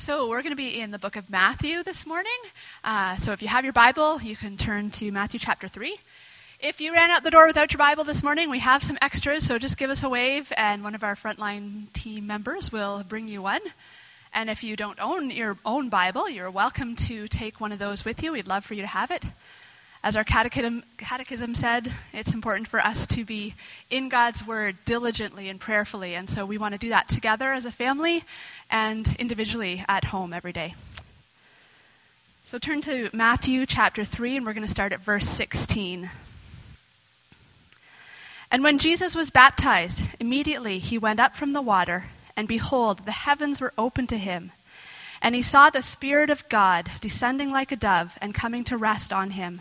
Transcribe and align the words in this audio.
So, 0.00 0.28
we're 0.28 0.42
going 0.42 0.52
to 0.52 0.56
be 0.56 0.80
in 0.80 0.92
the 0.92 0.98
book 0.98 1.16
of 1.16 1.28
Matthew 1.28 1.82
this 1.82 2.06
morning. 2.06 2.38
Uh, 2.84 3.16
so, 3.16 3.32
if 3.32 3.42
you 3.42 3.48
have 3.48 3.64
your 3.64 3.72
Bible, 3.72 4.22
you 4.22 4.36
can 4.36 4.56
turn 4.56 4.92
to 4.92 5.10
Matthew 5.10 5.40
chapter 5.40 5.66
3. 5.66 5.98
If 6.60 6.80
you 6.80 6.94
ran 6.94 7.10
out 7.10 7.24
the 7.24 7.32
door 7.32 7.48
without 7.48 7.72
your 7.72 7.78
Bible 7.78 8.04
this 8.04 8.22
morning, 8.22 8.48
we 8.48 8.60
have 8.60 8.84
some 8.84 8.96
extras, 9.02 9.44
so 9.44 9.58
just 9.58 9.76
give 9.76 9.90
us 9.90 10.04
a 10.04 10.08
wave, 10.08 10.52
and 10.56 10.84
one 10.84 10.94
of 10.94 11.02
our 11.02 11.16
frontline 11.16 11.92
team 11.94 12.28
members 12.28 12.70
will 12.70 13.02
bring 13.02 13.26
you 13.26 13.42
one. 13.42 13.60
And 14.32 14.48
if 14.48 14.62
you 14.62 14.76
don't 14.76 15.00
own 15.00 15.30
your 15.30 15.58
own 15.64 15.88
Bible, 15.88 16.30
you're 16.30 16.48
welcome 16.48 16.94
to 16.94 17.26
take 17.26 17.60
one 17.60 17.72
of 17.72 17.80
those 17.80 18.04
with 18.04 18.22
you. 18.22 18.30
We'd 18.30 18.46
love 18.46 18.64
for 18.64 18.74
you 18.74 18.82
to 18.82 18.88
have 18.88 19.10
it. 19.10 19.24
As 20.02 20.16
our 20.16 20.24
catechism, 20.24 20.84
catechism, 20.96 21.54
said, 21.54 21.92
it's 22.12 22.32
important 22.32 22.68
for 22.68 22.78
us 22.78 23.06
to 23.08 23.24
be 23.24 23.54
in 23.90 24.08
God's 24.08 24.46
Word 24.46 24.76
diligently 24.84 25.48
and 25.48 25.58
prayerfully. 25.58 26.14
And 26.14 26.28
so 26.28 26.46
we 26.46 26.56
want 26.56 26.74
to 26.74 26.78
do 26.78 26.90
that 26.90 27.08
together 27.08 27.52
as 27.52 27.66
a 27.66 27.72
family 27.72 28.22
and 28.70 29.16
individually 29.18 29.84
at 29.88 30.04
home 30.04 30.32
every 30.32 30.52
day. 30.52 30.74
So 32.44 32.58
turn 32.58 32.80
to 32.82 33.10
Matthew 33.12 33.66
chapter 33.66 34.04
3, 34.04 34.38
and 34.38 34.46
we're 34.46 34.54
going 34.54 34.64
to 34.64 34.70
start 34.70 34.92
at 34.92 35.02
verse 35.02 35.28
16. 35.28 36.08
And 38.50 38.62
when 38.62 38.78
Jesus 38.78 39.14
was 39.14 39.30
baptized, 39.30 40.14
immediately 40.18 40.78
he 40.78 40.96
went 40.96 41.20
up 41.20 41.34
from 41.34 41.52
the 41.52 41.60
water, 41.60 42.04
and 42.36 42.48
behold, 42.48 43.04
the 43.04 43.12
heavens 43.12 43.60
were 43.60 43.74
opened 43.76 44.08
to 44.10 44.16
him. 44.16 44.52
And 45.20 45.34
he 45.34 45.42
saw 45.42 45.68
the 45.68 45.82
Spirit 45.82 46.30
of 46.30 46.48
God 46.48 46.88
descending 47.00 47.50
like 47.50 47.72
a 47.72 47.76
dove 47.76 48.16
and 48.22 48.32
coming 48.32 48.64
to 48.64 48.76
rest 48.76 49.12
on 49.12 49.30
him. 49.30 49.60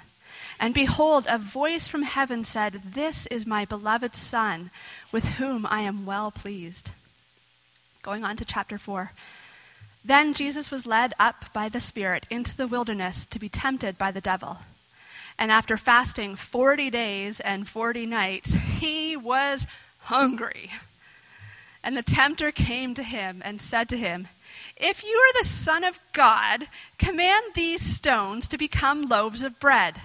And 0.60 0.74
behold, 0.74 1.26
a 1.30 1.38
voice 1.38 1.88
from 1.88 2.04
heaven 2.04 2.44
said, 2.44 2.82
This 2.84 3.28
is 3.28 3.46
my 3.46 3.66
beloved 3.66 4.16
Son, 4.16 4.72
with 5.12 5.26
whom 5.36 5.68
I 5.70 5.82
am 5.82 6.06
well 6.06 6.32
pleased. 6.32 6.92
Going 8.02 8.24
on 8.24 8.38
to 8.38 8.46
chapter 8.46 8.78
4. 8.78 9.12
Then 10.04 10.34
Jesus 10.34 10.72
was 10.72 10.88
led 10.88 11.14
up 11.20 11.52
by 11.54 11.70
the 11.70 11.82
Spirit 11.82 12.26
into 12.30 12.56
the 12.56 12.68
wilderness 12.68 13.26
to 13.28 13.40
be 13.40 13.50
tempted 13.50 13.98
by 13.98 14.10
the 14.10 14.22
devil. 14.22 14.60
And 15.38 15.52
after 15.52 15.78
fasting 15.78 16.36
40 16.36 16.90
days 16.90 17.40
and 17.40 17.68
40 17.68 18.06
nights, 18.06 18.54
he 18.54 19.16
was 19.16 19.68
hungry. 20.00 20.72
And 21.84 21.96
the 21.96 22.04
tempter 22.04 22.52
came 22.52 22.96
to 22.96 23.04
him 23.04 23.42
and 23.46 23.62
said 23.62 23.88
to 23.90 23.98
him, 23.98 24.28
If 24.76 25.04
you 25.04 25.12
are 25.12 25.40
the 25.40 25.48
Son 25.48 25.84
of 25.84 26.00
God, 26.14 26.68
command 26.98 27.54
these 27.54 27.82
stones 27.82 28.48
to 28.48 28.58
become 28.58 29.08
loaves 29.08 29.44
of 29.44 29.60
bread. 29.60 30.02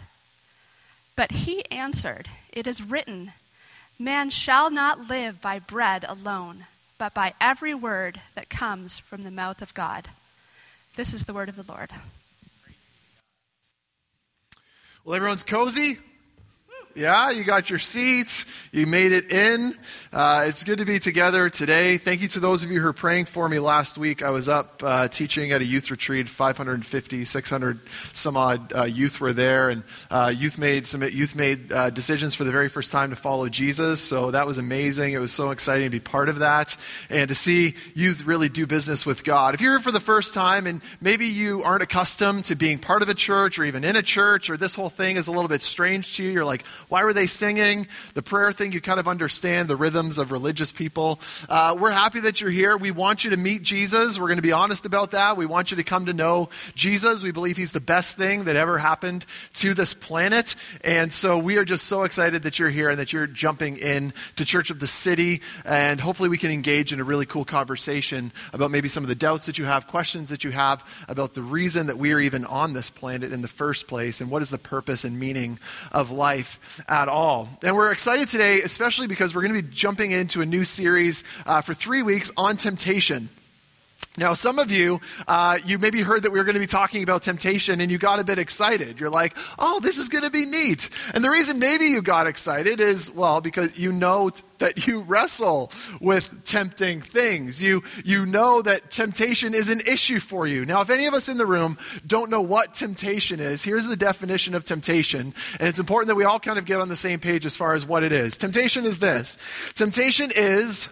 But 1.17 1.33
he 1.33 1.65
answered, 1.71 2.29
It 2.53 2.67
is 2.67 2.83
written, 2.83 3.33
Man 3.99 4.31
shall 4.31 4.71
not 4.71 5.09
live 5.09 5.41
by 5.41 5.59
bread 5.59 6.05
alone, 6.09 6.67
but 6.99 7.15
by 7.15 7.35
every 7.41 7.75
word 7.75 8.21
that 8.35 8.49
comes 8.49 8.99
from 8.99 9.23
the 9.23 9.31
mouth 9.31 9.63
of 9.63 9.75
God. 9.75 10.07
This 10.97 11.13
is 11.13 11.25
the 11.25 11.35
word 11.35 11.49
of 11.49 11.57
the 11.57 11.71
Lord. 11.71 11.91
Well, 15.05 15.17
everyone's 15.17 15.43
cozy? 15.43 15.99
Yeah, 16.95 17.31
you 17.31 17.45
got 17.45 17.71
your 17.71 17.79
seats. 17.79 18.45
You 18.71 18.87
made 18.87 19.13
it 19.13 19.33
in. 19.33 19.75
Uh, 20.13 20.45
it's 20.47 20.63
good 20.63 20.79
to 20.79 20.85
be 20.85 20.99
together 20.99 21.49
today. 21.49 21.97
Thank 21.97 22.21
you 22.21 22.29
to 22.29 22.41
those 22.41 22.63
of 22.63 22.71
you 22.71 22.81
who 22.81 22.89
are 22.89 22.93
praying 22.93 23.25
for 23.25 23.49
me 23.49 23.59
last 23.59 23.97
week. 23.97 24.23
I 24.23 24.31
was 24.31 24.49
up 24.49 24.83
uh, 24.85 25.09
teaching 25.09 25.53
at 25.53 25.63
a 25.63 25.65
youth 25.65 25.91
retreat. 25.91 26.29
550, 26.29 27.25
600 27.25 27.81
some 28.13 28.37
odd 28.37 28.73
uh, 28.75 28.85
youth 28.85 29.21
were 29.21 29.33
there, 29.33 29.71
and 29.71 29.85
uh, 30.11 30.33
youth 30.37 30.59
made 30.59 30.87
some 30.87 31.03
youth 31.03 31.35
made 31.35 31.73
uh, 31.73 31.89
decisions 31.91 32.35
for 32.35 32.45
the 32.45 32.53
very 32.53 32.69
first 32.69 32.93
time 32.93 33.11
to 33.11 33.17
follow 33.17 33.49
Jesus. 33.49 34.03
So 34.03 34.31
that 34.31 34.47
was 34.47 34.59
amazing. 34.59 35.15
It 35.15 35.19
was 35.19 35.33
so 35.33 35.51
exciting 35.51 35.87
to 35.87 35.91
be 35.91 36.01
part 36.01 36.29
of 36.29 36.41
that 36.41 36.77
and 37.09 37.29
to 37.29 37.35
see 37.35 37.75
youth 37.95 38.25
really 38.27 38.51
do 38.51 38.67
business 38.67 39.07
with 39.07 39.25
God. 39.25 39.55
If 39.55 39.63
you're 39.63 39.73
here 39.73 39.81
for 39.81 39.93
the 39.93 40.01
first 40.01 40.35
time 40.35 40.67
and 40.67 40.83
maybe 41.01 41.27
you 41.27 41.63
aren't 41.63 41.83
accustomed 41.83 42.45
to 42.47 42.55
being 42.55 42.79
part 42.79 43.01
of 43.01 43.09
a 43.09 43.15
church 43.15 43.59
or 43.59 43.65
even 43.65 43.83
in 43.83 43.97
a 43.97 44.03
church, 44.03 44.51
or 44.51 44.59
this 44.59 44.75
whole 44.75 44.91
thing 44.91 45.17
is 45.17 45.27
a 45.27 45.33
little 45.33 45.49
bit 45.49 45.63
strange 45.63 46.17
to 46.17 46.23
you, 46.23 46.31
you're 46.31 46.45
like, 46.45 46.65
why 46.89 47.05
were 47.05 47.13
they 47.13 47.27
singing? 47.27 47.87
The 48.15 48.23
prayer 48.23 48.53
thing, 48.53 48.73
you 48.73 48.81
kind 48.81 49.01
of 49.01 49.09
understand 49.09 49.69
the 49.69 49.77
rhythms 49.77 50.19
of 50.19 50.33
religious 50.33 50.73
people. 50.73 51.21
Uh, 51.49 51.77
we're 51.79 51.91
happy 51.91 52.21
that 52.21 52.41
you're 52.41 52.51
here. 52.51 52.77
We 52.77 52.91
want 52.91 53.25
you 53.25 53.31
to 53.31 53.37
meet 53.37 53.63
Jesus. 53.63 54.19
We're 54.19 54.29
going 54.29 54.37
to 54.37 54.43
be 54.43 54.53
honest 54.53 54.87
about 54.87 55.13
that. 55.13 55.37
We 55.37 55.47
want 55.47 55.71
you 55.71 55.77
to 55.79 55.85
come 55.85 56.07
to 56.07 56.13
know 56.13 56.49
Jesus. 56.75 57.23
We 57.23 57.33
believe 57.33 57.57
he's 57.57 57.73
the 57.73 57.81
best 57.81 58.17
thing 58.17 58.45
that 58.45 58.57
ever 58.57 58.79
happened 58.79 59.27
to 59.55 59.75
this 59.75 59.95
planet. 59.95 60.55
And 60.85 61.13
so 61.13 61.39
we 61.39 61.57
are 61.59 61.65
just 61.65 61.87
so 61.87 62.03
excited 62.03 62.43
that 62.43 62.59
you're 62.59 62.71
here 62.71 62.91
and 62.91 62.99
that 62.99 63.13
you're 63.13 63.27
jumping 63.27 63.77
in 63.77 64.13
to 64.37 64.45
Church 64.45 64.71
of 64.71 64.81
the 64.81 64.87
City. 64.87 65.43
And 65.65 66.01
hopefully 66.01 66.29
we 66.29 66.39
can 66.39 66.51
engage 66.51 66.93
in 66.93 67.01
a 67.01 67.05
really 67.05 67.27
cool 67.27 67.45
conversation 67.45 68.33
about 68.53 68.71
maybe 68.71 68.89
some 68.89 69.05
of 69.05 69.09
the 69.09 69.15
doubts 69.15 69.47
that 69.47 69.59
you 69.59 69.65
have, 69.65 69.87
questions 69.87 70.31
that 70.31 70.45
you 70.45 70.51
have 70.51 70.85
about 71.09 71.35
the 71.35 71.43
reason 71.43 71.87
that 71.87 71.99
we 71.99 72.13
are 72.13 72.21
even 72.21 72.45
on 72.45 72.73
this 72.73 72.91
planet 72.91 73.33
in 73.33 73.43
the 73.43 73.49
first 73.49 73.87
place 73.87 74.21
and 74.21 74.31
what 74.31 74.43
is 74.43 74.51
the 74.51 74.59
purpose 74.59 75.05
and 75.05 75.19
meaning 75.19 75.59
of 75.91 76.11
life 76.11 76.59
at 76.89 77.09
all. 77.09 77.49
And 77.63 77.77
we're 77.77 77.93
excited 77.93 78.29
today, 78.29 78.61
especially 78.63 79.07
because 79.07 79.35
we're 79.35 79.43
going 79.43 79.55
to 79.55 79.63
be 79.63 79.75
jumping 79.75 80.13
into 80.13 80.41
a 80.41 80.47
new 80.47 80.65
series 80.65 81.25
uh, 81.47 81.61
for 81.61 81.75
three 81.75 82.03
weeks 82.03 82.31
on 82.37 82.57
temptation. 82.57 83.29
Now, 84.19 84.35
some 84.35 84.59
of 84.59 84.71
you, 84.71 85.01
uh, 85.27 85.59
you 85.65 85.79
maybe 85.79 86.03
heard 86.03 86.25
that 86.25 86.33
we 86.33 86.39
were 86.39 86.45
going 86.45 86.55
to 86.55 86.61
be 86.61 86.67
talking 86.67 87.03
about 87.03 87.23
temptation 87.23 87.81
and 87.81 87.91
you 87.91 87.97
got 87.97 88.19
a 88.21 88.25
bit 88.25 88.39
excited. 88.39 89.01
You're 89.01 89.09
like, 89.09 89.35
oh, 89.59 89.81
this 89.81 89.97
is 89.97 90.11
going 90.11 90.25
to 90.25 90.31
be 90.31 90.45
neat. 90.45 90.91
And 91.15 91.25
the 91.25 91.31
reason 91.31 91.59
maybe 91.59 91.87
you 91.87 92.03
got 92.03 92.27
excited 92.27 92.79
is, 92.79 93.11
well, 93.11 93.41
because 93.41 93.79
you 93.79 93.91
know 93.91 94.29
t- 94.29 94.43
that 94.59 94.87
you 94.87 95.01
wrestle 95.01 95.73
with 96.01 96.45
tempting 96.45 97.01
things. 97.01 97.63
You, 97.63 97.83
you 98.05 98.27
know 98.27 98.63
that 98.63 98.91
temptation 98.91 99.55
is 99.55 99.71
an 99.71 99.81
issue 99.87 100.21
for 100.21 100.47
you. 100.47 100.65
Now, 100.65 100.83
if 100.83 100.91
any 100.91 101.07
of 101.07 101.15
us 101.15 101.29
in 101.29 101.37
the 101.37 101.47
room 101.47 101.79
don't 102.07 102.31
know 102.31 102.43
what 102.43 102.75
temptation 102.75 103.41
is, 103.41 103.65
here's 103.65 103.87
the 103.87 103.97
definition 103.97 104.55
of 104.55 104.65
temptation. 104.65 105.35
And 105.59 105.69
it's 105.69 105.81
important 105.81 106.09
that 106.09 106.15
we 106.15 106.25
all 106.25 106.39
kind 106.39 106.59
of 106.59 106.65
get 106.65 106.81
on 106.81 106.89
the 106.89 106.97
same 106.97 107.19
page 107.19 107.45
as 107.45 107.57
far 107.57 107.75
as 107.75 107.85
what 107.85 108.05
it 108.05 108.13
is. 108.13 108.39
Temptation 108.39 108.85
is 108.85 108.99
this 108.99 109.37
temptation 109.75 110.31
is 110.37 110.89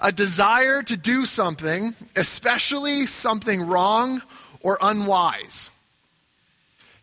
a 0.00 0.12
desire 0.12 0.82
to 0.82 0.96
do 0.96 1.26
something, 1.26 1.94
especially 2.16 3.06
something 3.06 3.66
wrong 3.66 4.22
or 4.60 4.78
unwise. 4.80 5.70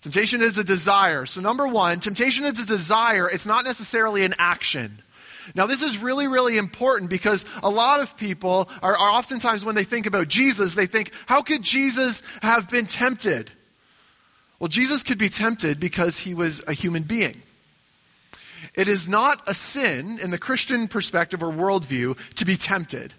Temptation 0.02 0.42
is 0.42 0.58
a 0.58 0.64
desire. 0.64 1.26
So, 1.26 1.42
number 1.42 1.68
one, 1.68 2.00
temptation 2.00 2.46
is 2.46 2.60
a 2.60 2.68
desire, 2.68 3.28
it's 3.28 3.48
not 3.48 3.66
necessarily 3.66 4.24
an 4.24 4.36
action. 4.38 5.02
Now, 5.54 5.68
this 5.68 5.84
is 5.84 5.98
really, 5.98 6.28
really 6.28 6.58
important 6.58 7.10
because 7.10 7.46
a 7.62 7.70
lot 7.70 8.02
of 8.02 8.18
people 8.18 8.70
are, 8.82 8.98
are, 8.98 9.12
oftentimes, 9.12 9.64
when 9.64 9.76
they 9.76 9.84
think 9.84 10.06
about 10.06 10.28
Jesus, 10.28 10.74
they 10.74 10.88
think, 10.88 11.12
how 11.28 11.42
could 11.42 11.62
Jesus 11.62 12.24
have 12.42 12.70
been 12.70 12.86
tempted? 12.86 13.52
Well, 14.60 14.70
Jesus 14.70 15.04
could 15.04 15.18
be 15.18 15.30
tempted 15.30 15.80
because 15.80 16.20
he 16.20 16.34
was 16.34 16.64
a 16.68 16.74
human 16.74 17.04
being. 17.04 17.42
It 18.74 18.88
is 18.88 19.08
not 19.08 19.42
a 19.48 19.54
sin 19.54 20.20
in 20.22 20.32
the 20.32 20.38
Christian 20.38 20.88
perspective 20.88 21.44
or 21.44 21.52
worldview 21.52 22.18
to 22.36 22.46
be 22.46 22.56
tempted. 22.56 23.14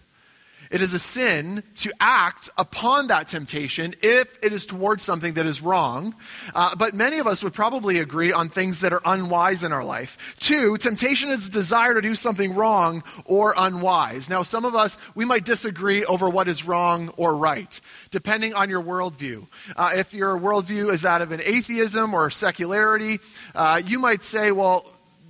It 0.71 0.83
is 0.83 0.95
a 0.95 0.99
sin 0.99 1.62
to 1.77 1.93
act 2.01 2.51
upon 2.59 3.09
that 3.09 3.29
temptation 3.29 3.95
if 4.03 4.39
it 4.43 4.53
is 4.53 4.67
towards 4.67 5.05
something 5.05 5.34
that 5.34 5.47
is 5.47 5.62
wrong. 5.62 6.15
Uh, 6.55 6.75
but 6.77 6.95
many 6.95 7.19
of 7.19 7.27
us 7.27 7.45
would 7.45 7.55
probably 7.55 7.99
agree 7.99 8.33
on 8.33 8.49
things 8.49 8.81
that 8.81 8.93
are 8.93 9.03
unwise 9.05 9.62
in 9.65 9.73
our 9.73 9.84
life. 9.84 10.34
Two, 10.41 10.77
temptation 10.77 11.31
is 11.31 11.49
a 11.49 11.51
desire 11.51 11.95
to 11.95 12.03
do 12.03 12.15
something 12.15 12.55
wrong 12.55 13.05
or 13.25 13.55
unwise. 13.57 14.28
Now, 14.28 14.43
some 14.43 14.65
of 14.65 14.75
us, 14.75 14.99
we 15.15 15.25
might 15.25 15.45
disagree 15.45 16.05
over 16.05 16.28
what 16.28 16.49
is 16.49 16.67
wrong 16.67 17.11
or 17.17 17.37
right, 17.37 17.81
depending 18.11 18.55
on 18.55 18.69
your 18.69 18.83
worldview. 18.83 19.47
Uh, 19.77 19.93
if 19.95 20.15
your 20.15 20.39
worldview 20.39 20.91
is 20.93 21.03
that 21.03 21.23
of 21.23 21.33
an 21.33 21.41
atheism 21.45 22.13
or 22.15 22.31
secularity, 22.31 23.19
uh, 23.55 23.81
you 23.84 23.99
might 23.99 24.23
say, 24.23 24.51
well, 24.51 24.84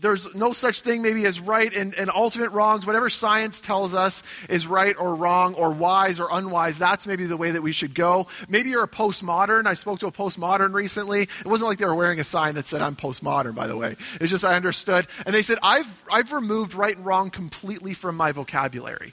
there's 0.06 0.32
no 0.36 0.52
such 0.52 0.82
thing 0.82 1.02
maybe 1.02 1.26
as 1.26 1.40
right 1.40 1.74
and, 1.74 1.92
and 1.98 2.10
ultimate 2.10 2.50
wrongs. 2.50 2.86
Whatever 2.86 3.10
science 3.10 3.60
tells 3.60 3.92
us 3.92 4.22
is 4.48 4.64
right 4.64 4.94
or 4.96 5.16
wrong 5.16 5.54
or 5.54 5.72
wise 5.72 6.20
or 6.20 6.28
unwise, 6.30 6.78
that's 6.78 7.08
maybe 7.08 7.26
the 7.26 7.36
way 7.36 7.50
that 7.50 7.62
we 7.62 7.72
should 7.72 7.92
go. 7.92 8.28
Maybe 8.48 8.70
you're 8.70 8.84
a 8.84 8.88
postmodern. 8.88 9.66
I 9.66 9.74
spoke 9.74 9.98
to 10.00 10.06
a 10.06 10.12
postmodern 10.12 10.72
recently. 10.74 11.22
It 11.22 11.46
wasn't 11.46 11.70
like 11.70 11.78
they 11.78 11.86
were 11.86 11.94
wearing 11.96 12.20
a 12.20 12.24
sign 12.24 12.54
that 12.54 12.68
said, 12.68 12.82
I'm 12.82 12.94
postmodern, 12.94 13.56
by 13.56 13.66
the 13.66 13.76
way. 13.76 13.96
It's 14.20 14.30
just 14.30 14.44
I 14.44 14.54
understood. 14.54 15.08
And 15.26 15.34
they 15.34 15.42
said, 15.42 15.58
I've, 15.60 16.04
I've 16.12 16.30
removed 16.30 16.74
right 16.74 16.96
and 16.96 17.04
wrong 17.04 17.30
completely 17.30 17.92
from 17.92 18.16
my 18.16 18.30
vocabulary. 18.30 19.12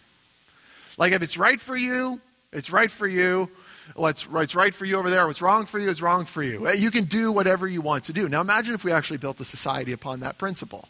Like 1.00 1.14
if 1.14 1.24
it's 1.24 1.40
right 1.40 1.60
for 1.60 1.76
you, 1.76 2.22
it's 2.52 2.70
right 2.70 2.92
for 2.92 3.08
you 3.08 3.50
what's, 3.96 4.30
what's 4.30 4.56
right 4.56 4.74
for 4.74 4.86
you 4.86 4.98
over 4.98 5.10
there, 5.10 5.28
what's 5.28 5.42
wrong 5.42 5.66
for 5.66 5.80
you 5.80 5.90
is 5.90 6.02
wrong 6.02 6.26
for 6.26 6.44
you. 6.44 6.72
You 6.74 6.92
can 6.92 7.06
do 7.06 7.32
whatever 7.32 7.68
you 7.68 7.82
want 7.82 8.06
to 8.06 8.14
do. 8.14 8.28
Now 8.30 8.42
imagine 8.42 8.76
if 8.76 8.84
we 8.84 8.92
actually 8.92 9.18
built 9.18 9.40
a 9.40 9.46
society 9.46 9.92
upon 9.92 10.22
that 10.22 10.38
principle. 10.38 10.88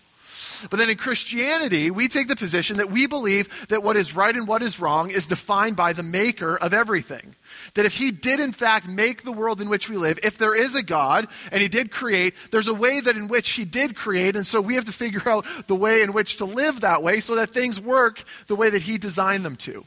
But 0.70 0.80
then 0.80 0.90
in 0.90 0.98
Christianity, 0.98 1.92
we 1.92 2.08
take 2.08 2.28
the 2.28 2.36
position 2.36 2.78
that 2.78 2.90
we 2.90 3.08
believe 3.08 3.68
that 3.68 3.84
what 3.84 3.98
is 3.98 4.16
right 4.16 4.36
and 4.36 4.48
what 4.48 4.62
is 4.62 4.80
wrong 4.80 5.10
is 5.10 5.28
defined 5.28 5.76
by 5.76 5.94
the 5.94 6.04
maker 6.04 6.56
of 6.56 6.74
everything. 6.74 7.36
That 7.76 7.86
if 7.86 7.96
he 7.96 8.12
did 8.12 8.40
in 8.40 8.52
fact 8.52 8.88
make 8.88 9.24
the 9.24 9.32
world 9.32 9.62
in 9.62 9.70
which 9.70 9.90
we 9.90 9.98
live, 9.98 10.20
if 10.24 10.38
there 10.38 10.56
is 10.56 10.76
a 10.76 10.84
God 10.84 11.28
and 11.52 11.62
he 11.62 11.68
did 11.68 11.92
create, 11.92 12.34
there's 12.52 12.68
a 12.68 12.74
way 12.74 13.00
that 13.00 13.16
in 13.16 13.28
which 13.28 13.52
he 13.52 13.66
did 13.66 13.96
create, 13.96 14.36
and 14.36 14.46
so 14.46 14.62
we 14.62 14.76
have 14.76 14.86
to 14.86 14.92
figure 14.92 15.28
out 15.28 15.46
the 15.68 15.76
way 15.76 16.02
in 16.02 16.14
which 16.14 16.38
to 16.38 16.46
live 16.46 16.82
that 16.82 17.04
way 17.04 17.20
so 17.20 17.36
that 17.36 17.52
things 17.52 17.80
work 17.80 18.24
the 18.48 18.56
way 18.56 18.70
that 18.70 18.84
he 18.84 18.98
designed 18.98 19.46
them 19.46 19.56
to. 19.58 19.86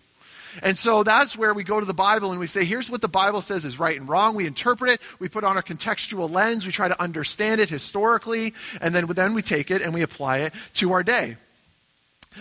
And 0.63 0.77
so 0.77 1.03
that's 1.03 1.37
where 1.37 1.55
we 1.55 1.65
go 1.65 1.81
to 1.81 1.87
the 1.87 1.95
Bible 1.95 2.31
and 2.31 2.41
we 2.41 2.47
say, 2.47 2.65
here's 2.65 2.91
what 2.91 3.01
the 3.01 3.09
Bible 3.09 3.43
says 3.43 3.65
is 3.65 3.79
right 3.79 3.99
and 3.99 4.09
wrong. 4.09 4.35
We 4.35 4.47
interpret 4.47 4.91
it, 4.91 5.01
we 5.19 5.29
put 5.29 5.45
on 5.45 5.57
our 5.57 5.63
contextual 5.63 6.31
lens, 6.31 6.67
we 6.67 6.73
try 6.73 6.89
to 6.89 7.01
understand 7.01 7.61
it 7.61 7.69
historically, 7.69 8.55
and 8.81 8.95
then, 8.95 9.07
then 9.07 9.35
we 9.35 9.43
take 9.43 9.71
it 9.71 9.83
and 9.83 9.93
we 9.93 10.03
apply 10.03 10.39
it 10.39 10.55
to 10.75 10.93
our 10.93 11.03
day. 11.03 11.37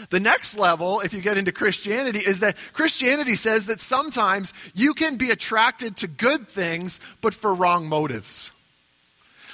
The 0.09 0.19
next 0.19 0.57
level, 0.57 0.99
if 0.99 1.13
you 1.13 1.21
get 1.21 1.37
into 1.37 1.51
Christianity, 1.51 2.19
is 2.19 2.41
that 2.41 2.57
Christianity 2.73 3.35
says 3.35 3.67
that 3.67 3.79
sometimes 3.79 4.53
you 4.73 4.93
can 4.93 5.15
be 5.15 5.31
attracted 5.31 5.97
to 5.97 6.07
good 6.07 6.49
things, 6.49 6.99
but 7.21 7.33
for 7.33 7.53
wrong 7.53 7.87
motives. 7.87 8.51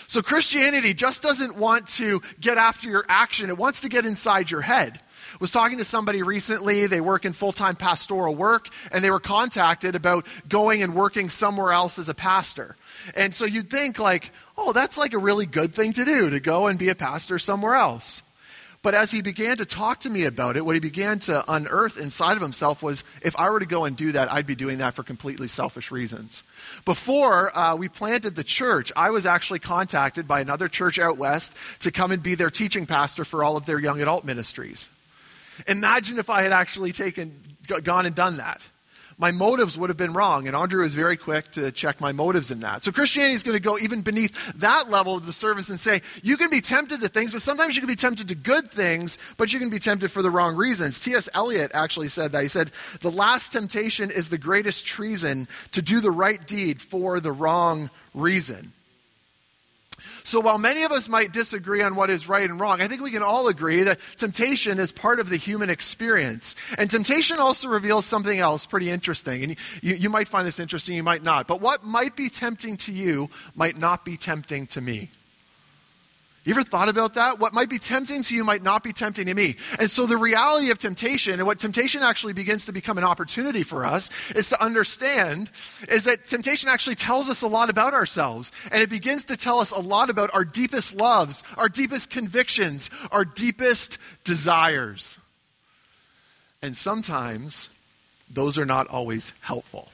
So 0.08 0.22
Christianity 0.22 0.94
just 0.94 1.24
doesn't 1.24 1.56
want 1.56 1.88
to 1.90 2.22
get 2.40 2.58
after 2.58 2.90
your 2.90 3.06
action, 3.08 3.50
it 3.50 3.58
wants 3.58 3.82
to 3.82 3.90
get 3.90 4.06
inside 4.06 4.52
your 4.52 4.62
head 4.62 5.00
was 5.42 5.52
talking 5.52 5.80
to 5.80 5.84
somebody 5.84 6.22
recently. 6.22 6.86
They 6.88 7.02
work 7.02 7.26
in 7.26 7.34
full 7.34 7.52
time 7.52 7.76
pastoral 7.76 8.36
work, 8.36 8.70
and 8.94 9.04
they 9.04 9.12
were 9.12 9.20
contacted 9.20 9.96
about 9.96 10.26
going 10.48 10.84
and 10.84 10.96
working 10.96 11.28
somewhere 11.28 11.74
else 11.74 12.00
as 12.00 12.08
a 12.08 12.14
pastor. 12.14 12.78
And 13.16 13.36
so 13.36 13.46
you'd 13.46 13.70
think, 13.70 14.00
like, 14.00 14.32
oh, 14.58 14.72
that's 14.72 14.98
like 14.98 15.14
a 15.14 15.18
really 15.18 15.48
good 15.48 15.74
thing 15.74 15.94
to 15.94 16.06
do, 16.06 16.30
to 16.30 16.40
go 16.40 16.68
and 16.68 16.80
be 16.80 16.90
a 16.90 16.96
pastor 16.96 17.40
somewhere 17.40 17.76
else. 17.76 18.22
But 18.84 18.96
as 18.96 19.12
he 19.12 19.22
began 19.22 19.58
to 19.58 19.66
talk 19.66 20.00
to 20.02 20.10
me 20.10 20.26
about 20.26 20.58
it, 20.58 20.66
what 20.66 20.76
he 20.76 20.80
began 20.80 21.20
to 21.20 21.44
unearth 21.48 22.00
inside 22.00 22.36
of 22.36 22.42
himself 22.42 22.82
was 22.82 23.04
if 23.22 23.36
I 23.36 23.50
were 23.52 23.60
to 23.60 23.66
go 23.68 23.86
and 23.86 23.96
do 23.96 24.12
that, 24.14 24.32
I'd 24.32 24.48
be 24.48 24.56
doing 24.56 24.80
that 24.80 24.96
for 24.96 25.04
completely 25.04 25.48
selfish 25.48 25.92
reasons. 25.92 26.44
Before 26.84 27.56
uh, 27.56 27.76
we 27.76 27.90
planted 27.90 28.36
the 28.36 28.44
church, 28.44 28.92
I 28.96 29.12
was 29.12 29.28
actually 29.28 29.60
contacted 29.60 30.28
by 30.28 30.42
another 30.42 30.68
church 30.68 30.98
out 30.98 31.18
west 31.18 31.56
to 31.82 31.92
come 31.92 32.12
and 32.12 32.24
be 32.24 32.34
their 32.34 32.50
teaching 32.50 32.88
pastor 32.88 33.24
for 33.24 33.44
all 33.44 33.56
of 33.56 33.68
their 33.68 33.80
young 33.80 34.02
adult 34.02 34.26
ministries. 34.26 34.90
Imagine 35.68 36.20
if 36.20 36.30
I 36.30 36.42
had 36.42 36.52
actually 36.52 36.92
taken, 36.92 37.40
gone 37.84 38.06
and 38.06 38.16
done 38.16 38.38
that. 38.38 38.62
My 39.18 39.32
motives 39.32 39.78
would 39.78 39.92
have 39.92 39.98
been 39.98 40.14
wrong, 40.14 40.48
and 40.48 40.56
Andrew 40.56 40.82
was 40.82 40.96
very 40.96 41.16
quick 41.16 41.52
to 41.52 41.72
check 41.72 42.02
my 42.02 42.12
motives 42.12 42.50
in 42.50 42.62
that. 42.62 42.84
So 42.84 42.92
Christianity 42.92 43.36
is 43.36 43.44
going 43.44 43.56
to 43.56 43.62
go 43.62 43.78
even 43.78 44.02
beneath 44.02 44.52
that 44.54 44.90
level 44.90 45.16
of 45.16 45.28
the 45.28 45.32
service 45.32 45.70
and 45.70 45.80
say, 45.80 46.02
you 46.24 46.38
can 46.38 46.50
be 46.50 46.60
tempted 46.60 47.02
to 47.02 47.08
things, 47.08 47.32
but 47.32 47.44
sometimes 47.44 47.76
you 47.76 47.82
can 47.82 47.88
be 47.88 47.96
tempted 47.96 48.30
to 48.30 48.36
good 48.36 48.68
things, 48.68 49.20
but 49.38 49.54
you 49.54 49.60
can 49.60 49.70
be 49.70 49.78
tempted 49.78 50.10
for 50.10 50.24
the 50.24 50.32
wrong 50.32 50.56
reasons. 50.56 51.00
T.S. 51.00 51.30
Eliot 51.36 51.70
actually 51.76 52.08
said 52.08 52.32
that. 52.32 52.42
He 52.42 52.48
said, 52.48 52.72
the 53.02 53.12
last 53.12 53.52
temptation 53.52 54.10
is 54.10 54.30
the 54.30 54.40
greatest 54.40 54.88
treason 54.88 55.48
to 55.74 55.84
do 55.84 56.02
the 56.02 56.10
right 56.10 56.44
deed 56.48 56.82
for 56.82 57.20
the 57.20 57.32
wrong 57.32 57.92
reason. 58.16 58.74
So 60.24 60.40
while 60.40 60.58
many 60.58 60.84
of 60.84 60.92
us 60.92 61.10
might 61.10 61.32
disagree 61.32 61.82
on 61.82 61.96
what 61.96 62.10
is 62.10 62.28
right 62.28 62.50
and 62.50 62.60
wrong, 62.60 62.82
I 62.82 62.88
think 62.88 63.02
we 63.02 63.12
can 63.12 63.24
all 63.24 63.48
agree 63.48 63.84
that 63.84 64.00
temptation 64.18 64.80
is 64.80 64.92
part 64.92 65.20
of 65.20 65.30
the 65.30 65.38
human 65.38 65.70
experience. 65.70 66.56
And 66.78 66.90
temptation 66.90 67.40
also 67.40 67.70
reveals 67.70 68.06
something 68.06 68.40
else 68.40 68.66
pretty 68.66 68.90
interesting. 68.90 69.44
And 69.44 69.58
you, 69.82 69.96
you 69.96 70.10
might 70.10 70.28
find 70.28 70.46
this 70.46 70.60
interesting, 70.60 70.96
you 70.96 71.04
might 71.04 71.24
not. 71.24 71.48
But 71.48 71.62
what 71.62 71.84
might 71.84 72.16
be 72.16 72.30
tempting 72.30 72.78
to 72.78 72.92
you 72.92 73.30
might 73.56 73.78
not 73.78 74.06
be 74.06 74.18
tempting 74.18 74.68
to 74.68 74.82
me. 74.82 75.10
You 76.44 76.56
ever 76.56 76.64
thought 76.64 76.90
about 76.90 77.14
that? 77.14 77.38
What 77.40 77.54
might 77.54 77.70
be 77.70 77.78
tempting 77.78 78.24
to 78.24 78.36
you 78.36 78.44
might 78.44 78.64
not 78.64 78.84
be 78.84 78.94
tempting 78.94 79.28
to 79.28 79.34
me. 79.34 79.58
And 79.80 79.92
so 79.92 80.08
the 80.08 80.18
reality 80.18 80.72
of 80.72 80.80
temptation 80.80 81.34
and 81.36 81.46
what 81.46 81.60
temptation 81.60 82.02
actually 82.02 82.34
begins 82.34 82.66
to 82.66 82.72
become 82.72 82.98
an 82.98 83.04
opportunity 83.04 83.62
for 83.62 83.86
us 83.86 84.10
is 84.32 84.50
to 84.50 84.64
understand 84.64 85.52
is 85.88 86.06
that 86.06 86.26
temptation 86.26 86.68
actually 86.68 86.96
tells 86.96 87.30
us 87.30 87.44
a 87.44 87.48
lot 87.48 87.70
about 87.70 87.94
ourselves. 87.94 88.52
And 88.72 88.82
it 88.82 88.90
begins 88.90 89.26
to 89.26 89.38
tell 89.38 89.60
us 89.60 89.72
a 89.72 89.80
lot 89.80 90.10
about 90.10 90.32
our 90.34 90.44
deepest 90.44 90.96
loves, 90.96 91.44
our 91.58 91.70
deepest 91.70 92.10
convictions, 92.10 92.90
our 93.12 93.24
deepest 93.24 94.00
desires. 94.24 95.20
And 96.64 96.76
sometimes 96.76 97.70
those 98.32 98.58
are 98.58 98.66
not 98.66 98.88
always 98.88 99.34
helpful. 99.42 99.92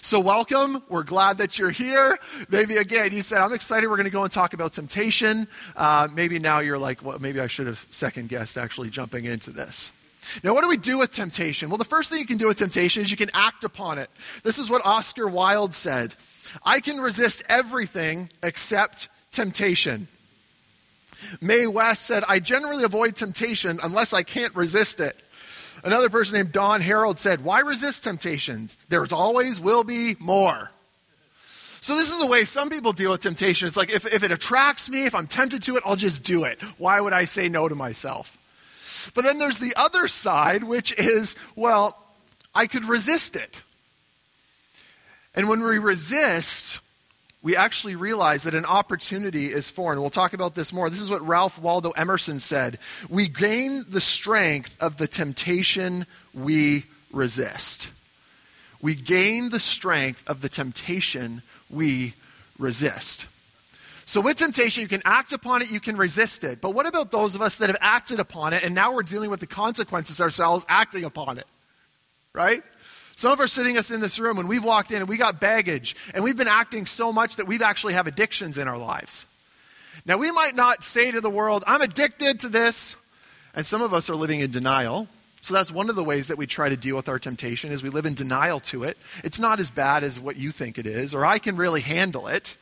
So, 0.00 0.20
welcome. 0.20 0.82
We're 0.88 1.02
glad 1.02 1.38
that 1.38 1.58
you're 1.58 1.70
here. 1.70 2.18
Maybe 2.48 2.76
again, 2.76 3.12
you 3.12 3.20
said, 3.20 3.40
I'm 3.40 3.52
excited. 3.52 3.88
We're 3.88 3.96
going 3.96 4.04
to 4.04 4.10
go 4.10 4.22
and 4.22 4.32
talk 4.32 4.54
about 4.54 4.72
temptation. 4.72 5.48
Uh, 5.76 6.08
maybe 6.12 6.38
now 6.38 6.60
you're 6.60 6.78
like, 6.78 7.04
well, 7.04 7.18
maybe 7.18 7.40
I 7.40 7.48
should 7.48 7.66
have 7.66 7.84
second 7.90 8.28
guessed 8.28 8.56
actually 8.56 8.90
jumping 8.90 9.24
into 9.24 9.50
this. 9.50 9.90
Now, 10.44 10.54
what 10.54 10.62
do 10.62 10.68
we 10.68 10.76
do 10.76 10.98
with 10.98 11.12
temptation? 11.12 11.68
Well, 11.68 11.78
the 11.78 11.84
first 11.84 12.10
thing 12.10 12.20
you 12.20 12.26
can 12.26 12.38
do 12.38 12.48
with 12.48 12.58
temptation 12.58 13.02
is 13.02 13.10
you 13.10 13.16
can 13.16 13.30
act 13.34 13.64
upon 13.64 13.98
it. 13.98 14.08
This 14.44 14.58
is 14.58 14.70
what 14.70 14.84
Oscar 14.84 15.26
Wilde 15.26 15.74
said 15.74 16.14
I 16.64 16.80
can 16.80 16.98
resist 16.98 17.42
everything 17.48 18.30
except 18.42 19.08
temptation. 19.32 20.08
Mae 21.40 21.66
West 21.66 22.06
said, 22.06 22.22
I 22.28 22.38
generally 22.38 22.84
avoid 22.84 23.16
temptation 23.16 23.80
unless 23.82 24.12
I 24.12 24.22
can't 24.22 24.54
resist 24.54 25.00
it. 25.00 25.16
Another 25.84 26.10
person 26.10 26.36
named 26.36 26.52
Don 26.52 26.80
Herold 26.82 27.18
said, 27.18 27.44
Why 27.44 27.60
resist 27.60 28.04
temptations? 28.04 28.78
There's 28.88 29.12
always 29.12 29.60
will 29.60 29.84
be 29.84 30.16
more. 30.18 30.70
So, 31.80 31.94
this 31.94 32.12
is 32.12 32.18
the 32.18 32.26
way 32.26 32.44
some 32.44 32.70
people 32.70 32.92
deal 32.92 33.12
with 33.12 33.22
temptation. 33.22 33.66
It's 33.66 33.76
like, 33.76 33.90
if, 33.90 34.04
if 34.04 34.22
it 34.22 34.32
attracts 34.32 34.90
me, 34.90 35.06
if 35.06 35.14
I'm 35.14 35.26
tempted 35.26 35.62
to 35.62 35.76
it, 35.76 35.82
I'll 35.86 35.96
just 35.96 36.24
do 36.24 36.44
it. 36.44 36.60
Why 36.76 37.00
would 37.00 37.12
I 37.12 37.24
say 37.24 37.48
no 37.48 37.68
to 37.68 37.74
myself? 37.74 38.36
But 39.14 39.24
then 39.24 39.38
there's 39.38 39.58
the 39.58 39.74
other 39.76 40.08
side, 40.08 40.64
which 40.64 40.92
is, 40.98 41.36
well, 41.54 41.96
I 42.54 42.66
could 42.66 42.84
resist 42.84 43.36
it. 43.36 43.62
And 45.34 45.48
when 45.48 45.62
we 45.62 45.78
resist, 45.78 46.80
we 47.42 47.56
actually 47.56 47.94
realize 47.94 48.42
that 48.42 48.54
an 48.54 48.64
opportunity 48.64 49.46
is 49.46 49.70
foreign. 49.70 50.00
We'll 50.00 50.10
talk 50.10 50.32
about 50.32 50.54
this 50.54 50.72
more. 50.72 50.90
This 50.90 51.00
is 51.00 51.10
what 51.10 51.26
Ralph 51.26 51.58
Waldo 51.58 51.90
Emerson 51.90 52.40
said. 52.40 52.78
We 53.08 53.28
gain 53.28 53.84
the 53.88 54.00
strength 54.00 54.76
of 54.80 54.96
the 54.96 55.06
temptation 55.06 56.04
we 56.34 56.84
resist. 57.12 57.90
We 58.82 58.94
gain 58.94 59.50
the 59.50 59.60
strength 59.60 60.28
of 60.28 60.40
the 60.40 60.48
temptation 60.48 61.42
we 61.70 62.14
resist. 62.58 63.26
So, 64.04 64.20
with 64.20 64.38
temptation, 64.38 64.80
you 64.80 64.88
can 64.88 65.02
act 65.04 65.32
upon 65.32 65.60
it, 65.60 65.70
you 65.70 65.80
can 65.80 65.96
resist 65.96 66.42
it. 66.42 66.60
But 66.60 66.70
what 66.70 66.86
about 66.86 67.10
those 67.10 67.34
of 67.34 67.42
us 67.42 67.56
that 67.56 67.68
have 67.68 67.76
acted 67.80 68.18
upon 68.18 68.52
it 68.52 68.64
and 68.64 68.74
now 68.74 68.94
we're 68.94 69.02
dealing 69.02 69.30
with 69.30 69.40
the 69.40 69.46
consequences 69.46 70.20
ourselves 70.20 70.64
acting 70.68 71.04
upon 71.04 71.38
it? 71.38 71.46
Right? 72.32 72.62
Some 73.18 73.32
of 73.32 73.40
us 73.40 73.52
sitting 73.52 73.76
us 73.76 73.90
in 73.90 74.00
this 74.00 74.20
room 74.20 74.38
and 74.38 74.48
we've 74.48 74.62
walked 74.62 74.92
in 74.92 74.98
and 74.98 75.08
we 75.08 75.16
got 75.16 75.40
baggage 75.40 75.96
and 76.14 76.22
we've 76.22 76.36
been 76.36 76.46
acting 76.46 76.86
so 76.86 77.12
much 77.12 77.34
that 77.34 77.48
we've 77.48 77.62
actually 77.62 77.94
have 77.94 78.06
addictions 78.06 78.58
in 78.58 78.68
our 78.68 78.78
lives. 78.78 79.26
Now 80.06 80.18
we 80.18 80.30
might 80.30 80.54
not 80.54 80.84
say 80.84 81.10
to 81.10 81.20
the 81.20 81.28
world, 81.28 81.64
I'm 81.66 81.80
addicted 81.80 82.38
to 82.38 82.48
this. 82.48 82.94
And 83.56 83.66
some 83.66 83.82
of 83.82 83.92
us 83.92 84.08
are 84.08 84.14
living 84.14 84.38
in 84.38 84.52
denial. 84.52 85.08
So 85.40 85.52
that's 85.52 85.72
one 85.72 85.90
of 85.90 85.96
the 85.96 86.04
ways 86.04 86.28
that 86.28 86.38
we 86.38 86.46
try 86.46 86.68
to 86.68 86.76
deal 86.76 86.94
with 86.94 87.08
our 87.08 87.18
temptation 87.18 87.72
is 87.72 87.82
we 87.82 87.88
live 87.88 88.06
in 88.06 88.14
denial 88.14 88.60
to 88.60 88.84
it. 88.84 88.96
It's 89.24 89.40
not 89.40 89.58
as 89.58 89.72
bad 89.72 90.04
as 90.04 90.20
what 90.20 90.36
you 90.36 90.52
think 90.52 90.78
it 90.78 90.86
is, 90.86 91.12
or 91.12 91.26
I 91.26 91.40
can 91.40 91.56
really 91.56 91.80
handle 91.80 92.28
it. 92.28 92.56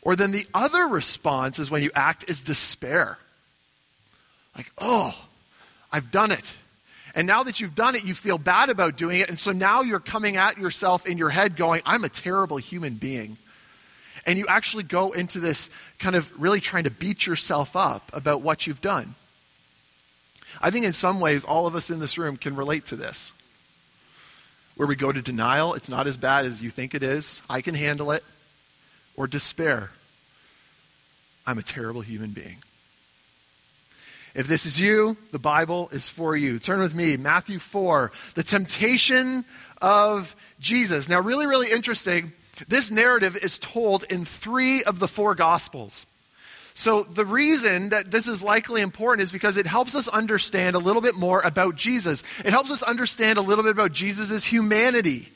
Or 0.00 0.14
then 0.14 0.30
the 0.30 0.46
other 0.54 0.86
response 0.86 1.58
is 1.58 1.72
when 1.72 1.82
you 1.82 1.90
act 1.96 2.30
is 2.30 2.44
despair. 2.44 3.18
Like, 4.56 4.70
oh, 4.78 5.12
I've 5.92 6.12
done 6.12 6.30
it. 6.30 6.54
And 7.14 7.26
now 7.26 7.42
that 7.42 7.60
you've 7.60 7.74
done 7.74 7.94
it, 7.94 8.04
you 8.04 8.14
feel 8.14 8.38
bad 8.38 8.68
about 8.68 8.96
doing 8.96 9.20
it. 9.20 9.28
And 9.28 9.38
so 9.38 9.52
now 9.52 9.82
you're 9.82 9.98
coming 9.98 10.36
at 10.36 10.58
yourself 10.58 11.06
in 11.06 11.18
your 11.18 11.30
head 11.30 11.56
going, 11.56 11.82
I'm 11.84 12.04
a 12.04 12.08
terrible 12.08 12.56
human 12.56 12.94
being. 12.94 13.36
And 14.26 14.38
you 14.38 14.46
actually 14.48 14.84
go 14.84 15.12
into 15.12 15.40
this 15.40 15.70
kind 15.98 16.14
of 16.14 16.32
really 16.40 16.60
trying 16.60 16.84
to 16.84 16.90
beat 16.90 17.26
yourself 17.26 17.74
up 17.74 18.10
about 18.12 18.42
what 18.42 18.66
you've 18.66 18.80
done. 18.80 19.14
I 20.60 20.70
think 20.70 20.84
in 20.84 20.92
some 20.92 21.20
ways, 21.20 21.44
all 21.44 21.66
of 21.66 21.74
us 21.74 21.90
in 21.90 22.00
this 22.00 22.18
room 22.18 22.36
can 22.36 22.54
relate 22.54 22.86
to 22.86 22.96
this. 22.96 23.32
Where 24.76 24.86
we 24.86 24.96
go 24.96 25.10
to 25.10 25.22
denial, 25.22 25.74
it's 25.74 25.88
not 25.88 26.06
as 26.06 26.16
bad 26.16 26.46
as 26.46 26.62
you 26.62 26.70
think 26.70 26.94
it 26.94 27.02
is, 27.02 27.42
I 27.48 27.60
can 27.60 27.74
handle 27.74 28.12
it. 28.12 28.24
Or 29.16 29.26
despair, 29.26 29.90
I'm 31.46 31.58
a 31.58 31.62
terrible 31.62 32.00
human 32.00 32.30
being. 32.30 32.62
If 34.34 34.46
this 34.46 34.64
is 34.66 34.80
you, 34.80 35.16
the 35.32 35.38
Bible 35.38 35.88
is 35.92 36.08
for 36.08 36.36
you. 36.36 36.58
Turn 36.58 36.80
with 36.80 36.94
me, 36.94 37.16
Matthew 37.16 37.58
4, 37.58 38.12
the 38.34 38.42
temptation 38.42 39.44
of 39.82 40.36
Jesus. 40.60 41.08
Now, 41.08 41.20
really, 41.20 41.46
really 41.46 41.70
interesting. 41.70 42.32
This 42.68 42.90
narrative 42.90 43.36
is 43.36 43.58
told 43.58 44.04
in 44.04 44.24
three 44.24 44.84
of 44.84 44.98
the 44.98 45.08
four 45.08 45.34
Gospels. 45.34 46.06
So, 46.74 47.02
the 47.02 47.24
reason 47.24 47.88
that 47.88 48.10
this 48.10 48.28
is 48.28 48.42
likely 48.42 48.80
important 48.80 49.22
is 49.22 49.32
because 49.32 49.56
it 49.56 49.66
helps 49.66 49.96
us 49.96 50.08
understand 50.08 50.76
a 50.76 50.78
little 50.78 51.02
bit 51.02 51.16
more 51.16 51.40
about 51.40 51.74
Jesus. 51.74 52.22
It 52.44 52.50
helps 52.50 52.70
us 52.70 52.82
understand 52.82 53.38
a 53.38 53.42
little 53.42 53.64
bit 53.64 53.72
about 53.72 53.92
Jesus' 53.92 54.44
humanity, 54.44 55.28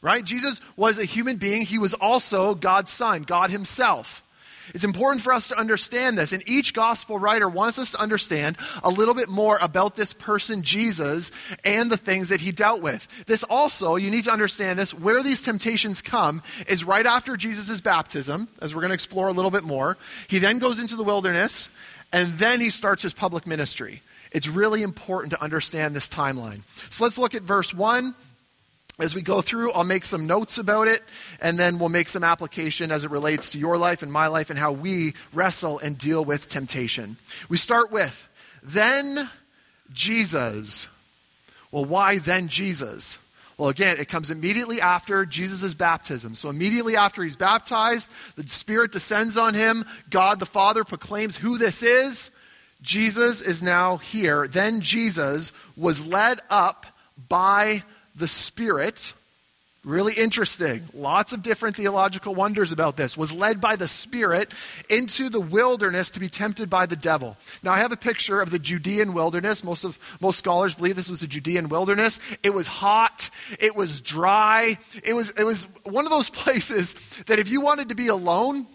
right? 0.00 0.24
Jesus 0.24 0.60
was 0.76 0.98
a 0.98 1.04
human 1.04 1.36
being, 1.36 1.62
he 1.62 1.78
was 1.78 1.94
also 1.94 2.54
God's 2.54 2.90
Son, 2.90 3.22
God 3.22 3.50
Himself. 3.50 4.22
It's 4.74 4.84
important 4.84 5.22
for 5.22 5.32
us 5.32 5.48
to 5.48 5.58
understand 5.58 6.18
this, 6.18 6.32
and 6.32 6.42
each 6.48 6.74
gospel 6.74 7.18
writer 7.18 7.48
wants 7.48 7.78
us 7.78 7.92
to 7.92 8.00
understand 8.00 8.56
a 8.82 8.90
little 8.90 9.14
bit 9.14 9.28
more 9.28 9.58
about 9.60 9.96
this 9.96 10.12
person, 10.12 10.62
Jesus, 10.62 11.30
and 11.64 11.90
the 11.90 11.96
things 11.96 12.28
that 12.28 12.40
he 12.40 12.52
dealt 12.52 12.82
with. 12.82 13.26
This 13.26 13.44
also, 13.44 13.96
you 13.96 14.10
need 14.10 14.24
to 14.24 14.32
understand 14.32 14.78
this, 14.78 14.92
where 14.92 15.22
these 15.22 15.42
temptations 15.42 16.02
come 16.02 16.42
is 16.66 16.84
right 16.84 17.06
after 17.06 17.36
Jesus' 17.36 17.80
baptism, 17.80 18.48
as 18.60 18.74
we're 18.74 18.82
going 18.82 18.90
to 18.90 18.94
explore 18.94 19.28
a 19.28 19.32
little 19.32 19.50
bit 19.50 19.64
more. 19.64 19.96
He 20.28 20.38
then 20.38 20.58
goes 20.58 20.80
into 20.80 20.96
the 20.96 21.04
wilderness, 21.04 21.70
and 22.12 22.32
then 22.34 22.60
he 22.60 22.70
starts 22.70 23.02
his 23.02 23.12
public 23.12 23.46
ministry. 23.46 24.02
It's 24.30 24.48
really 24.48 24.82
important 24.82 25.32
to 25.32 25.42
understand 25.42 25.96
this 25.96 26.08
timeline. 26.08 26.62
So 26.90 27.04
let's 27.04 27.18
look 27.18 27.34
at 27.34 27.42
verse 27.42 27.72
1. 27.72 28.14
As 29.00 29.14
we 29.14 29.22
go 29.22 29.40
through, 29.40 29.72
I'll 29.72 29.84
make 29.84 30.04
some 30.04 30.26
notes 30.26 30.58
about 30.58 30.88
it, 30.88 31.02
and 31.40 31.56
then 31.56 31.78
we'll 31.78 31.88
make 31.88 32.08
some 32.08 32.24
application 32.24 32.90
as 32.90 33.04
it 33.04 33.12
relates 33.12 33.50
to 33.50 33.58
your 33.58 33.78
life 33.78 34.02
and 34.02 34.12
my 34.12 34.26
life 34.26 34.50
and 34.50 34.58
how 34.58 34.72
we 34.72 35.14
wrestle 35.32 35.78
and 35.78 35.96
deal 35.96 36.24
with 36.24 36.48
temptation. 36.48 37.16
We 37.48 37.58
start 37.58 37.92
with, 37.92 38.28
then 38.60 39.30
Jesus. 39.92 40.88
Well, 41.70 41.84
why 41.84 42.18
then 42.18 42.48
Jesus? 42.48 43.18
Well, 43.56 43.68
again, 43.68 43.98
it 43.98 44.08
comes 44.08 44.32
immediately 44.32 44.80
after 44.80 45.24
Jesus' 45.24 45.74
baptism. 45.74 46.34
So, 46.34 46.48
immediately 46.48 46.96
after 46.96 47.22
he's 47.22 47.36
baptized, 47.36 48.10
the 48.34 48.46
Spirit 48.48 48.90
descends 48.90 49.36
on 49.36 49.54
him. 49.54 49.84
God 50.10 50.40
the 50.40 50.46
Father 50.46 50.82
proclaims 50.82 51.36
who 51.36 51.58
this 51.58 51.84
is. 51.84 52.32
Jesus 52.82 53.42
is 53.42 53.62
now 53.62 53.96
here. 53.96 54.48
Then 54.48 54.80
Jesus 54.80 55.52
was 55.76 56.06
led 56.06 56.40
up 56.50 56.86
by 57.28 57.82
the 58.18 58.28
Spirit. 58.28 59.14
Really 59.84 60.12
interesting. 60.12 60.82
Lots 60.92 61.32
of 61.32 61.42
different 61.42 61.76
theological 61.76 62.34
wonders 62.34 62.72
about 62.72 62.96
this. 62.96 63.16
Was 63.16 63.32
led 63.32 63.60
by 63.60 63.76
the 63.76 63.88
Spirit 63.88 64.52
into 64.90 65.28
the 65.28 65.40
wilderness 65.40 66.10
to 66.10 66.20
be 66.20 66.28
tempted 66.28 66.68
by 66.68 66.86
the 66.86 66.96
devil. 66.96 67.36
Now, 67.62 67.72
I 67.72 67.78
have 67.78 67.92
a 67.92 67.96
picture 67.96 68.40
of 68.40 68.50
the 68.50 68.58
Judean 68.58 69.14
wilderness. 69.14 69.62
Most, 69.62 69.84
of, 69.84 69.98
most 70.20 70.38
scholars 70.38 70.74
believe 70.74 70.96
this 70.96 71.08
was 71.08 71.22
a 71.22 71.28
Judean 71.28 71.68
wilderness. 71.68 72.20
It 72.42 72.52
was 72.52 72.66
hot, 72.66 73.30
it 73.60 73.76
was 73.76 74.00
dry. 74.00 74.78
It 75.04 75.14
was, 75.14 75.30
it 75.30 75.44
was 75.44 75.68
one 75.84 76.04
of 76.04 76.10
those 76.10 76.28
places 76.44 76.94
that 77.26 77.38
if 77.38 77.48
you 77.48 77.60
wanted 77.60 77.90
to 77.90 77.94
be 77.94 78.08
alone 78.08 78.66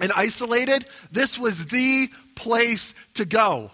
and 0.00 0.12
isolated, 0.12 0.86
this 1.12 1.38
was 1.38 1.66
the 1.66 2.08
place 2.34 2.94
to 3.14 3.24
go. 3.24 3.70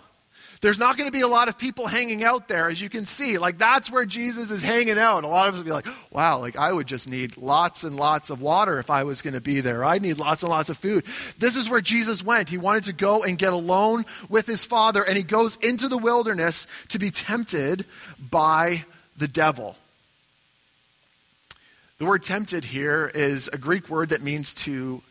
There's 0.62 0.78
not 0.78 0.96
going 0.96 1.08
to 1.08 1.12
be 1.12 1.22
a 1.22 1.28
lot 1.28 1.48
of 1.48 1.58
people 1.58 1.88
hanging 1.88 2.22
out 2.22 2.46
there, 2.46 2.68
as 2.68 2.80
you 2.80 2.88
can 2.88 3.04
see. 3.04 3.36
Like, 3.36 3.58
that's 3.58 3.90
where 3.90 4.04
Jesus 4.04 4.52
is 4.52 4.62
hanging 4.62 4.96
out. 4.96 5.24
A 5.24 5.26
lot 5.26 5.48
of 5.48 5.54
us 5.54 5.58
will 5.58 5.64
be 5.64 5.72
like, 5.72 5.88
wow, 6.12 6.38
like, 6.38 6.56
I 6.56 6.72
would 6.72 6.86
just 6.86 7.08
need 7.08 7.36
lots 7.36 7.82
and 7.82 7.96
lots 7.96 8.30
of 8.30 8.40
water 8.40 8.78
if 8.78 8.88
I 8.88 9.02
was 9.02 9.22
going 9.22 9.34
to 9.34 9.40
be 9.40 9.60
there. 9.60 9.84
I 9.84 9.98
need 9.98 10.18
lots 10.18 10.44
and 10.44 10.50
lots 10.50 10.70
of 10.70 10.78
food. 10.78 11.04
This 11.36 11.56
is 11.56 11.68
where 11.68 11.80
Jesus 11.80 12.22
went. 12.22 12.48
He 12.48 12.58
wanted 12.58 12.84
to 12.84 12.92
go 12.92 13.24
and 13.24 13.36
get 13.36 13.52
alone 13.52 14.04
with 14.28 14.46
his 14.46 14.64
Father, 14.64 15.02
and 15.02 15.16
he 15.16 15.24
goes 15.24 15.56
into 15.56 15.88
the 15.88 15.98
wilderness 15.98 16.68
to 16.90 17.00
be 17.00 17.10
tempted 17.10 17.84
by 18.30 18.84
the 19.16 19.26
devil. 19.26 19.76
The 21.98 22.06
word 22.06 22.22
tempted 22.22 22.64
here 22.64 23.10
is 23.12 23.48
a 23.48 23.58
Greek 23.58 23.88
word 23.88 24.10
that 24.10 24.22
means 24.22 24.54
to 24.54 25.02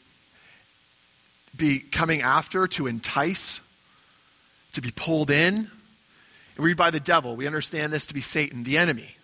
be 1.58 1.80
coming 1.80 2.22
after, 2.22 2.68
to 2.68 2.88
entice 2.88 3.60
to 4.74 4.82
be 4.82 4.92
pulled 4.92 5.32
in. 5.32 5.56
And 5.56 5.70
we 6.58 6.70
read 6.70 6.78
by 6.78 6.92
the 6.92 7.00
devil. 7.00 7.36
We 7.36 7.48
understand 7.48 7.92
this 7.92 8.08
to 8.08 8.14
be 8.14 8.22
Satan, 8.22 8.64
the 8.64 8.78
enemy. 8.78 9.16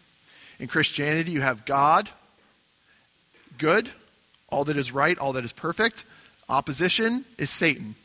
In 0.59 0.67
Christianity, 0.67 1.31
you 1.31 1.41
have 1.41 1.65
God, 1.65 2.09
good, 3.57 3.89
all 4.49 4.63
that 4.65 4.77
is 4.77 4.91
right, 4.91 5.17
all 5.17 5.33
that 5.33 5.43
is 5.43 5.53
perfect. 5.53 6.05
Opposition 6.49 7.25
is 7.37 7.49
Satan. 7.49 7.95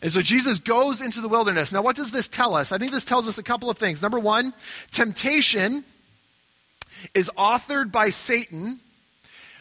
And 0.00 0.10
so 0.10 0.20
Jesus 0.20 0.58
goes 0.58 1.00
into 1.00 1.20
the 1.20 1.28
wilderness. 1.28 1.72
Now, 1.72 1.82
what 1.82 1.96
does 1.96 2.10
this 2.10 2.28
tell 2.28 2.54
us? 2.54 2.72
I 2.72 2.78
think 2.78 2.92
this 2.92 3.04
tells 3.04 3.28
us 3.28 3.38
a 3.38 3.42
couple 3.42 3.70
of 3.70 3.78
things. 3.78 4.02
Number 4.02 4.18
one, 4.18 4.52
temptation 4.90 5.84
is 7.14 7.30
authored 7.36 7.92
by 7.92 8.10
Satan, 8.10 8.80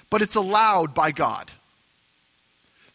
but 0.09 0.21
it's 0.21 0.35
allowed 0.35 0.93
by 0.93 1.11
God. 1.11 1.51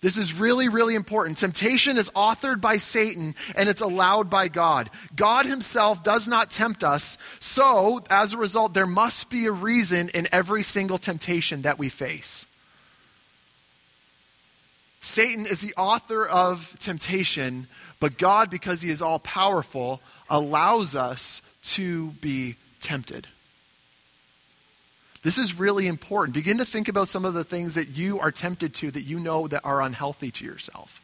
This 0.00 0.16
is 0.16 0.38
really, 0.38 0.68
really 0.68 0.94
important. 0.94 1.38
Temptation 1.38 1.96
is 1.96 2.10
authored 2.10 2.60
by 2.60 2.76
Satan 2.76 3.34
and 3.56 3.68
it's 3.68 3.80
allowed 3.80 4.28
by 4.28 4.48
God. 4.48 4.90
God 5.14 5.46
Himself 5.46 6.02
does 6.02 6.28
not 6.28 6.50
tempt 6.50 6.84
us, 6.84 7.18
so 7.40 8.00
as 8.10 8.32
a 8.32 8.38
result, 8.38 8.74
there 8.74 8.86
must 8.86 9.30
be 9.30 9.46
a 9.46 9.52
reason 9.52 10.10
in 10.10 10.28
every 10.32 10.62
single 10.62 10.98
temptation 10.98 11.62
that 11.62 11.78
we 11.78 11.88
face. 11.88 12.46
Satan 15.00 15.46
is 15.46 15.60
the 15.60 15.72
author 15.76 16.26
of 16.26 16.76
temptation, 16.80 17.68
but 18.00 18.18
God, 18.18 18.50
because 18.50 18.82
He 18.82 18.90
is 18.90 19.00
all 19.00 19.20
powerful, 19.20 20.00
allows 20.28 20.96
us 20.96 21.42
to 21.62 22.08
be 22.20 22.56
tempted. 22.80 23.28
This 25.26 25.38
is 25.38 25.58
really 25.58 25.88
important. 25.88 26.36
Begin 26.36 26.58
to 26.58 26.64
think 26.64 26.86
about 26.86 27.08
some 27.08 27.24
of 27.24 27.34
the 27.34 27.42
things 27.42 27.74
that 27.74 27.88
you 27.88 28.20
are 28.20 28.30
tempted 28.30 28.72
to 28.74 28.92
that 28.92 29.00
you 29.00 29.18
know 29.18 29.48
that 29.48 29.62
are 29.64 29.82
unhealthy 29.82 30.30
to 30.30 30.44
yourself. 30.44 31.02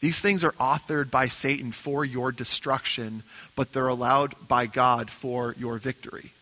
These 0.00 0.20
things 0.20 0.44
are 0.44 0.52
authored 0.60 1.10
by 1.10 1.28
Satan 1.28 1.72
for 1.72 2.04
your 2.04 2.30
destruction, 2.30 3.22
but 3.56 3.72
they're 3.72 3.88
allowed 3.88 4.34
by 4.46 4.66
God 4.66 5.10
for 5.10 5.54
your 5.58 5.78
victory. 5.78 6.32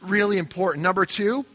Really 0.00 0.38
important. 0.38 0.82
Number 0.82 1.06
two, 1.06 1.46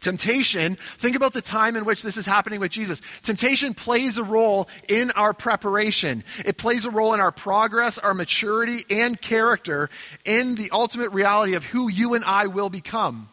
Temptation, 0.00 0.76
think 0.76 1.14
about 1.14 1.34
the 1.34 1.42
time 1.42 1.76
in 1.76 1.84
which 1.84 2.02
this 2.02 2.16
is 2.16 2.24
happening 2.24 2.58
with 2.58 2.70
Jesus. 2.70 3.02
Temptation 3.22 3.74
plays 3.74 4.16
a 4.16 4.24
role 4.24 4.68
in 4.88 5.10
our 5.12 5.34
preparation. 5.34 6.24
It 6.44 6.56
plays 6.56 6.86
a 6.86 6.90
role 6.90 7.12
in 7.12 7.20
our 7.20 7.32
progress, 7.32 7.98
our 7.98 8.14
maturity, 8.14 8.84
and 8.88 9.20
character 9.20 9.90
in 10.24 10.54
the 10.54 10.70
ultimate 10.72 11.10
reality 11.10 11.54
of 11.54 11.66
who 11.66 11.90
you 11.90 12.14
and 12.14 12.24
I 12.24 12.46
will 12.46 12.70
become. 12.70 13.28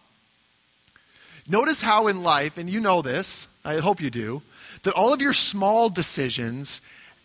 Notice 1.47 1.81
how 1.81 2.07
in 2.07 2.23
life, 2.23 2.57
and 2.57 2.69
you 2.69 2.81
know 2.81 3.01
this, 3.01 3.47
I 3.63 3.77
hope 3.77 4.01
you 4.01 4.09
do, 4.09 4.41
that 4.83 4.93
all 4.93 5.13
of 5.13 5.21
your 5.21 5.33
small 5.33 5.89
decisions 5.89 6.81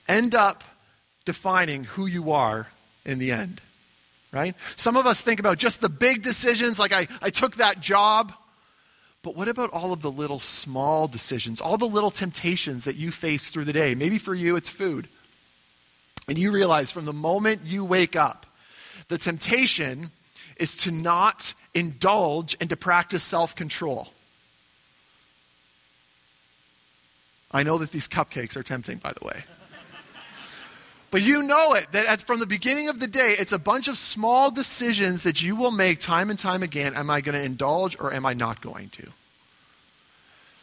end 0.08 0.34
up 0.34 0.62
defining 1.24 1.84
who 1.84 2.06
you 2.06 2.30
are 2.30 2.68
in 3.04 3.18
the 3.18 3.32
end. 3.32 3.60
Right? 4.30 4.54
Some 4.76 4.96
of 4.96 5.06
us 5.06 5.20
think 5.20 5.40
about 5.40 5.58
just 5.58 5.80
the 5.80 5.88
big 5.88 6.22
decisions, 6.22 6.78
like 6.78 6.92
I, 6.92 7.08
I 7.20 7.30
took 7.30 7.56
that 7.56 7.80
job. 7.80 8.32
But 9.22 9.36
what 9.36 9.48
about 9.48 9.70
all 9.70 9.92
of 9.92 10.02
the 10.02 10.10
little 10.10 10.40
small 10.40 11.06
decisions, 11.06 11.60
all 11.60 11.78
the 11.78 11.86
little 11.86 12.10
temptations 12.10 12.84
that 12.84 12.96
you 12.96 13.12
face 13.12 13.50
through 13.50 13.64
the 13.64 13.72
day? 13.72 13.94
Maybe 13.94 14.18
for 14.18 14.34
you 14.34 14.56
it's 14.56 14.68
food. 14.68 15.08
And 16.28 16.36
you 16.36 16.50
realize 16.50 16.90
from 16.90 17.04
the 17.04 17.12
moment 17.12 17.62
you 17.64 17.84
wake 17.84 18.16
up, 18.16 18.46
the 19.08 19.18
temptation 19.18 20.10
is 20.56 20.76
to 20.78 20.90
not 20.90 21.54
indulge 21.74 22.56
and 22.60 22.68
to 22.70 22.76
practice 22.76 23.22
self 23.22 23.54
control. 23.54 24.08
I 27.50 27.62
know 27.62 27.78
that 27.78 27.90
these 27.90 28.08
cupcakes 28.08 28.56
are 28.56 28.62
tempting, 28.62 28.98
by 28.98 29.12
the 29.12 29.24
way. 29.24 29.44
But 31.12 31.20
you 31.20 31.42
know 31.42 31.74
it, 31.74 31.92
that 31.92 32.22
from 32.22 32.40
the 32.40 32.46
beginning 32.46 32.88
of 32.88 32.98
the 32.98 33.06
day, 33.06 33.36
it's 33.38 33.52
a 33.52 33.58
bunch 33.58 33.86
of 33.86 33.98
small 33.98 34.50
decisions 34.50 35.24
that 35.24 35.42
you 35.42 35.54
will 35.54 35.70
make 35.70 36.00
time 36.00 36.30
and 36.30 36.38
time 36.38 36.62
again. 36.62 36.94
Am 36.94 37.10
I 37.10 37.20
going 37.20 37.34
to 37.34 37.44
indulge 37.44 38.00
or 38.00 38.14
am 38.14 38.24
I 38.24 38.32
not 38.32 38.62
going 38.62 38.88
to? 38.88 39.08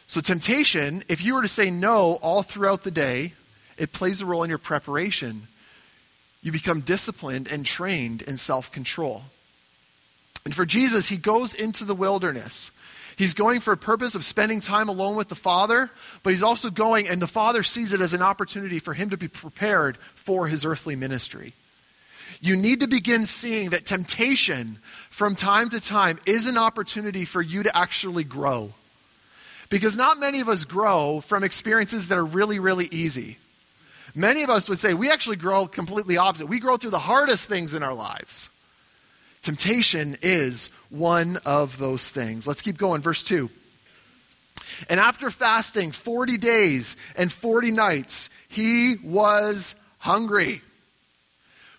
So, 0.08 0.20
temptation, 0.20 1.04
if 1.06 1.22
you 1.22 1.36
were 1.36 1.42
to 1.42 1.48
say 1.48 1.70
no 1.70 2.18
all 2.20 2.42
throughout 2.42 2.82
the 2.82 2.90
day, 2.90 3.34
it 3.78 3.92
plays 3.92 4.22
a 4.22 4.26
role 4.26 4.42
in 4.42 4.48
your 4.48 4.58
preparation. 4.58 5.46
You 6.42 6.50
become 6.50 6.80
disciplined 6.80 7.46
and 7.46 7.64
trained 7.64 8.20
in 8.20 8.36
self 8.36 8.72
control. 8.72 9.22
And 10.44 10.52
for 10.52 10.66
Jesus, 10.66 11.10
he 11.10 11.16
goes 11.16 11.54
into 11.54 11.84
the 11.84 11.94
wilderness. 11.94 12.72
He's 13.20 13.34
going 13.34 13.60
for 13.60 13.74
a 13.74 13.76
purpose 13.76 14.14
of 14.14 14.24
spending 14.24 14.62
time 14.62 14.88
alone 14.88 15.14
with 15.14 15.28
the 15.28 15.34
Father, 15.34 15.90
but 16.22 16.30
he's 16.30 16.42
also 16.42 16.70
going, 16.70 17.06
and 17.06 17.20
the 17.20 17.26
Father 17.26 17.62
sees 17.62 17.92
it 17.92 18.00
as 18.00 18.14
an 18.14 18.22
opportunity 18.22 18.78
for 18.78 18.94
him 18.94 19.10
to 19.10 19.18
be 19.18 19.28
prepared 19.28 19.98
for 20.14 20.48
his 20.48 20.64
earthly 20.64 20.96
ministry. 20.96 21.52
You 22.40 22.56
need 22.56 22.80
to 22.80 22.86
begin 22.86 23.26
seeing 23.26 23.70
that 23.70 23.84
temptation 23.84 24.78
from 25.10 25.34
time 25.34 25.68
to 25.68 25.80
time 25.80 26.18
is 26.24 26.46
an 26.46 26.56
opportunity 26.56 27.26
for 27.26 27.42
you 27.42 27.62
to 27.62 27.76
actually 27.76 28.24
grow. 28.24 28.72
Because 29.68 29.98
not 29.98 30.18
many 30.18 30.40
of 30.40 30.48
us 30.48 30.64
grow 30.64 31.20
from 31.20 31.44
experiences 31.44 32.08
that 32.08 32.16
are 32.16 32.24
really, 32.24 32.58
really 32.58 32.88
easy. 32.90 33.36
Many 34.14 34.44
of 34.44 34.48
us 34.48 34.66
would 34.70 34.78
say 34.78 34.94
we 34.94 35.10
actually 35.10 35.36
grow 35.36 35.66
completely 35.66 36.16
opposite. 36.16 36.46
We 36.46 36.58
grow 36.58 36.78
through 36.78 36.92
the 36.92 36.98
hardest 36.98 37.50
things 37.50 37.74
in 37.74 37.82
our 37.82 37.92
lives. 37.92 38.48
Temptation 39.42 40.16
is 40.22 40.70
one 40.90 41.38
of 41.46 41.78
those 41.78 42.10
things. 42.10 42.46
Let's 42.46 42.62
keep 42.62 42.76
going. 42.76 43.00
Verse 43.00 43.24
2. 43.24 43.48
And 44.88 45.00
after 45.00 45.30
fasting 45.30 45.92
40 45.92 46.36
days 46.36 46.96
and 47.16 47.32
40 47.32 47.70
nights, 47.70 48.30
he 48.48 48.96
was 49.02 49.74
hungry. 49.98 50.62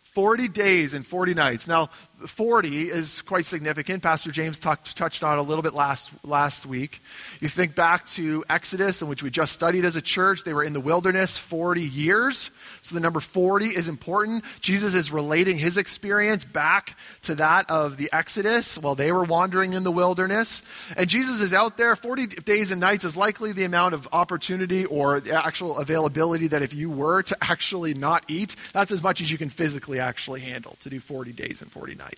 40 0.03 0.49
days 0.49 0.93
and 0.93 1.05
40 1.05 1.33
nights. 1.33 1.67
Now, 1.67 1.89
40 2.27 2.89
is 2.89 3.21
quite 3.21 3.45
significant. 3.45 4.03
Pastor 4.03 4.31
James 4.31 4.59
talked, 4.59 4.95
touched 4.95 5.23
on 5.23 5.37
a 5.37 5.41
little 5.41 5.61
bit 5.61 5.73
last, 5.73 6.11
last 6.23 6.65
week. 6.65 7.01
You 7.39 7.49
think 7.49 7.75
back 7.75 8.05
to 8.07 8.43
Exodus, 8.49 9.01
in 9.01 9.07
which 9.07 9.23
we 9.23 9.29
just 9.29 9.53
studied 9.53 9.85
as 9.85 9.95
a 9.95 10.01
church. 10.01 10.43
They 10.43 10.53
were 10.53 10.63
in 10.63 10.73
the 10.73 10.79
wilderness 10.79 11.37
40 11.37 11.81
years. 11.81 12.51
So 12.81 12.95
the 12.95 13.01
number 13.01 13.19
40 13.19 13.67
is 13.67 13.89
important. 13.89 14.43
Jesus 14.59 14.93
is 14.93 15.11
relating 15.11 15.57
his 15.57 15.77
experience 15.77 16.45
back 16.45 16.97
to 17.23 17.35
that 17.35 17.69
of 17.69 17.97
the 17.97 18.09
Exodus 18.11 18.77
while 18.77 18.95
they 18.95 19.11
were 19.11 19.23
wandering 19.23 19.73
in 19.73 19.83
the 19.83 19.91
wilderness. 19.91 20.61
And 20.97 21.09
Jesus 21.09 21.41
is 21.41 21.53
out 21.53 21.77
there. 21.77 21.95
40 21.95 22.27
days 22.27 22.71
and 22.71 22.81
nights 22.81 23.05
is 23.05 23.17
likely 23.17 23.51
the 23.51 23.63
amount 23.63 23.93
of 23.93 24.07
opportunity 24.11 24.85
or 24.85 25.21
actual 25.31 25.77
availability 25.77 26.47
that 26.47 26.61
if 26.61 26.73
you 26.73 26.89
were 26.89 27.23
to 27.23 27.37
actually 27.41 27.93
not 27.93 28.23
eat, 28.27 28.55
that's 28.73 28.91
as 28.91 29.01
much 29.01 29.21
as 29.21 29.31
you 29.31 29.37
can 29.37 29.49
physically 29.49 29.99
actually 29.99 30.41
handle 30.41 30.75
to 30.81 30.89
do 30.89 30.99
40 30.99 31.33
days 31.33 31.61
and 31.61 31.71
40 31.71 31.95
nights. 31.95 32.10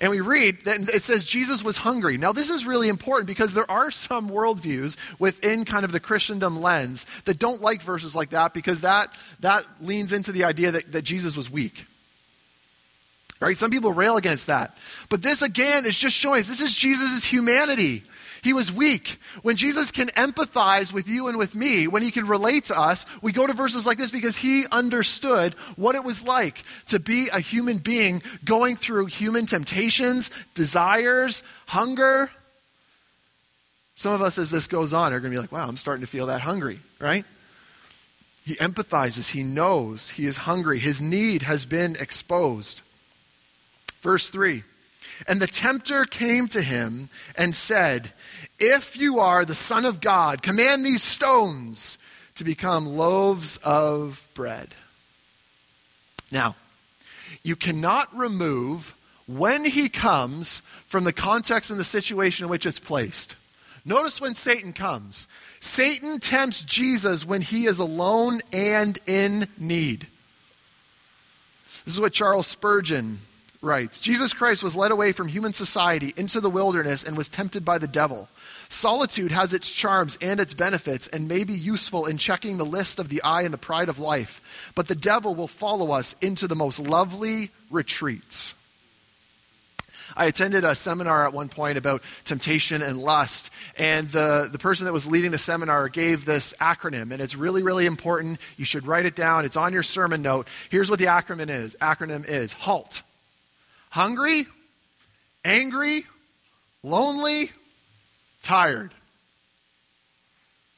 And 0.00 0.10
we 0.10 0.20
read 0.20 0.64
that 0.64 0.88
it 0.88 1.02
says 1.02 1.26
Jesus 1.26 1.62
was 1.62 1.76
hungry. 1.76 2.16
Now, 2.16 2.32
this 2.32 2.50
is 2.50 2.66
really 2.66 2.88
important 2.88 3.26
because 3.26 3.54
there 3.54 3.70
are 3.70 3.90
some 3.90 4.30
worldviews 4.30 4.96
within 5.18 5.64
kind 5.64 5.84
of 5.84 5.92
the 5.92 6.00
Christendom 6.00 6.60
lens 6.60 7.06
that 7.24 7.38
don't 7.38 7.60
like 7.60 7.82
verses 7.82 8.16
like 8.16 8.30
that 8.30 8.54
because 8.54 8.80
that, 8.80 9.14
that 9.40 9.64
leans 9.80 10.12
into 10.12 10.32
the 10.32 10.44
idea 10.44 10.70
that, 10.72 10.92
that 10.92 11.02
Jesus 11.02 11.36
was 11.36 11.50
weak. 11.50 11.84
Right? 13.38 13.58
Some 13.58 13.70
people 13.70 13.92
rail 13.92 14.16
against 14.16 14.46
that. 14.46 14.76
But 15.10 15.20
this, 15.20 15.42
again, 15.42 15.84
is 15.84 15.98
just 15.98 16.16
showing 16.16 16.40
us 16.40 16.48
this 16.48 16.62
is 16.62 16.76
Jesus' 16.76 17.24
humanity. 17.24 18.04
He 18.42 18.52
was 18.52 18.72
weak. 18.72 19.20
When 19.42 19.56
Jesus 19.56 19.92
can 19.92 20.08
empathize 20.08 20.92
with 20.92 21.06
you 21.06 21.28
and 21.28 21.38
with 21.38 21.54
me, 21.54 21.86
when 21.86 22.02
he 22.02 22.10
can 22.10 22.26
relate 22.26 22.64
to 22.64 22.78
us, 22.78 23.06
we 23.22 23.30
go 23.30 23.46
to 23.46 23.52
verses 23.52 23.86
like 23.86 23.98
this 23.98 24.10
because 24.10 24.36
he 24.36 24.66
understood 24.72 25.54
what 25.76 25.94
it 25.94 26.02
was 26.02 26.24
like 26.24 26.64
to 26.86 26.98
be 26.98 27.28
a 27.32 27.38
human 27.38 27.78
being 27.78 28.20
going 28.44 28.74
through 28.74 29.06
human 29.06 29.46
temptations, 29.46 30.30
desires, 30.54 31.44
hunger. 31.66 32.32
Some 33.94 34.12
of 34.12 34.22
us, 34.22 34.38
as 34.38 34.50
this 34.50 34.66
goes 34.66 34.92
on, 34.92 35.12
are 35.12 35.20
going 35.20 35.30
to 35.32 35.36
be 35.36 35.40
like, 35.40 35.52
wow, 35.52 35.68
I'm 35.68 35.76
starting 35.76 36.00
to 36.00 36.10
feel 36.10 36.26
that 36.26 36.40
hungry, 36.40 36.80
right? 36.98 37.24
He 38.44 38.54
empathizes. 38.56 39.30
He 39.30 39.44
knows 39.44 40.10
he 40.10 40.26
is 40.26 40.38
hungry. 40.38 40.80
His 40.80 41.00
need 41.00 41.42
has 41.42 41.64
been 41.64 41.94
exposed. 42.00 42.82
Verse 44.00 44.28
3 44.28 44.64
And 45.28 45.40
the 45.40 45.46
tempter 45.46 46.04
came 46.04 46.48
to 46.48 46.62
him 46.62 47.08
and 47.36 47.54
said, 47.54 48.12
if 48.58 48.96
you 48.96 49.18
are 49.18 49.44
the 49.44 49.54
Son 49.54 49.84
of 49.84 50.00
God, 50.00 50.42
command 50.42 50.84
these 50.84 51.02
stones 51.02 51.98
to 52.34 52.44
become 52.44 52.86
loaves 52.86 53.58
of 53.58 54.26
bread. 54.34 54.68
Now, 56.30 56.56
you 57.42 57.56
cannot 57.56 58.14
remove 58.16 58.94
when 59.26 59.64
he 59.64 59.88
comes 59.88 60.62
from 60.86 61.04
the 61.04 61.12
context 61.12 61.70
and 61.70 61.78
the 61.78 61.84
situation 61.84 62.44
in 62.44 62.50
which 62.50 62.66
it's 62.66 62.78
placed. 62.78 63.36
Notice 63.84 64.20
when 64.20 64.34
Satan 64.34 64.72
comes. 64.72 65.26
Satan 65.60 66.20
tempts 66.20 66.62
Jesus 66.64 67.24
when 67.26 67.42
he 67.42 67.66
is 67.66 67.78
alone 67.78 68.40
and 68.52 68.98
in 69.06 69.48
need. 69.58 70.06
This 71.84 71.94
is 71.94 72.00
what 72.00 72.12
Charles 72.12 72.46
Spurgeon 72.46 73.20
writes 73.62 74.00
Jesus 74.00 74.34
Christ 74.34 74.62
was 74.62 74.76
led 74.76 74.90
away 74.90 75.12
from 75.12 75.28
human 75.28 75.52
society 75.52 76.12
into 76.16 76.40
the 76.40 76.50
wilderness 76.50 77.04
and 77.04 77.16
was 77.16 77.28
tempted 77.28 77.64
by 77.64 77.78
the 77.78 77.86
devil. 77.86 78.28
Solitude 78.68 79.30
has 79.30 79.54
its 79.54 79.72
charms 79.72 80.18
and 80.20 80.40
its 80.40 80.52
benefits 80.52 81.06
and 81.08 81.28
may 81.28 81.44
be 81.44 81.54
useful 81.54 82.06
in 82.06 82.18
checking 82.18 82.56
the 82.56 82.66
list 82.66 82.98
of 82.98 83.08
the 83.08 83.22
eye 83.22 83.42
and 83.42 83.54
the 83.54 83.58
pride 83.58 83.88
of 83.88 83.98
life, 83.98 84.72
but 84.74 84.88
the 84.88 84.94
devil 84.94 85.34
will 85.34 85.48
follow 85.48 85.92
us 85.92 86.16
into 86.20 86.48
the 86.48 86.56
most 86.56 86.80
lovely 86.80 87.50
retreats. 87.70 88.54
I 90.14 90.26
attended 90.26 90.64
a 90.64 90.74
seminar 90.74 91.26
at 91.26 91.32
one 91.32 91.48
point 91.48 91.78
about 91.78 92.02
temptation 92.24 92.82
and 92.82 93.00
lust, 93.00 93.50
and 93.78 94.10
the, 94.10 94.48
the 94.50 94.58
person 94.58 94.84
that 94.84 94.92
was 94.92 95.06
leading 95.06 95.30
the 95.30 95.38
seminar 95.38 95.88
gave 95.88 96.26
this 96.26 96.52
acronym, 96.60 97.12
and 97.12 97.20
it's 97.22 97.34
really, 97.34 97.62
really 97.62 97.86
important. 97.86 98.38
You 98.58 98.66
should 98.66 98.86
write 98.86 99.06
it 99.06 99.16
down. 99.16 99.46
It's 99.46 99.56
on 99.56 99.72
your 99.72 99.82
sermon 99.82 100.20
note. 100.20 100.48
Here's 100.68 100.90
what 100.90 100.98
the 100.98 101.06
acronym 101.06 101.48
is. 101.48 101.76
Acronym 101.80 102.28
is 102.28 102.52
HALT 102.52 103.02
hungry, 103.92 104.46
angry, 105.44 106.06
lonely, 106.82 107.50
tired. 108.42 108.90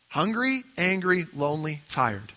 Hungry, 0.09 0.65
angry, 0.77 1.27
lonely, 1.33 1.81
tired. 1.89 2.33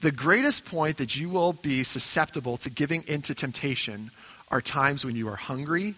The 0.00 0.12
greatest 0.12 0.64
point 0.64 0.98
that 0.98 1.16
you 1.16 1.28
will 1.28 1.52
be 1.52 1.82
susceptible 1.82 2.56
to 2.58 2.70
giving 2.70 3.04
into 3.08 3.34
temptation 3.34 4.12
are 4.52 4.60
times 4.60 5.04
when 5.04 5.16
you 5.16 5.28
are 5.28 5.36
hungry, 5.36 5.96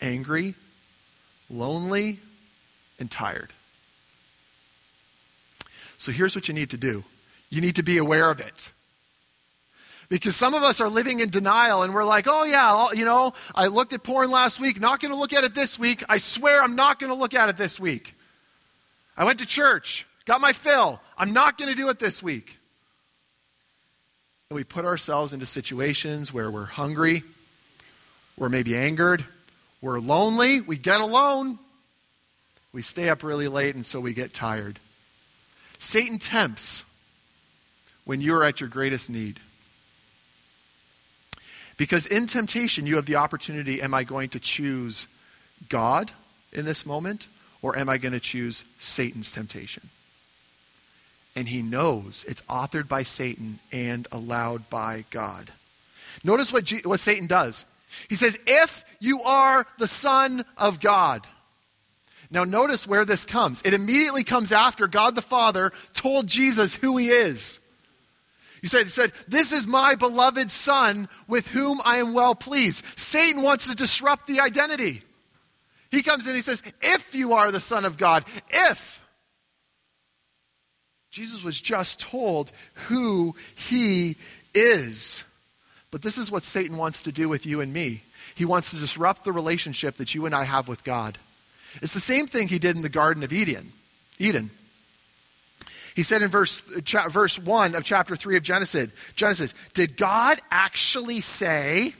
angry, 0.00 0.54
lonely, 1.50 2.20
and 2.98 3.10
tired. 3.10 3.52
So 5.98 6.10
here's 6.10 6.34
what 6.34 6.48
you 6.48 6.54
need 6.54 6.70
to 6.70 6.78
do 6.78 7.04
you 7.50 7.60
need 7.60 7.76
to 7.76 7.82
be 7.82 7.98
aware 7.98 8.30
of 8.30 8.40
it. 8.40 8.72
Because 10.08 10.36
some 10.36 10.54
of 10.54 10.62
us 10.62 10.80
are 10.80 10.88
living 10.88 11.20
in 11.20 11.30
denial 11.30 11.82
and 11.82 11.92
we're 11.92 12.04
like, 12.04 12.26
oh, 12.28 12.44
yeah, 12.44 12.68
oh, 12.72 12.92
you 12.92 13.04
know, 13.04 13.32
I 13.54 13.66
looked 13.66 13.92
at 13.92 14.02
porn 14.04 14.30
last 14.30 14.60
week, 14.60 14.80
not 14.80 15.00
going 15.00 15.10
to 15.10 15.18
look 15.18 15.32
at 15.32 15.42
it 15.42 15.54
this 15.54 15.78
week. 15.78 16.04
I 16.08 16.18
swear 16.18 16.62
I'm 16.62 16.76
not 16.76 16.98
going 16.98 17.12
to 17.12 17.18
look 17.18 17.34
at 17.34 17.48
it 17.48 17.56
this 17.56 17.80
week. 17.80 18.14
I 19.16 19.24
went 19.24 19.40
to 19.40 19.46
church, 19.46 20.06
got 20.24 20.40
my 20.40 20.52
fill. 20.52 21.00
I'm 21.18 21.32
not 21.32 21.58
going 21.58 21.70
to 21.70 21.74
do 21.74 21.88
it 21.88 21.98
this 21.98 22.22
week. 22.22 22.58
And 24.50 24.56
we 24.56 24.62
put 24.62 24.84
ourselves 24.84 25.32
into 25.32 25.46
situations 25.46 26.32
where 26.32 26.50
we're 26.50 26.66
hungry, 26.66 27.24
we're 28.36 28.48
maybe 28.48 28.76
angered, 28.76 29.24
we're 29.80 29.98
lonely, 29.98 30.60
we 30.60 30.78
get 30.78 31.00
alone, 31.00 31.58
we 32.72 32.82
stay 32.82 33.08
up 33.08 33.24
really 33.24 33.48
late, 33.48 33.74
and 33.74 33.84
so 33.84 33.98
we 33.98 34.14
get 34.14 34.32
tired. 34.32 34.78
Satan 35.78 36.18
tempts 36.18 36.84
when 38.04 38.20
you're 38.20 38.44
at 38.44 38.60
your 38.60 38.68
greatest 38.68 39.10
need. 39.10 39.40
Because 41.76 42.06
in 42.06 42.26
temptation, 42.26 42.86
you 42.86 42.96
have 42.96 43.06
the 43.06 43.16
opportunity 43.16 43.82
am 43.82 43.94
I 43.94 44.04
going 44.04 44.30
to 44.30 44.40
choose 44.40 45.06
God 45.68 46.10
in 46.52 46.64
this 46.64 46.86
moment, 46.86 47.28
or 47.62 47.76
am 47.78 47.88
I 47.88 47.98
going 47.98 48.12
to 48.12 48.20
choose 48.20 48.64
Satan's 48.78 49.32
temptation? 49.32 49.90
And 51.34 51.48
he 51.48 51.60
knows 51.60 52.24
it's 52.26 52.42
authored 52.42 52.88
by 52.88 53.02
Satan 53.02 53.58
and 53.70 54.08
allowed 54.10 54.70
by 54.70 55.04
God. 55.10 55.52
Notice 56.24 56.52
what, 56.52 56.64
G- 56.64 56.80
what 56.84 57.00
Satan 57.00 57.26
does. 57.26 57.66
He 58.08 58.16
says, 58.16 58.38
If 58.46 58.84
you 59.00 59.20
are 59.22 59.66
the 59.78 59.86
Son 59.86 60.44
of 60.56 60.80
God. 60.80 61.26
Now, 62.30 62.44
notice 62.44 62.88
where 62.88 63.04
this 63.04 63.24
comes. 63.24 63.62
It 63.62 63.74
immediately 63.74 64.24
comes 64.24 64.50
after 64.50 64.88
God 64.88 65.14
the 65.14 65.22
Father 65.22 65.72
told 65.92 66.26
Jesus 66.26 66.74
who 66.74 66.96
he 66.96 67.08
is. 67.08 67.60
He 68.66 68.68
said, 68.68 68.82
he 68.82 68.88
said, 68.88 69.12
This 69.28 69.52
is 69.52 69.64
my 69.64 69.94
beloved 69.94 70.50
Son 70.50 71.08
with 71.28 71.46
whom 71.46 71.80
I 71.84 71.98
am 71.98 72.14
well 72.14 72.34
pleased. 72.34 72.84
Satan 72.98 73.42
wants 73.42 73.68
to 73.68 73.76
disrupt 73.76 74.26
the 74.26 74.40
identity. 74.40 75.02
He 75.92 76.02
comes 76.02 76.26
in, 76.26 76.34
he 76.34 76.40
says, 76.40 76.64
If 76.82 77.14
you 77.14 77.34
are 77.34 77.52
the 77.52 77.60
Son 77.60 77.84
of 77.84 77.96
God, 77.96 78.24
if. 78.48 79.00
Jesus 81.12 81.44
was 81.44 81.60
just 81.60 82.00
told 82.00 82.50
who 82.88 83.36
he 83.54 84.16
is. 84.52 85.22
But 85.92 86.02
this 86.02 86.18
is 86.18 86.32
what 86.32 86.42
Satan 86.42 86.76
wants 86.76 87.02
to 87.02 87.12
do 87.12 87.28
with 87.28 87.46
you 87.46 87.60
and 87.60 87.72
me. 87.72 88.02
He 88.34 88.44
wants 88.44 88.72
to 88.72 88.78
disrupt 88.78 89.22
the 89.22 89.30
relationship 89.30 89.98
that 89.98 90.12
you 90.12 90.26
and 90.26 90.34
I 90.34 90.42
have 90.42 90.66
with 90.66 90.82
God. 90.82 91.18
It's 91.80 91.94
the 91.94 92.00
same 92.00 92.26
thing 92.26 92.48
he 92.48 92.58
did 92.58 92.74
in 92.74 92.82
the 92.82 92.88
Garden 92.88 93.22
of 93.22 93.32
Eden. 93.32 93.72
Eden. 94.18 94.50
He 95.96 96.02
said 96.02 96.20
in 96.20 96.28
verse, 96.28 96.62
cha- 96.84 97.08
verse 97.08 97.38
1 97.38 97.74
of 97.74 97.82
chapter 97.82 98.16
3 98.16 98.36
of 98.36 98.42
Genesis, 98.42 98.90
Genesis, 99.14 99.54
did 99.72 99.96
God 99.96 100.42
actually 100.50 101.22
say? 101.22 101.94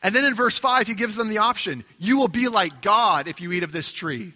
And 0.00 0.14
then 0.14 0.24
in 0.24 0.36
verse 0.36 0.58
5, 0.58 0.86
he 0.86 0.94
gives 0.94 1.16
them 1.16 1.28
the 1.28 1.38
option 1.38 1.84
you 1.98 2.18
will 2.18 2.28
be 2.28 2.46
like 2.46 2.80
God 2.80 3.26
if 3.26 3.40
you 3.40 3.50
eat 3.50 3.64
of 3.64 3.72
this 3.72 3.92
tree. 3.92 4.32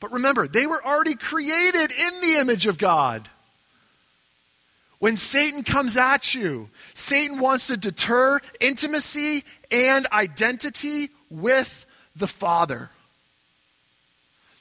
But 0.00 0.10
remember, 0.10 0.48
they 0.48 0.66
were 0.66 0.84
already 0.84 1.14
created 1.14 1.92
in 1.92 2.20
the 2.20 2.38
image 2.40 2.66
of 2.66 2.78
God. 2.78 3.28
When 4.98 5.16
Satan 5.16 5.62
comes 5.62 5.96
at 5.96 6.34
you, 6.34 6.68
Satan 6.94 7.38
wants 7.38 7.68
to 7.68 7.76
deter 7.76 8.40
intimacy 8.60 9.44
and 9.70 10.08
identity 10.12 11.10
with 11.30 11.86
the 12.16 12.26
Father. 12.26 12.90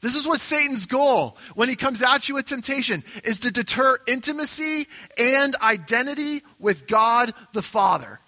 This 0.01 0.15
is 0.15 0.27
what 0.27 0.39
Satan's 0.39 0.85
goal 0.85 1.37
when 1.55 1.67
he 1.67 1.75
comes 1.75 2.01
at 2.01 2.29
you 2.29 2.35
with 2.35 2.45
temptation 2.45 3.03
is 3.25 3.41
to 3.41 3.51
deter 3.51 3.97
intimacy 4.07 4.87
and 5.17 5.55
identity 5.57 6.41
with 6.57 6.87
God 6.87 7.33
the 7.51 7.61
Father. 7.61 8.19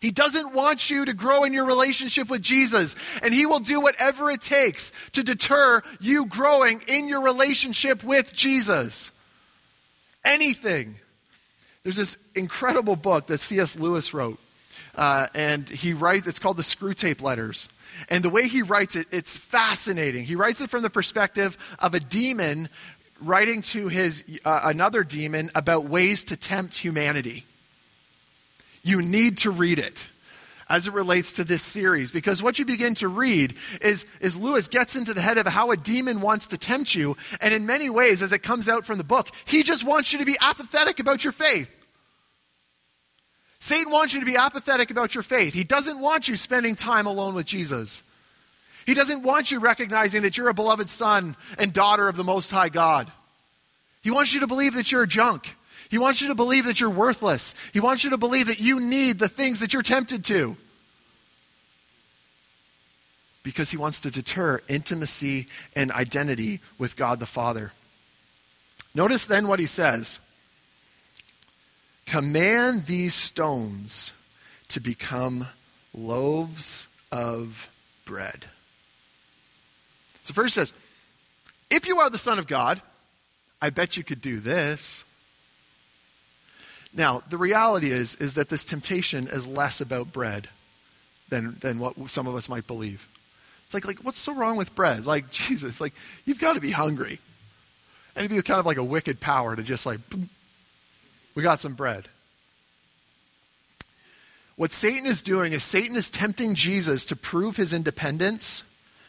He 0.00 0.10
doesn't 0.10 0.52
want 0.52 0.90
you 0.90 1.04
to 1.04 1.12
grow 1.12 1.44
in 1.44 1.52
your 1.52 1.64
relationship 1.64 2.28
with 2.28 2.42
Jesus, 2.42 2.96
and 3.22 3.32
he 3.32 3.46
will 3.46 3.60
do 3.60 3.80
whatever 3.80 4.30
it 4.30 4.40
takes 4.40 4.92
to 5.12 5.22
deter 5.22 5.80
you 6.00 6.26
growing 6.26 6.82
in 6.88 7.08
your 7.08 7.22
relationship 7.22 8.02
with 8.02 8.32
Jesus. 8.32 9.12
Anything. 10.24 10.96
There's 11.82 11.96
this 11.96 12.16
incredible 12.34 12.96
book 12.96 13.26
that 13.28 13.38
C.S. 13.38 13.76
Lewis 13.76 14.12
wrote 14.12 14.38
uh, 14.94 15.26
and 15.34 15.68
he 15.68 15.92
writes, 15.94 16.26
it's 16.26 16.38
called 16.38 16.56
the 16.56 16.62
Screwtape 16.62 17.22
Letters. 17.22 17.68
And 18.08 18.24
the 18.24 18.30
way 18.30 18.48
he 18.48 18.62
writes 18.62 18.96
it, 18.96 19.06
it's 19.10 19.36
fascinating. 19.36 20.24
He 20.24 20.36
writes 20.36 20.60
it 20.60 20.70
from 20.70 20.82
the 20.82 20.90
perspective 20.90 21.56
of 21.78 21.94
a 21.94 22.00
demon 22.00 22.68
writing 23.20 23.62
to 23.62 23.88
his, 23.88 24.24
uh, 24.44 24.60
another 24.64 25.04
demon 25.04 25.50
about 25.54 25.84
ways 25.84 26.24
to 26.24 26.36
tempt 26.36 26.76
humanity. 26.76 27.44
You 28.82 29.00
need 29.00 29.38
to 29.38 29.50
read 29.50 29.78
it 29.78 30.06
as 30.68 30.88
it 30.88 30.94
relates 30.94 31.34
to 31.34 31.44
this 31.44 31.62
series 31.62 32.10
because 32.10 32.42
what 32.42 32.58
you 32.58 32.64
begin 32.64 32.94
to 32.94 33.06
read 33.06 33.54
is, 33.80 34.06
is 34.20 34.36
Lewis 34.36 34.68
gets 34.68 34.96
into 34.96 35.14
the 35.14 35.20
head 35.20 35.38
of 35.38 35.46
how 35.46 35.70
a 35.70 35.76
demon 35.76 36.20
wants 36.20 36.48
to 36.48 36.58
tempt 36.58 36.94
you. 36.94 37.16
And 37.40 37.52
in 37.52 37.66
many 37.66 37.90
ways, 37.90 38.22
as 38.22 38.32
it 38.32 38.40
comes 38.40 38.68
out 38.68 38.84
from 38.84 38.98
the 38.98 39.04
book, 39.04 39.28
he 39.44 39.62
just 39.62 39.84
wants 39.84 40.12
you 40.12 40.18
to 40.18 40.24
be 40.24 40.36
apathetic 40.40 40.98
about 40.98 41.24
your 41.24 41.32
faith. 41.32 41.70
Satan 43.62 43.92
wants 43.92 44.12
you 44.12 44.18
to 44.18 44.26
be 44.26 44.34
apathetic 44.34 44.90
about 44.90 45.14
your 45.14 45.22
faith. 45.22 45.54
He 45.54 45.62
doesn't 45.62 46.00
want 46.00 46.26
you 46.26 46.34
spending 46.34 46.74
time 46.74 47.06
alone 47.06 47.36
with 47.36 47.46
Jesus. 47.46 48.02
He 48.86 48.92
doesn't 48.92 49.22
want 49.22 49.52
you 49.52 49.60
recognizing 49.60 50.22
that 50.22 50.36
you're 50.36 50.48
a 50.48 50.54
beloved 50.54 50.90
son 50.90 51.36
and 51.60 51.72
daughter 51.72 52.08
of 52.08 52.16
the 52.16 52.24
Most 52.24 52.50
High 52.50 52.70
God. 52.70 53.12
He 54.02 54.10
wants 54.10 54.34
you 54.34 54.40
to 54.40 54.48
believe 54.48 54.74
that 54.74 54.90
you're 54.90 55.06
junk. 55.06 55.56
He 55.90 55.98
wants 55.98 56.20
you 56.20 56.26
to 56.26 56.34
believe 56.34 56.64
that 56.64 56.80
you're 56.80 56.90
worthless. 56.90 57.54
He 57.72 57.78
wants 57.78 58.02
you 58.02 58.10
to 58.10 58.18
believe 58.18 58.48
that 58.48 58.58
you 58.58 58.80
need 58.80 59.20
the 59.20 59.28
things 59.28 59.60
that 59.60 59.72
you're 59.72 59.82
tempted 59.82 60.24
to. 60.24 60.56
Because 63.44 63.70
he 63.70 63.76
wants 63.76 64.00
to 64.00 64.10
deter 64.10 64.60
intimacy 64.66 65.46
and 65.76 65.92
identity 65.92 66.58
with 66.78 66.96
God 66.96 67.20
the 67.20 67.26
Father. 67.26 67.70
Notice 68.92 69.24
then 69.26 69.46
what 69.46 69.60
he 69.60 69.66
says. 69.66 70.18
Command 72.06 72.86
these 72.86 73.14
stones 73.14 74.12
to 74.68 74.80
become 74.80 75.46
loaves 75.94 76.86
of 77.10 77.68
bread. 78.04 78.46
So, 80.24 80.34
first 80.34 80.54
says, 80.54 80.72
if 81.70 81.86
you 81.86 81.98
are 81.98 82.10
the 82.10 82.18
Son 82.18 82.38
of 82.38 82.46
God, 82.46 82.80
I 83.60 83.70
bet 83.70 83.96
you 83.96 84.04
could 84.04 84.20
do 84.20 84.40
this. 84.40 85.04
Now, 86.94 87.22
the 87.28 87.38
reality 87.38 87.90
is, 87.90 88.16
is 88.16 88.34
that 88.34 88.48
this 88.48 88.64
temptation 88.64 89.26
is 89.26 89.46
less 89.46 89.80
about 89.80 90.12
bread 90.12 90.48
than, 91.30 91.56
than 91.60 91.78
what 91.78 92.10
some 92.10 92.26
of 92.26 92.34
us 92.34 92.48
might 92.48 92.66
believe. 92.66 93.08
It's 93.64 93.72
like, 93.72 93.86
like, 93.86 94.00
what's 94.00 94.18
so 94.18 94.34
wrong 94.34 94.56
with 94.56 94.74
bread? 94.74 95.06
Like, 95.06 95.30
Jesus, 95.30 95.80
like, 95.80 95.94
you've 96.26 96.38
got 96.38 96.54
to 96.54 96.60
be 96.60 96.70
hungry. 96.70 97.18
And 98.14 98.26
it'd 98.26 98.36
be 98.36 98.42
kind 98.42 98.60
of 98.60 98.66
like 98.66 98.76
a 98.76 98.84
wicked 98.84 99.20
power 99.20 99.56
to 99.56 99.62
just 99.62 99.86
like, 99.86 100.00
we 101.34 101.42
got 101.42 101.60
some 101.60 101.74
bread. 101.74 102.08
What 104.56 104.70
Satan 104.70 105.06
is 105.06 105.22
doing 105.22 105.52
is 105.52 105.64
Satan 105.64 105.96
is 105.96 106.10
tempting 106.10 106.54
Jesus 106.54 107.06
to 107.06 107.16
prove 107.16 107.56
his 107.56 107.72
independence, 107.72 108.64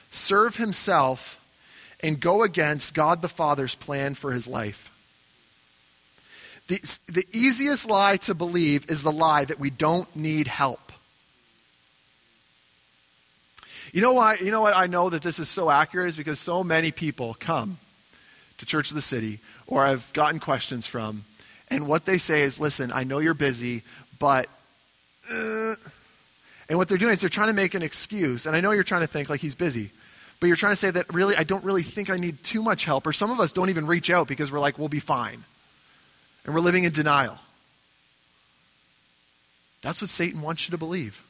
serve 0.10 0.56
himself, 0.56 1.40
and 2.00 2.20
go 2.20 2.44
against 2.44 2.94
God 2.94 3.22
the 3.22 3.30
Father's 3.30 3.76
plan 3.76 4.16
for 4.16 4.32
his 4.32 4.48
life. 4.48 4.92
The, 6.68 6.98
the 7.08 7.28
easiest 7.34 7.90
lie 7.90 8.18
to 8.18 8.34
believe 8.34 8.90
is 8.90 9.04
the 9.04 9.12
lie 9.12 9.46
that 9.46 9.60
we 9.60 9.70
don't 9.70 10.14
need 10.16 10.48
help. 10.48 10.92
You 13.92 14.02
know 14.02 14.14
why? 14.14 14.38
You 14.42 14.50
know 14.50 14.62
what 14.62 14.76
I 14.76 14.88
know 14.88 15.10
that 15.10 15.22
this 15.22 15.40
is 15.40 15.50
so 15.50 15.70
accurate 15.70 16.08
is 16.08 16.16
because 16.16 16.40
so 16.40 16.64
many 16.64 16.92
people 16.92 17.36
come 17.40 17.78
to 18.58 18.66
Church 18.66 18.90
of 18.90 18.96
the 18.96 19.02
City 19.02 19.40
or 19.68 19.84
I've 19.84 20.12
gotten 20.14 20.40
questions 20.40 20.88
from 20.88 21.26
and 21.74 21.88
what 21.88 22.06
they 22.06 22.18
say 22.18 22.44
is, 22.44 22.60
listen, 22.60 22.92
I 22.92 23.04
know 23.04 23.20
you're 23.20 23.34
busy, 23.34 23.84
but. 24.20 24.48
Uh, 25.32 25.74
and 26.70 26.78
what 26.78 26.88
they're 26.88 26.98
doing 26.98 27.14
is 27.14 27.20
they're 27.20 27.30
trying 27.30 27.50
to 27.50 27.54
make 27.54 27.74
an 27.74 27.82
excuse. 27.82 28.46
And 28.46 28.56
I 28.56 28.62
know 28.62 28.72
you're 28.72 28.84
trying 28.84 29.02
to 29.02 29.08
think 29.08 29.30
like 29.30 29.42
he's 29.42 29.56
busy, 29.56 29.92
but 30.40 30.48
you're 30.48 30.56
trying 30.56 30.72
to 30.72 30.78
say 30.78 30.92
that 30.92 31.14
really, 31.14 31.36
I 31.36 31.44
don't 31.44 31.64
really 31.64 31.84
think 31.84 32.10
I 32.10 32.18
need 32.18 32.44
too 32.44 32.62
much 32.62 32.86
help. 32.86 33.06
Or 33.06 33.14
some 33.14 33.32
of 33.32 33.40
us 33.40 33.52
don't 33.52 33.70
even 33.70 33.86
reach 33.86 34.10
out 34.10 34.28
because 34.28 34.52
we're 34.52 34.60
like, 34.60 34.80
we'll 34.80 34.90
be 34.90 35.00
fine. 35.00 35.44
And 36.46 36.54
we're 36.54 36.62
living 36.62 36.84
in 36.84 36.92
denial. 36.92 37.38
That's 39.82 40.02
what 40.02 40.10
Satan 40.10 40.42
wants 40.42 40.68
you 40.68 40.72
to 40.72 40.78
believe 40.78 41.22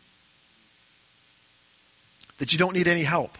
that 2.37 2.53
you 2.53 2.59
don't 2.59 2.73
need 2.73 2.87
any 2.87 3.03
help. 3.03 3.37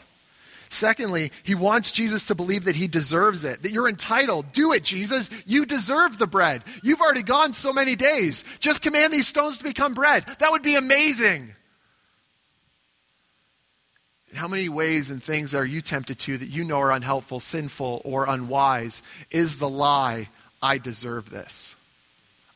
Secondly, 0.74 1.32
he 1.44 1.56
wants 1.56 1.92
Jesus 1.92 2.26
to 2.28 2.36
believe 2.36 2.66
that 2.66 2.76
he 2.76 2.88
deserves 2.88 3.46
it, 3.46 3.62
that 3.62 3.72
you're 3.72 3.88
entitled. 3.88 4.52
Do 4.52 4.74
it, 4.74 4.84
Jesus. 4.84 5.30
You 5.46 5.66
deserve 5.66 6.18
the 6.18 6.28
bread. 6.28 6.64
You've 6.82 7.02
already 7.02 7.24
gone 7.24 7.54
so 7.54 7.72
many 7.72 7.96
days. 7.96 8.44
Just 8.60 8.82
command 8.82 9.14
these 9.14 9.28
stones 9.28 9.60
to 9.60 9.64
become 9.64 9.94
bread. 9.94 10.26
That 10.40 10.52
would 10.52 10.64
be 10.64 10.76
amazing. 10.76 11.54
And 14.30 14.40
how 14.40 14.48
many 14.48 14.68
ways 14.68 15.12
and 15.12 15.22
things 15.22 15.54
are 15.54 15.66
you 15.66 15.82
tempted 15.82 16.18
to 16.20 16.38
that 16.40 16.50
you 16.50 16.64
know 16.64 16.80
are 16.80 16.92
unhelpful, 16.92 17.40
sinful, 17.40 18.02
or 18.04 18.28
unwise? 18.28 19.04
Is 19.30 19.58
the 19.58 19.70
lie, 19.70 20.28
I 20.60 20.80
deserve 20.80 21.30
this. 21.30 21.76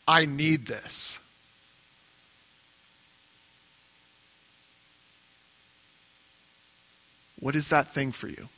I 0.07 0.25
need 0.25 0.65
this. 0.65 1.19
What 7.39 7.55
is 7.55 7.69
that 7.69 7.93
thing 7.93 8.11
for 8.11 8.27
you? 8.27 8.49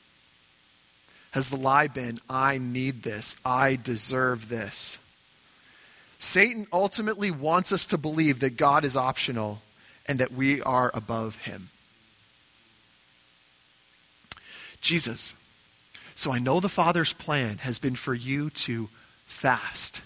Has 1.31 1.49
the 1.49 1.57
lie 1.57 1.87
been, 1.87 2.19
I 2.29 2.57
need 2.57 3.03
this, 3.03 3.35
I 3.45 3.75
deserve 3.75 4.49
this? 4.49 4.97
Satan 6.17 6.67
ultimately 6.73 7.31
wants 7.31 7.71
us 7.71 7.85
to 7.87 7.97
believe 7.97 8.39
that 8.39 8.57
God 8.57 8.83
is 8.83 8.97
optional 8.97 9.61
and 10.05 10.19
that 10.19 10.33
we 10.33 10.61
are 10.63 10.91
above 10.93 11.37
him. 11.37 11.69
Jesus, 14.81 15.33
so 16.15 16.31
I 16.31 16.39
know 16.39 16.59
the 16.59 16.67
Father's 16.67 17.13
plan 17.13 17.59
has 17.59 17.79
been 17.79 17.95
for 17.95 18.13
you 18.13 18.49
to 18.49 18.89
fast, 19.25 20.01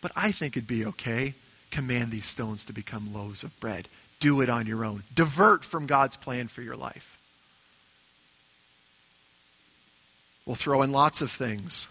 but 0.00 0.12
I 0.14 0.32
think 0.32 0.56
it'd 0.56 0.66
be 0.66 0.84
okay. 0.86 1.34
Command 1.70 2.10
these 2.10 2.26
stones 2.26 2.64
to 2.66 2.72
become 2.72 3.14
loaves 3.14 3.42
of 3.42 3.58
bread. 3.58 3.88
Do 4.20 4.40
it 4.40 4.50
on 4.50 4.66
your 4.66 4.84
own. 4.84 5.04
Divert 5.14 5.64
from 5.64 5.86
God's 5.86 6.16
plan 6.16 6.48
for 6.48 6.62
your 6.62 6.76
life. 6.76 7.11
We'll 10.46 10.56
throw 10.56 10.82
in 10.82 10.92
lots 10.92 11.22
of 11.22 11.30
things, 11.30 11.88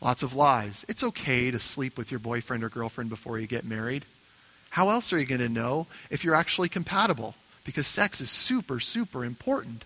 lots 0.00 0.22
of 0.22 0.34
lies. 0.34 0.84
It's 0.88 1.02
okay 1.02 1.50
to 1.50 1.60
sleep 1.60 1.98
with 1.98 2.10
your 2.10 2.20
boyfriend 2.20 2.64
or 2.64 2.68
girlfriend 2.68 3.10
before 3.10 3.38
you 3.38 3.46
get 3.46 3.64
married. 3.64 4.04
How 4.70 4.90
else 4.90 5.12
are 5.12 5.18
you 5.18 5.26
going 5.26 5.40
to 5.40 5.48
know 5.48 5.86
if 6.10 6.24
you're 6.24 6.34
actually 6.34 6.68
compatible? 6.68 7.34
Because 7.64 7.86
sex 7.86 8.20
is 8.20 8.30
super, 8.30 8.80
super 8.80 9.24
important. 9.24 9.84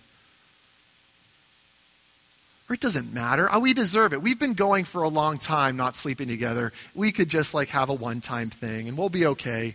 Or 2.68 2.74
it 2.74 2.80
doesn't 2.80 3.12
matter. 3.12 3.48
Oh, 3.50 3.58
we 3.58 3.74
deserve 3.74 4.12
it. 4.12 4.22
We've 4.22 4.38
been 4.38 4.54
going 4.54 4.84
for 4.84 5.02
a 5.02 5.08
long 5.08 5.38
time 5.38 5.76
not 5.76 5.96
sleeping 5.96 6.28
together. 6.28 6.72
We 6.94 7.10
could 7.10 7.28
just 7.28 7.52
like 7.52 7.68
have 7.70 7.88
a 7.88 7.94
one 7.94 8.20
time 8.20 8.50
thing 8.50 8.86
and 8.86 8.96
we'll 8.96 9.08
be 9.08 9.26
okay. 9.26 9.74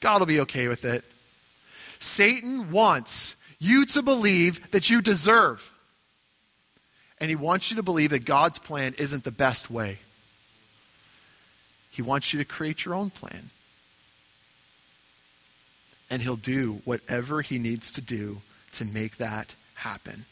God 0.00 0.20
will 0.20 0.26
be 0.26 0.40
okay 0.40 0.68
with 0.68 0.86
it. 0.86 1.04
Satan 1.98 2.70
wants 2.70 3.36
you 3.58 3.84
to 3.86 4.02
believe 4.02 4.70
that 4.70 4.88
you 4.88 5.02
deserve. 5.02 5.72
And 7.20 7.30
he 7.30 7.36
wants 7.36 7.70
you 7.70 7.76
to 7.76 7.82
believe 7.82 8.10
that 8.10 8.24
God's 8.24 8.58
plan 8.58 8.94
isn't 8.98 9.24
the 9.24 9.30
best 9.30 9.70
way. 9.70 9.98
He 11.90 12.02
wants 12.02 12.32
you 12.32 12.38
to 12.38 12.44
create 12.44 12.84
your 12.84 12.94
own 12.94 13.10
plan. 13.10 13.50
And 16.10 16.22
he'll 16.22 16.36
do 16.36 16.82
whatever 16.84 17.40
he 17.40 17.58
needs 17.58 17.90
to 17.92 18.00
do 18.00 18.42
to 18.72 18.84
make 18.84 19.16
that 19.16 19.54
happen. 19.74 20.26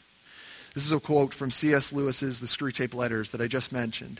This 0.75 0.85
is 0.85 0.91
a 0.91 0.99
quote 0.99 1.33
from 1.33 1.51
C.S. 1.51 1.91
Lewis's 1.91 2.39
The 2.39 2.47
Screwtape 2.47 2.93
Letters 2.93 3.31
that 3.31 3.41
I 3.41 3.47
just 3.47 3.71
mentioned. 3.71 4.19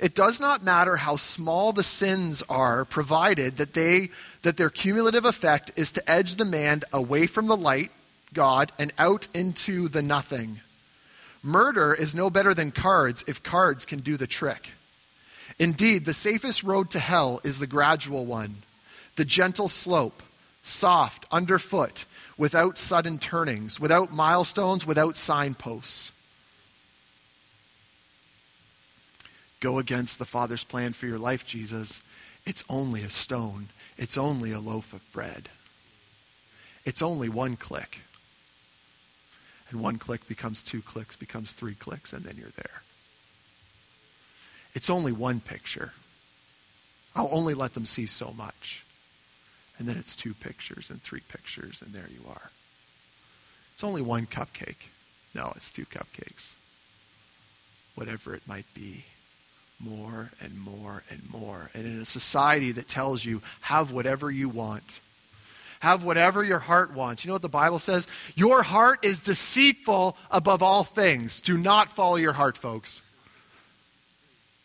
It 0.00 0.14
does 0.14 0.40
not 0.40 0.62
matter 0.62 0.96
how 0.96 1.16
small 1.16 1.72
the 1.72 1.84
sins 1.84 2.42
are, 2.48 2.84
provided 2.84 3.56
that, 3.56 3.74
they, 3.74 4.10
that 4.42 4.56
their 4.56 4.70
cumulative 4.70 5.24
effect 5.24 5.70
is 5.76 5.92
to 5.92 6.10
edge 6.10 6.36
the 6.36 6.44
man 6.44 6.82
away 6.92 7.26
from 7.26 7.46
the 7.46 7.56
light, 7.56 7.90
God, 8.32 8.72
and 8.78 8.92
out 8.98 9.28
into 9.34 9.88
the 9.88 10.02
nothing. 10.02 10.60
Murder 11.42 11.92
is 11.92 12.14
no 12.14 12.30
better 12.30 12.54
than 12.54 12.70
cards 12.70 13.24
if 13.26 13.42
cards 13.42 13.84
can 13.84 13.98
do 13.98 14.16
the 14.16 14.26
trick. 14.26 14.72
Indeed, 15.58 16.04
the 16.04 16.14
safest 16.14 16.62
road 16.62 16.90
to 16.90 16.98
hell 16.98 17.40
is 17.44 17.58
the 17.58 17.66
gradual 17.66 18.24
one, 18.24 18.62
the 19.16 19.24
gentle 19.24 19.68
slope, 19.68 20.22
soft, 20.62 21.26
underfoot, 21.30 22.04
without 22.38 22.78
sudden 22.78 23.18
turnings, 23.18 23.78
without 23.80 24.12
milestones, 24.12 24.86
without 24.86 25.16
signposts. 25.16 26.12
Go 29.60 29.78
against 29.78 30.18
the 30.18 30.24
Father's 30.24 30.64
plan 30.64 30.92
for 30.92 31.06
your 31.06 31.18
life, 31.18 31.46
Jesus. 31.46 32.02
It's 32.44 32.64
only 32.68 33.02
a 33.02 33.10
stone, 33.10 33.68
it's 33.96 34.18
only 34.18 34.52
a 34.52 34.60
loaf 34.60 34.92
of 34.92 35.12
bread, 35.12 35.48
it's 36.84 37.02
only 37.02 37.28
one 37.28 37.56
click. 37.56 38.00
And 39.72 39.80
one 39.80 39.98
click 39.98 40.28
becomes 40.28 40.62
two 40.62 40.82
clicks, 40.82 41.16
becomes 41.16 41.54
three 41.54 41.74
clicks, 41.74 42.12
and 42.12 42.22
then 42.24 42.36
you're 42.36 42.52
there. 42.56 42.82
It's 44.74 44.90
only 44.90 45.12
one 45.12 45.40
picture. 45.40 45.92
I'll 47.16 47.30
only 47.32 47.54
let 47.54 47.72
them 47.72 47.86
see 47.86 48.04
so 48.04 48.32
much. 48.32 48.84
And 49.78 49.88
then 49.88 49.96
it's 49.96 50.14
two 50.14 50.34
pictures 50.34 50.90
and 50.90 51.02
three 51.02 51.22
pictures, 51.26 51.80
and 51.80 51.94
there 51.94 52.08
you 52.10 52.20
are. 52.28 52.50
It's 53.72 53.82
only 53.82 54.02
one 54.02 54.26
cupcake. 54.26 54.88
No, 55.34 55.52
it's 55.56 55.70
two 55.70 55.86
cupcakes. 55.86 56.54
Whatever 57.94 58.34
it 58.34 58.46
might 58.46 58.72
be. 58.74 59.04
More 59.80 60.30
and 60.42 60.58
more 60.60 61.02
and 61.10 61.22
more. 61.30 61.70
And 61.72 61.86
in 61.86 61.98
a 61.98 62.04
society 62.04 62.72
that 62.72 62.88
tells 62.88 63.24
you, 63.24 63.40
have 63.62 63.90
whatever 63.90 64.30
you 64.30 64.50
want, 64.50 65.00
have 65.82 66.04
whatever 66.04 66.44
your 66.44 66.60
heart 66.60 66.94
wants. 66.94 67.24
You 67.24 67.28
know 67.28 67.34
what 67.34 67.42
the 67.42 67.48
Bible 67.48 67.80
says? 67.80 68.06
Your 68.36 68.62
heart 68.62 69.04
is 69.04 69.24
deceitful 69.24 70.16
above 70.30 70.62
all 70.62 70.84
things. 70.84 71.40
Do 71.40 71.58
not 71.58 71.90
follow 71.90 72.14
your 72.14 72.34
heart, 72.34 72.56
folks. 72.56 73.02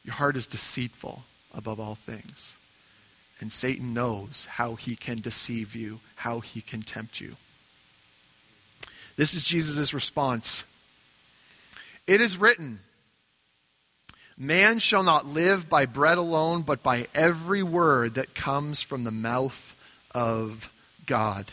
Your 0.04 0.14
heart 0.14 0.36
is 0.36 0.46
deceitful 0.46 1.24
above 1.56 1.80
all 1.80 1.96
things. 1.96 2.56
And 3.40 3.52
Satan 3.52 3.96
knows 3.96 4.46
how 4.48 4.76
he 4.76 4.96
can 4.96 5.20
deceive 5.20 5.76
you, 5.76 6.02
how 6.18 6.40
he 6.40 6.62
can 6.62 6.84
tempt 6.84 7.20
you. 7.20 7.36
This 9.16 9.34
is 9.34 9.44
Jesus' 9.44 9.96
response. 9.96 10.66
It 12.06 12.22
is 12.22 12.38
written, 12.38 12.82
Man 14.38 14.78
shall 14.78 15.02
not 15.02 15.26
live 15.26 15.68
by 15.68 15.88
bread 15.88 16.20
alone, 16.20 16.62
but 16.62 16.84
by 16.84 17.08
every 17.16 17.64
word 17.64 18.14
that 18.14 18.36
comes 18.36 18.84
from 18.84 19.04
the 19.04 19.10
mouth 19.10 19.74
of 20.14 20.72
God. 21.08 21.52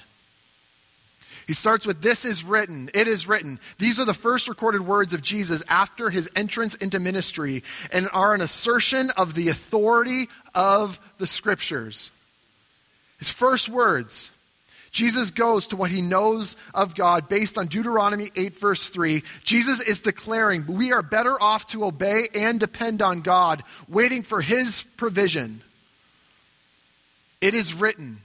He 1.46 1.52
starts 1.52 1.86
with, 1.86 2.02
This 2.02 2.24
is 2.24 2.44
written, 2.44 2.90
it 2.94 3.08
is 3.08 3.28
written. 3.28 3.60
These 3.78 4.00
are 4.00 4.04
the 4.04 4.14
first 4.14 4.48
recorded 4.48 4.82
words 4.82 5.14
of 5.14 5.22
Jesus 5.22 5.62
after 5.68 6.10
his 6.10 6.30
entrance 6.36 6.74
into 6.74 7.00
ministry 7.00 7.62
and 7.92 8.08
are 8.12 8.34
an 8.34 8.40
assertion 8.40 9.10
of 9.16 9.34
the 9.34 9.48
authority 9.48 10.28
of 10.54 11.00
the 11.18 11.26
scriptures. 11.26 12.12
His 13.18 13.30
first 13.30 13.68
words. 13.68 14.30
Jesus 14.90 15.32
goes 15.32 15.66
to 15.68 15.76
what 15.76 15.90
he 15.90 16.02
knows 16.02 16.56
of 16.72 16.94
God 16.94 17.28
based 17.28 17.58
on 17.58 17.66
Deuteronomy 17.66 18.28
8, 18.36 18.56
verse 18.56 18.88
3. 18.90 19.24
Jesus 19.42 19.80
is 19.80 19.98
declaring 19.98 20.66
we 20.68 20.92
are 20.92 21.02
better 21.02 21.40
off 21.42 21.66
to 21.68 21.84
obey 21.84 22.28
and 22.32 22.60
depend 22.60 23.02
on 23.02 23.20
God, 23.20 23.64
waiting 23.88 24.22
for 24.22 24.40
his 24.40 24.82
provision. 24.96 25.62
It 27.40 27.54
is 27.54 27.74
written. 27.74 28.20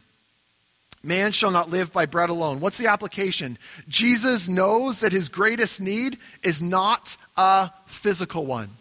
Man 1.02 1.32
shall 1.32 1.52
not 1.52 1.70
live 1.70 1.94
by 1.94 2.06
bread 2.06 2.30
alone. 2.30 2.60
What's 2.60 2.78
the 2.78 2.88
application? 2.88 3.58
Jesus 3.88 4.50
knows 4.50 5.00
that 5.00 5.14
his 5.14 5.30
greatest 5.30 5.80
need 5.80 6.18
is 6.44 6.62
not 6.62 7.16
a 7.38 7.72
physical 7.86 8.46
one. 8.46 8.72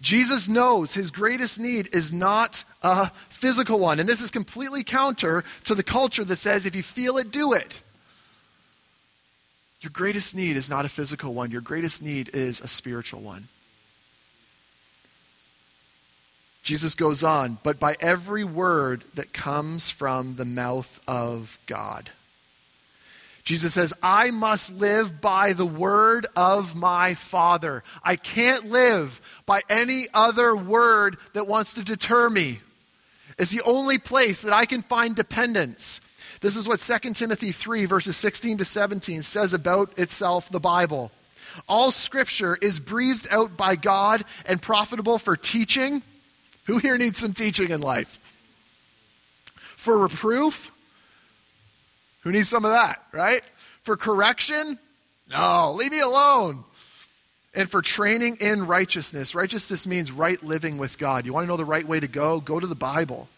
Jesus 0.00 0.48
knows 0.48 0.94
his 0.94 1.10
greatest 1.10 1.58
need 1.58 1.88
is 1.92 2.12
not 2.12 2.64
a 2.82 3.10
physical 3.28 3.78
one. 3.78 3.98
And 3.98 4.08
this 4.08 4.20
is 4.20 4.30
completely 4.30 4.84
counter 4.84 5.44
to 5.64 5.74
the 5.74 5.82
culture 5.82 6.24
that 6.24 6.36
says 6.36 6.66
if 6.66 6.76
you 6.76 6.82
feel 6.82 7.18
it, 7.18 7.30
do 7.30 7.52
it. 7.52 7.82
Your 9.80 9.90
greatest 9.90 10.34
need 10.34 10.56
is 10.56 10.70
not 10.70 10.84
a 10.84 10.88
physical 10.88 11.34
one, 11.34 11.50
your 11.50 11.60
greatest 11.60 12.02
need 12.02 12.30
is 12.34 12.60
a 12.60 12.68
spiritual 12.68 13.20
one. 13.20 13.48
Jesus 16.68 16.94
goes 16.94 17.24
on, 17.24 17.56
but 17.62 17.80
by 17.80 17.96
every 17.98 18.44
word 18.44 19.02
that 19.14 19.32
comes 19.32 19.88
from 19.88 20.36
the 20.36 20.44
mouth 20.44 21.00
of 21.08 21.58
God. 21.64 22.10
Jesus 23.42 23.72
says, 23.72 23.94
I 24.02 24.32
must 24.32 24.74
live 24.74 25.18
by 25.18 25.54
the 25.54 25.64
word 25.64 26.26
of 26.36 26.76
my 26.76 27.14
Father. 27.14 27.82
I 28.02 28.16
can't 28.16 28.68
live 28.68 29.18
by 29.46 29.62
any 29.70 30.08
other 30.12 30.54
word 30.54 31.16
that 31.32 31.46
wants 31.46 31.72
to 31.76 31.84
deter 31.84 32.28
me. 32.28 32.60
It's 33.38 33.50
the 33.50 33.64
only 33.64 33.96
place 33.96 34.42
that 34.42 34.52
I 34.52 34.66
can 34.66 34.82
find 34.82 35.16
dependence. 35.16 36.02
This 36.42 36.54
is 36.54 36.68
what 36.68 36.80
2 36.80 37.14
Timothy 37.14 37.50
3, 37.50 37.86
verses 37.86 38.18
16 38.18 38.58
to 38.58 38.66
17 38.66 39.22
says 39.22 39.54
about 39.54 39.98
itself, 39.98 40.50
the 40.50 40.60
Bible. 40.60 41.12
All 41.66 41.92
scripture 41.92 42.58
is 42.60 42.78
breathed 42.78 43.26
out 43.30 43.56
by 43.56 43.74
God 43.74 44.22
and 44.44 44.60
profitable 44.60 45.16
for 45.16 45.34
teaching 45.34 46.02
who 46.68 46.76
here 46.76 46.98
needs 46.98 47.18
some 47.18 47.32
teaching 47.32 47.70
in 47.70 47.80
life? 47.80 48.18
For 49.74 49.96
reproof? 49.96 50.70
Who 52.20 52.30
needs 52.30 52.50
some 52.50 52.66
of 52.66 52.72
that, 52.72 53.02
right? 53.10 53.42
For 53.80 53.96
correction? 53.96 54.78
No, 55.30 55.72
leave 55.72 55.90
me 55.90 56.00
alone. 56.00 56.64
And 57.54 57.70
for 57.70 57.80
training 57.80 58.36
in 58.42 58.66
righteousness. 58.66 59.34
Righteousness 59.34 59.86
means 59.86 60.12
right 60.12 60.40
living 60.44 60.76
with 60.76 60.98
God. 60.98 61.24
You 61.24 61.32
want 61.32 61.44
to 61.44 61.48
know 61.48 61.56
the 61.56 61.64
right 61.64 61.86
way 61.86 62.00
to 62.00 62.06
go? 62.06 62.38
Go 62.38 62.60
to 62.60 62.66
the 62.66 62.74
Bible. 62.74 63.30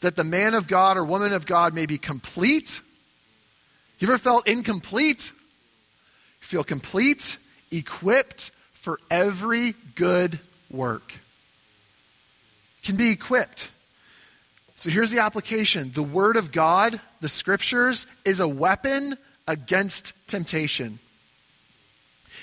That 0.00 0.16
the 0.16 0.24
man 0.24 0.54
of 0.54 0.66
God 0.66 0.96
or 0.96 1.04
woman 1.04 1.32
of 1.32 1.46
God 1.46 1.74
may 1.74 1.86
be 1.86 1.96
complete. 1.96 2.80
You 4.00 4.08
ever 4.08 4.18
felt 4.18 4.48
incomplete? 4.48 5.30
You 6.40 6.46
feel 6.46 6.64
complete, 6.64 7.38
equipped 7.70 8.50
for 8.72 8.98
every 9.12 9.74
good 9.94 10.40
work 10.72 11.14
can 12.84 12.96
be 12.96 13.10
equipped. 13.10 13.70
So 14.76 14.90
here's 14.90 15.10
the 15.10 15.20
application 15.20 15.90
the 15.92 16.02
Word 16.02 16.36
of 16.36 16.52
God, 16.52 17.00
the 17.20 17.28
Scriptures, 17.28 18.06
is 18.24 18.40
a 18.40 18.48
weapon 18.48 19.16
against 19.48 20.12
temptation. 20.26 20.98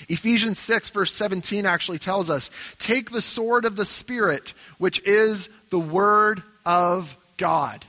Ephesians 0.08 0.58
6, 0.58 0.90
verse 0.90 1.12
17 1.12 1.64
actually 1.64 1.98
tells 1.98 2.28
us 2.28 2.50
take 2.78 3.10
the 3.10 3.20
sword 3.20 3.64
of 3.64 3.76
the 3.76 3.84
Spirit, 3.84 4.54
which 4.78 5.00
is 5.04 5.48
the 5.70 5.78
Word 5.78 6.42
of 6.66 7.16
God. 7.36 7.84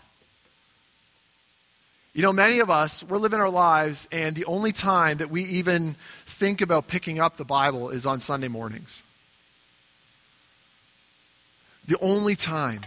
You 2.13 2.21
know, 2.21 2.33
many 2.33 2.59
of 2.59 2.69
us, 2.69 3.03
we're 3.03 3.17
living 3.17 3.39
our 3.39 3.49
lives, 3.49 4.07
and 4.11 4.35
the 4.35 4.45
only 4.45 4.71
time 4.71 5.17
that 5.17 5.31
we 5.31 5.43
even 5.45 5.95
think 6.27 6.61
about 6.61 6.87
picking 6.87 7.19
up 7.19 7.37
the 7.37 7.45
Bible 7.45 7.89
is 7.89 8.05
on 8.05 8.19
Sunday 8.19 8.49
mornings. 8.49 9.01
The 11.87 11.97
only 12.01 12.35
time. 12.35 12.81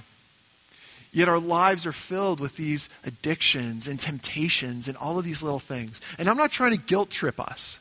Yet 1.12 1.28
our 1.28 1.38
lives 1.38 1.86
are 1.86 1.92
filled 1.92 2.40
with 2.40 2.56
these 2.56 2.90
addictions 3.04 3.88
and 3.88 3.98
temptations 3.98 4.86
and 4.86 4.96
all 4.98 5.18
of 5.18 5.24
these 5.24 5.42
little 5.42 5.58
things. 5.58 6.00
And 6.18 6.28
I'm 6.28 6.36
not 6.36 6.50
trying 6.50 6.72
to 6.72 6.76
guilt 6.76 7.10
trip 7.10 7.40
us. 7.40 7.78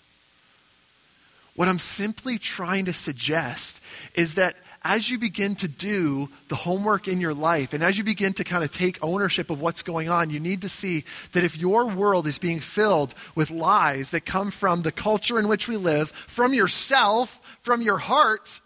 What 1.56 1.67
I'm 1.67 1.80
simply 1.80 2.38
trying 2.38 2.86
to 2.86 2.93
suggest 2.93 3.82
is 4.13 4.36
that 4.36 4.56
as 4.86 5.10
you 5.10 5.17
begin 5.17 5.56
to 5.56 5.67
do 5.67 6.30
the 6.47 6.56
homework 6.56 7.08
in 7.08 7.19
your 7.19 7.34
life 7.34 7.73
and 7.73 7.84
as 7.84 7.97
you 7.97 8.04
begin 8.04 8.34
to 8.34 8.43
kind 8.43 8.63
of 8.63 8.71
take 8.71 9.04
ownership 9.04 9.49
of 9.49 9.60
what's 9.60 9.82
going 9.82 10.10
on, 10.10 10.30
you 10.30 10.39
need 10.39 10.62
to 10.62 10.69
see 10.69 11.04
that 11.32 11.43
if 11.43 11.58
your 11.58 11.88
world 11.88 12.28
is 12.28 12.38
being 12.38 12.60
filled 12.60 13.15
with 13.34 13.49
lies 13.49 14.12
that 14.12 14.25
come 14.25 14.51
from 14.51 14.84
the 14.84 14.91
culture 14.91 15.39
in 15.39 15.47
which 15.47 15.67
we 15.67 15.75
live, 15.75 16.12
from 16.12 16.54
yourself, 16.54 17.58
from 17.62 17.82
your 17.82 17.97
heart, 17.97 18.60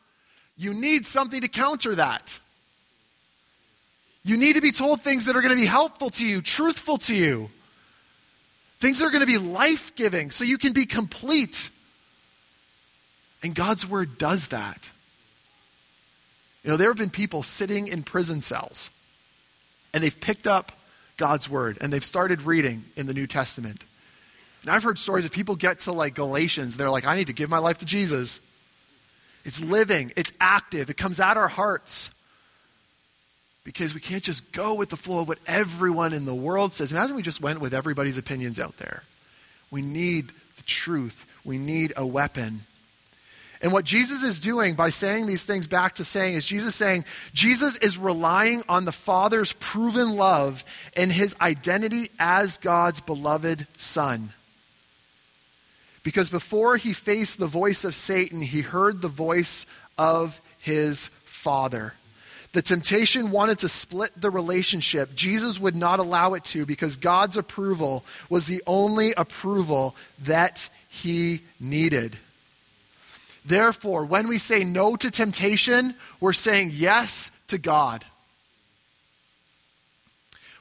you 0.60 0.74
need 0.74 1.06
something 1.06 1.40
to 1.40 1.48
counter 1.48 1.96
that. 1.96 2.38
You 4.24 4.36
need 4.36 4.54
to 4.54 4.62
be 4.62 4.74
told 4.74 5.02
things 5.02 5.26
that 5.26 5.38
are 5.38 5.42
going 5.42 5.56
to 5.56 5.60
be 5.60 5.66
helpful 5.66 6.10
to 6.12 6.28
you, 6.28 6.42
truthful 6.42 6.98
to 7.00 7.16
you, 7.16 7.50
things 8.80 9.00
that 9.00 9.06
are 9.06 9.10
going 9.10 9.22
to 9.22 9.26
be 9.26 9.38
life 9.38 9.96
giving 9.96 10.32
so 10.32 10.44
you 10.44 10.58
can 10.58 10.74
be 10.74 10.86
complete. 10.86 11.70
And 13.42 13.56
God's 13.56 13.88
word 13.88 14.18
does 14.18 14.50
that. 14.50 14.92
You 16.66 16.72
know, 16.72 16.78
there 16.78 16.90
have 16.90 16.98
been 16.98 17.10
people 17.10 17.42
sitting 17.42 17.88
in 17.88 18.04
prison 18.04 18.42
cells 18.42 18.90
and 19.94 20.04
they've 20.04 20.20
picked 20.20 20.46
up 20.46 20.74
God's 21.16 21.50
word 21.50 21.78
and 21.80 21.92
they've 21.92 22.04
started 22.04 22.42
reading 22.42 22.84
in 22.98 23.08
the 23.08 23.14
New 23.14 23.28
Testament. 23.28 23.82
And 24.64 24.72
I've 24.72 24.84
heard 24.84 25.00
stories 25.00 25.24
of 25.24 25.32
people 25.32 25.56
get 25.56 25.80
to 25.82 25.94
like 25.94 26.16
Galatians, 26.16 26.76
they're 26.76 26.90
like, 26.90 27.08
I 27.08 27.16
need 27.16 27.28
to 27.28 27.34
give 27.34 27.50
my 27.50 27.60
life 27.60 27.78
to 27.78 27.86
Jesus. 27.86 28.42
It's 29.46 29.64
living, 29.64 30.12
it's 30.16 30.34
active, 30.40 30.90
it 30.90 30.98
comes 30.98 31.20
out 31.20 31.38
our 31.38 31.48
hearts. 31.48 32.12
Because 33.64 33.94
we 33.94 34.00
can't 34.00 34.24
just 34.24 34.52
go 34.52 34.74
with 34.74 34.90
the 34.90 34.98
flow 34.98 35.20
of 35.20 35.28
what 35.28 35.38
everyone 35.46 36.14
in 36.14 36.26
the 36.26 36.34
world 36.34 36.74
says. 36.74 36.92
Imagine 36.92 37.16
we 37.16 37.22
just 37.22 37.42
went 37.42 37.60
with 37.60 37.74
everybody's 37.74 38.18
opinions 38.18 38.60
out 38.60 38.78
there. 38.78 39.04
We 39.70 39.82
need 39.82 40.32
the 40.58 40.64
truth, 40.64 41.28
we 41.44 41.58
need 41.58 41.94
a 41.96 42.06
weapon. 42.06 42.62
And 43.62 43.74
what 43.74 43.84
Jesus 43.84 44.24
is 44.24 44.40
doing 44.40 44.76
by 44.76 44.90
saying 44.90 45.28
these 45.28 45.44
things 45.44 45.68
back 45.68 45.96
to 45.96 46.06
saying 46.06 46.36
is 46.36 46.48
Jesus 46.48 46.76
saying, 46.76 47.04
Jesus 47.34 47.76
is 47.78 47.98
relying 47.98 48.64
on 48.70 48.86
the 48.86 48.94
Father's 48.94 49.52
proven 49.54 50.16
love 50.16 50.64
and 50.96 51.12
his 51.12 51.36
identity 51.42 52.08
as 52.18 52.58
God's 52.58 53.02
beloved 53.02 53.68
Son. 53.76 54.30
Because 56.04 56.30
before 56.30 56.78
he 56.78 56.94
faced 56.94 57.40
the 57.40 57.48
voice 57.48 57.84
of 57.84 57.96
Satan, 57.96 58.42
he 58.42 58.62
heard 58.62 59.02
the 59.02 59.08
voice 59.08 59.66
of 59.98 60.40
his 60.58 61.10
Father. 61.24 61.94
The 62.52 62.62
temptation 62.64 63.30
wanted 63.30 63.60
to 63.60 63.68
split 63.68 64.10
the 64.20 64.32
relationship. 64.32 65.14
Jesus 65.14 65.60
would 65.60 65.76
not 65.76 66.00
allow 66.00 66.34
it 66.34 66.44
to 66.46 66.66
because 66.66 66.98
God's 66.98 67.38
approval 67.38 68.04
was 68.30 68.48
the 68.48 68.64
only 68.66 69.14
approval 69.14 69.96
that 70.24 70.70
he 70.90 71.42
needed. 71.60 72.18
Therefore, 73.46 74.06
when 74.06 74.28
we 74.28 74.40
say 74.40 74.64
no 74.64 74.96
to 74.96 75.12
temptation, 75.12 75.96
we're 76.20 76.34
saying 76.34 76.72
yes 76.74 77.32
to 77.48 77.58
God. 77.58 78.04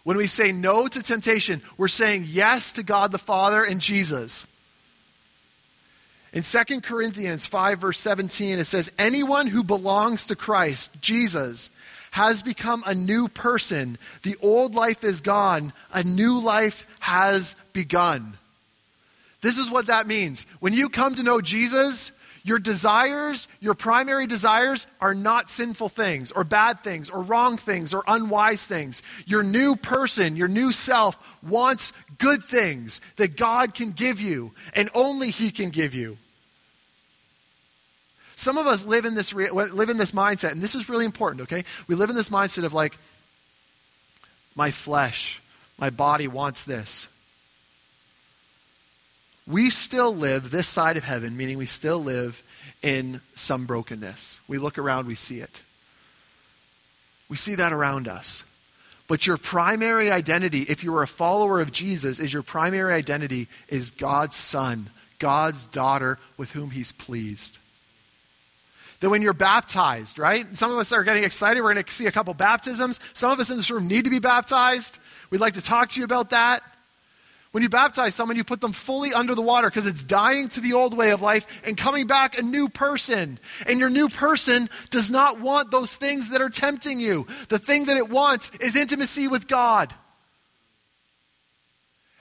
When 0.05 0.17
we 0.17 0.27
say 0.27 0.53
no 0.53 0.87
to 0.87 1.03
temptation, 1.03 1.63
we're 1.77 1.89
saying 1.89 2.27
yes 2.29 2.73
to 2.73 2.83
God 2.83 3.13
the 3.13 3.19
Father 3.19 3.63
and 3.63 3.81
Jesus. 3.81 4.47
In 6.33 6.43
2 6.43 6.81
Corinthians 6.83 7.47
5, 7.47 7.79
verse 7.79 7.99
17, 7.99 8.59
it 8.59 8.65
says, 8.65 8.93
Anyone 8.99 9.47
who 9.47 9.63
belongs 9.63 10.27
to 10.27 10.37
Christ, 10.37 10.91
Jesus, 11.01 11.71
has 12.11 12.43
become 12.43 12.83
a 12.87 12.95
new 12.95 13.29
person. 13.29 13.99
The 14.23 14.37
old 14.43 14.75
life 14.75 15.05
is 15.05 15.21
gone, 15.21 15.73
a 15.93 16.03
new 16.03 16.39
life 16.39 16.87
has 17.01 17.57
begun. 17.73 18.37
This 19.41 19.59
is 19.59 19.71
what 19.71 19.87
that 19.87 20.07
means. 20.07 20.47
When 20.61 20.73
you 20.73 20.89
come 20.89 21.15
to 21.15 21.23
know 21.23 21.41
Jesus, 21.41 22.13
your 22.49 22.59
desires, 22.59 23.47
your 23.61 23.75
primary 23.75 24.27
desires, 24.27 24.87
are 25.01 25.15
not 25.15 25.51
sinful 25.51 25.91
things 25.91 26.33
or 26.33 26.45
bad 26.45 26.83
things 26.83 27.11
or 27.11 27.23
wrong 27.23 27.57
things 27.57 27.95
or 27.95 28.03
unwise 28.07 28.67
things. 28.67 29.03
Your 29.27 29.43
new 29.43 29.77
person, 29.77 30.37
your 30.37 30.49
new 30.49 30.73
self, 30.73 31.39
wants 31.43 31.93
good 32.19 32.45
things 32.45 33.01
that 33.17 33.37
God 33.37 33.75
can 33.75 33.93
give 33.93 34.21
you 34.21 34.53
and 34.75 34.91
only 34.95 35.31
He 35.31 35.51
can 35.51 35.71
give 35.71 35.95
you. 35.95 36.19
Some 38.37 38.57
of 38.57 38.67
us 38.67 38.85
live 38.85 39.05
in 39.05 39.15
this, 39.15 39.35
live 39.35 39.91
in 39.91 39.97
this 39.97 40.13
mindset, 40.13 40.53
and 40.53 40.63
this 40.63 40.77
is 40.77 40.89
really 40.89 41.05
important, 41.05 41.43
okay? 41.43 41.65
We 41.89 41.97
live 41.97 42.11
in 42.11 42.15
this 42.17 42.29
mindset 42.29 42.65
of 42.65 42.73
like, 42.73 42.97
my 44.55 44.71
flesh, 44.71 45.41
my 45.79 45.91
body 45.91 46.29
wants 46.29 46.65
this. 46.65 47.09
We 49.47 49.71
still 49.71 50.15
live 50.15 50.51
this 50.51 50.69
side 50.69 50.97
of 50.97 51.05
heaven, 51.05 51.37
meaning 51.37 51.59
we 51.59 51.67
still 51.67 51.99
live 51.99 52.43
in 52.83 53.21
some 53.35 53.67
brokenness. 53.67 54.41
We 54.47 54.59
look 54.59 54.79
around, 54.79 55.07
we 55.07 55.15
see 55.15 55.39
it. 55.39 55.63
We 57.29 57.37
see 57.37 57.55
that 57.57 57.73
around 57.73 58.09
us. 58.09 58.45
But 59.09 59.27
your 59.27 59.39
primary 59.39 60.11
identity, 60.11 60.63
if 60.63 60.85
you 60.85 60.95
are 60.95 61.03
a 61.03 61.09
follower 61.09 61.61
of 61.61 61.73
Jesus, 61.73 62.21
is 62.21 62.33
your 62.33 62.43
primary 62.43 62.93
identity 62.93 63.49
is 63.69 63.91
God's 63.91 64.37
son, 64.37 64.91
God's 65.19 65.67
daughter 65.67 66.19
with 66.37 66.53
whom 66.53 66.71
he's 66.71 66.93
pleased 66.93 67.59
that 69.01 69.11
when 69.11 69.23
you're 69.23 69.33
baptized, 69.33 70.19
right? 70.19 70.45
Some 70.57 70.73
of 70.73 70.79
us 70.79 70.93
are 70.93 71.05
getting 71.05 71.25
excited. 71.25 71.63
We're 71.63 71.73
going 71.75 71.85
to 71.85 71.93
see 71.93 72.07
a 72.07 72.13
couple 72.13 72.35
baptisms. 72.35 72.99
Some 73.13 73.31
of 73.31 73.39
us 73.39 73.51
in 73.51 73.57
this 73.57 73.71
room 73.71 73.87
need 73.87 74.05
to 74.05 74.11
be 74.11 74.19
baptized. 74.19 74.99
We'd 75.31 75.41
like 75.41 75.55
to 75.55 75.63
talk 75.63 75.91
to 75.91 76.01
you 76.01 76.05
about 76.05 76.31
that. 76.31 76.63
When 77.51 77.63
you 77.63 77.69
baptize 77.69 78.15
someone, 78.15 78.37
you 78.37 78.45
put 78.45 78.61
them 78.61 78.73
fully 78.73 79.15
under 79.15 79.35
the 79.35 79.43
water 79.43 79.71
because 79.71 79.87
it's 79.87 80.05
dying 80.05 80.49
to 80.49 80.61
the 80.61 80.75
old 80.75 80.97
way 80.97 81.11
of 81.11 81.23
life 81.23 81.63
and 81.67 81.77
coming 81.77 82.07
back 82.07 82.39
a 82.39 82.43
new 82.43 82.69
person. 82.69 83.39
And 83.67 83.81
your 83.81 83.89
new 83.89 84.09
person 84.09 84.69
does 84.91 85.11
not 85.11 85.41
want 85.41 85.71
those 85.71 85.97
things 85.97 86.31
that 86.31 86.43
are 86.43 86.51
tempting 86.51 87.01
you. 87.01 87.27
The 87.49 87.59
thing 87.59 87.87
that 87.87 87.97
it 87.97 88.11
wants 88.11 88.51
is 88.61 88.77
intimacy 88.77 89.29
with 89.29 89.49
God. 89.49 89.95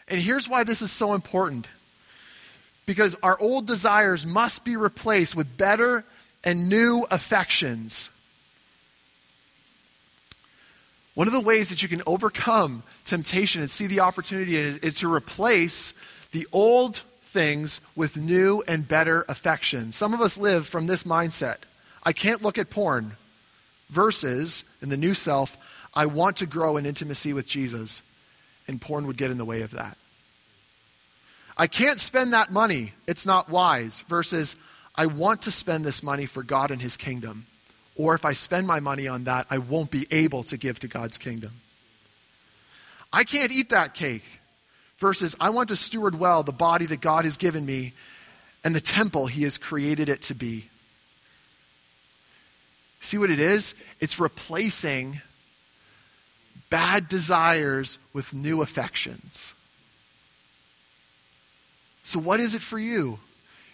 And 0.08 0.20
here's 0.20 0.48
why 0.48 0.64
this 0.64 0.82
is 0.82 0.92
so 0.92 1.14
important 1.14 1.68
because 2.86 3.18
our 3.22 3.38
old 3.40 3.68
desires 3.68 4.26
must 4.26 4.64
be 4.64 4.78
replaced 4.78 5.36
with 5.36 5.58
better 5.58 6.06
and 6.46 6.70
new 6.70 7.06
affections. 7.12 8.10
One 11.18 11.26
of 11.26 11.34
the 11.34 11.42
ways 11.42 11.70
that 11.70 11.82
you 11.82 11.90
can 11.90 12.04
overcome 12.06 12.84
temptation 13.04 13.62
and 13.62 13.72
see 13.72 13.88
the 13.88 14.02
opportunity 14.02 14.56
is, 14.56 14.78
is 14.78 14.96
to 14.98 15.12
replace 15.12 15.96
the 16.30 16.46
old 16.52 16.98
things 17.24 17.82
with 17.96 18.18
new 18.18 18.62
and 18.68 18.88
better 18.88 19.26
affections. 19.28 19.96
Some 19.96 20.14
of 20.14 20.22
us 20.22 20.38
live 20.38 20.68
from 20.68 20.86
this 20.86 21.06
mindset. 21.06 21.58
I 22.04 22.14
can't 22.14 22.44
look 22.44 22.60
at 22.60 22.70
porn 22.70 23.14
versus 23.90 24.64
in 24.80 24.90
the 24.90 24.96
new 24.96 25.16
self, 25.16 25.58
I 25.92 26.06
want 26.06 26.38
to 26.38 26.46
grow 26.46 26.78
in 26.78 26.86
intimacy 26.86 27.34
with 27.34 27.48
Jesus, 27.48 28.04
and 28.68 28.80
porn 28.80 29.08
would 29.08 29.18
get 29.18 29.32
in 29.32 29.40
the 29.40 29.44
way 29.44 29.64
of 29.64 29.72
that. 29.72 29.98
I 31.58 31.66
can't 31.66 32.00
spend 32.00 32.34
that 32.34 32.52
money, 32.52 32.94
it's 33.08 33.26
not 33.26 33.50
wise, 33.50 34.02
versus 34.02 34.56
I 34.94 35.08
want 35.08 35.42
to 35.42 35.52
spend 35.52 35.84
this 35.84 36.04
money 36.04 36.28
for 36.28 36.44
God 36.44 36.70
and 36.70 36.80
His 36.80 36.96
kingdom. 36.96 37.48
Or 37.98 38.14
if 38.14 38.26
I 38.26 38.34
spend 38.34 38.68
my 38.68 38.80
money 38.80 39.08
on 39.08 39.24
that, 39.24 39.48
I 39.50 39.58
won't 39.58 39.90
be 39.90 40.08
able 40.12 40.44
to 40.44 40.58
give 40.58 40.80
to 40.80 40.88
God's 40.88 41.18
kingdom. 41.18 41.52
I 43.12 43.24
can't 43.24 43.52
eat 43.52 43.70
that 43.72 43.94
cake. 43.94 44.24
Versus, 45.00 45.36
I 45.40 45.52
want 45.52 45.70
to 45.70 45.76
steward 45.76 46.18
well 46.18 46.42
the 46.42 46.52
body 46.52 46.86
that 46.88 47.02
God 47.02 47.26
has 47.26 47.38
given 47.38 47.66
me 47.66 47.94
and 48.64 48.76
the 48.76 48.82
temple 48.82 49.28
He 49.28 49.44
has 49.44 49.58
created 49.58 50.10
it 50.10 50.24
to 50.24 50.36
be. 50.36 50.70
See 53.00 53.18
what 53.18 53.30
it 53.30 53.40
is? 53.40 53.76
It's 54.00 54.20
replacing 54.20 55.22
bad 56.70 57.08
desires 57.08 58.00
with 58.12 58.34
new 58.34 58.62
affections. 58.62 59.54
So, 62.02 62.20
what 62.20 62.40
is 62.40 62.56
it 62.56 62.62
for 62.62 62.80
you? 62.80 63.20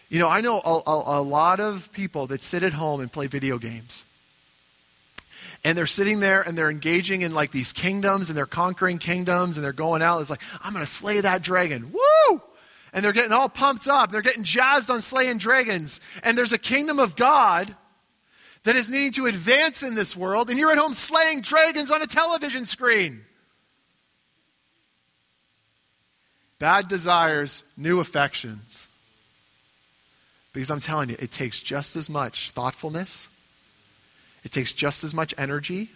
You 0.09 0.19
know, 0.19 0.27
I 0.27 0.41
know 0.41 0.59
a, 0.59 0.89
a, 0.89 1.19
a 1.19 1.21
lot 1.21 1.61
of 1.61 1.91
people 1.93 2.27
that 2.27 2.43
sit 2.43 2.63
at 2.63 2.73
home 2.73 2.99
and 2.99 3.11
play 3.11 3.27
video 3.27 3.57
games 3.57 4.03
and 5.63 5.77
they're 5.77 5.85
sitting 5.85 6.19
there 6.19 6.41
and 6.41 6.57
they're 6.57 6.69
engaging 6.69 7.21
in 7.21 7.33
like 7.33 7.51
these 7.51 7.71
kingdoms 7.71 8.29
and 8.29 8.37
they're 8.37 8.45
conquering 8.45 8.97
kingdoms 8.97 9.57
and 9.57 9.63
they're 9.63 9.71
going 9.71 10.01
out. 10.01 10.19
It's 10.19 10.29
like, 10.29 10.41
I'm 10.61 10.73
going 10.73 10.85
to 10.85 10.91
slay 10.91 11.21
that 11.21 11.41
dragon. 11.41 11.93
Woo! 11.93 12.41
And 12.91 13.03
they're 13.03 13.13
getting 13.13 13.31
all 13.31 13.49
pumped 13.49 13.87
up. 13.87 14.11
They're 14.11 14.21
getting 14.21 14.43
jazzed 14.43 14.89
on 14.91 15.01
slaying 15.01 15.37
dragons. 15.37 16.01
And 16.23 16.37
there's 16.37 16.53
a 16.53 16.57
kingdom 16.57 16.99
of 16.99 17.15
God 17.15 17.75
that 18.63 18.75
is 18.75 18.89
needing 18.89 19.13
to 19.13 19.25
advance 19.25 19.83
in 19.83 19.95
this 19.95 20.15
world. 20.15 20.49
And 20.49 20.59
you're 20.59 20.71
at 20.71 20.77
home 20.77 20.93
slaying 20.93 21.41
dragons 21.41 21.91
on 21.91 22.01
a 22.01 22.07
television 22.07 22.65
screen. 22.65 23.23
Bad 26.59 26.87
desires, 26.87 27.63
new 27.75 27.99
affections. 27.99 28.87
Because 30.53 30.69
I'm 30.69 30.79
telling 30.79 31.09
you, 31.09 31.15
it 31.19 31.31
takes 31.31 31.61
just 31.61 31.95
as 31.95 32.09
much 32.09 32.51
thoughtfulness, 32.51 33.27
it 34.43 34.51
takes 34.51 34.73
just 34.73 35.03
as 35.03 35.13
much 35.13 35.33
energy, 35.37 35.89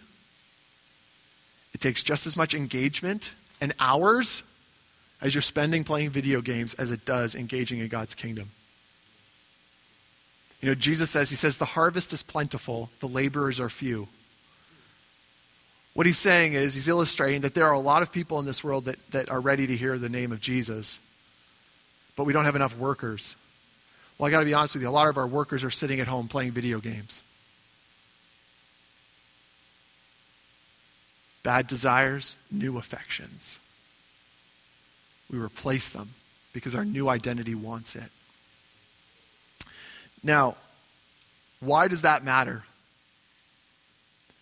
it 1.74 1.80
takes 1.80 2.02
just 2.02 2.26
as 2.26 2.36
much 2.36 2.54
engagement 2.54 3.32
and 3.60 3.74
hours 3.78 4.42
as 5.20 5.34
you're 5.34 5.42
spending 5.42 5.84
playing 5.84 6.10
video 6.10 6.40
games 6.40 6.74
as 6.74 6.90
it 6.90 7.04
does 7.04 7.34
engaging 7.34 7.80
in 7.80 7.88
God's 7.88 8.14
kingdom. 8.14 8.50
You 10.60 10.68
know, 10.68 10.74
Jesus 10.74 11.10
says, 11.10 11.30
He 11.30 11.36
says, 11.36 11.56
the 11.56 11.64
harvest 11.64 12.12
is 12.12 12.22
plentiful, 12.22 12.90
the 13.00 13.06
laborers 13.06 13.60
are 13.60 13.68
few. 13.68 14.08
What 15.94 16.06
he's 16.06 16.18
saying 16.18 16.52
is, 16.52 16.74
he's 16.74 16.86
illustrating 16.86 17.40
that 17.40 17.54
there 17.54 17.66
are 17.66 17.72
a 17.72 17.80
lot 17.80 18.02
of 18.02 18.12
people 18.12 18.38
in 18.38 18.46
this 18.46 18.62
world 18.62 18.84
that, 18.84 18.98
that 19.10 19.30
are 19.30 19.40
ready 19.40 19.66
to 19.66 19.76
hear 19.76 19.98
the 19.98 20.08
name 20.08 20.30
of 20.30 20.40
Jesus, 20.40 21.00
but 22.16 22.24
we 22.24 22.32
don't 22.32 22.44
have 22.44 22.56
enough 22.56 22.76
workers. 22.76 23.34
Well, 24.16 24.28
I 24.28 24.30
got 24.30 24.40
to 24.40 24.44
be 24.44 24.54
honest 24.54 24.74
with 24.74 24.82
you, 24.82 24.88
a 24.88 24.90
lot 24.90 25.08
of 25.08 25.16
our 25.16 25.26
workers 25.26 25.64
are 25.64 25.70
sitting 25.70 26.00
at 26.00 26.06
home 26.06 26.28
playing 26.28 26.52
video 26.52 26.78
games. 26.78 27.22
Bad 31.48 31.66
desires, 31.66 32.36
new 32.50 32.76
affections. 32.76 33.58
We 35.30 35.38
replace 35.38 35.88
them 35.88 36.10
because 36.52 36.74
our 36.74 36.84
new 36.84 37.08
identity 37.08 37.54
wants 37.54 37.96
it. 37.96 38.10
Now, 40.22 40.56
why 41.60 41.88
does 41.88 42.02
that 42.02 42.22
matter? 42.22 42.64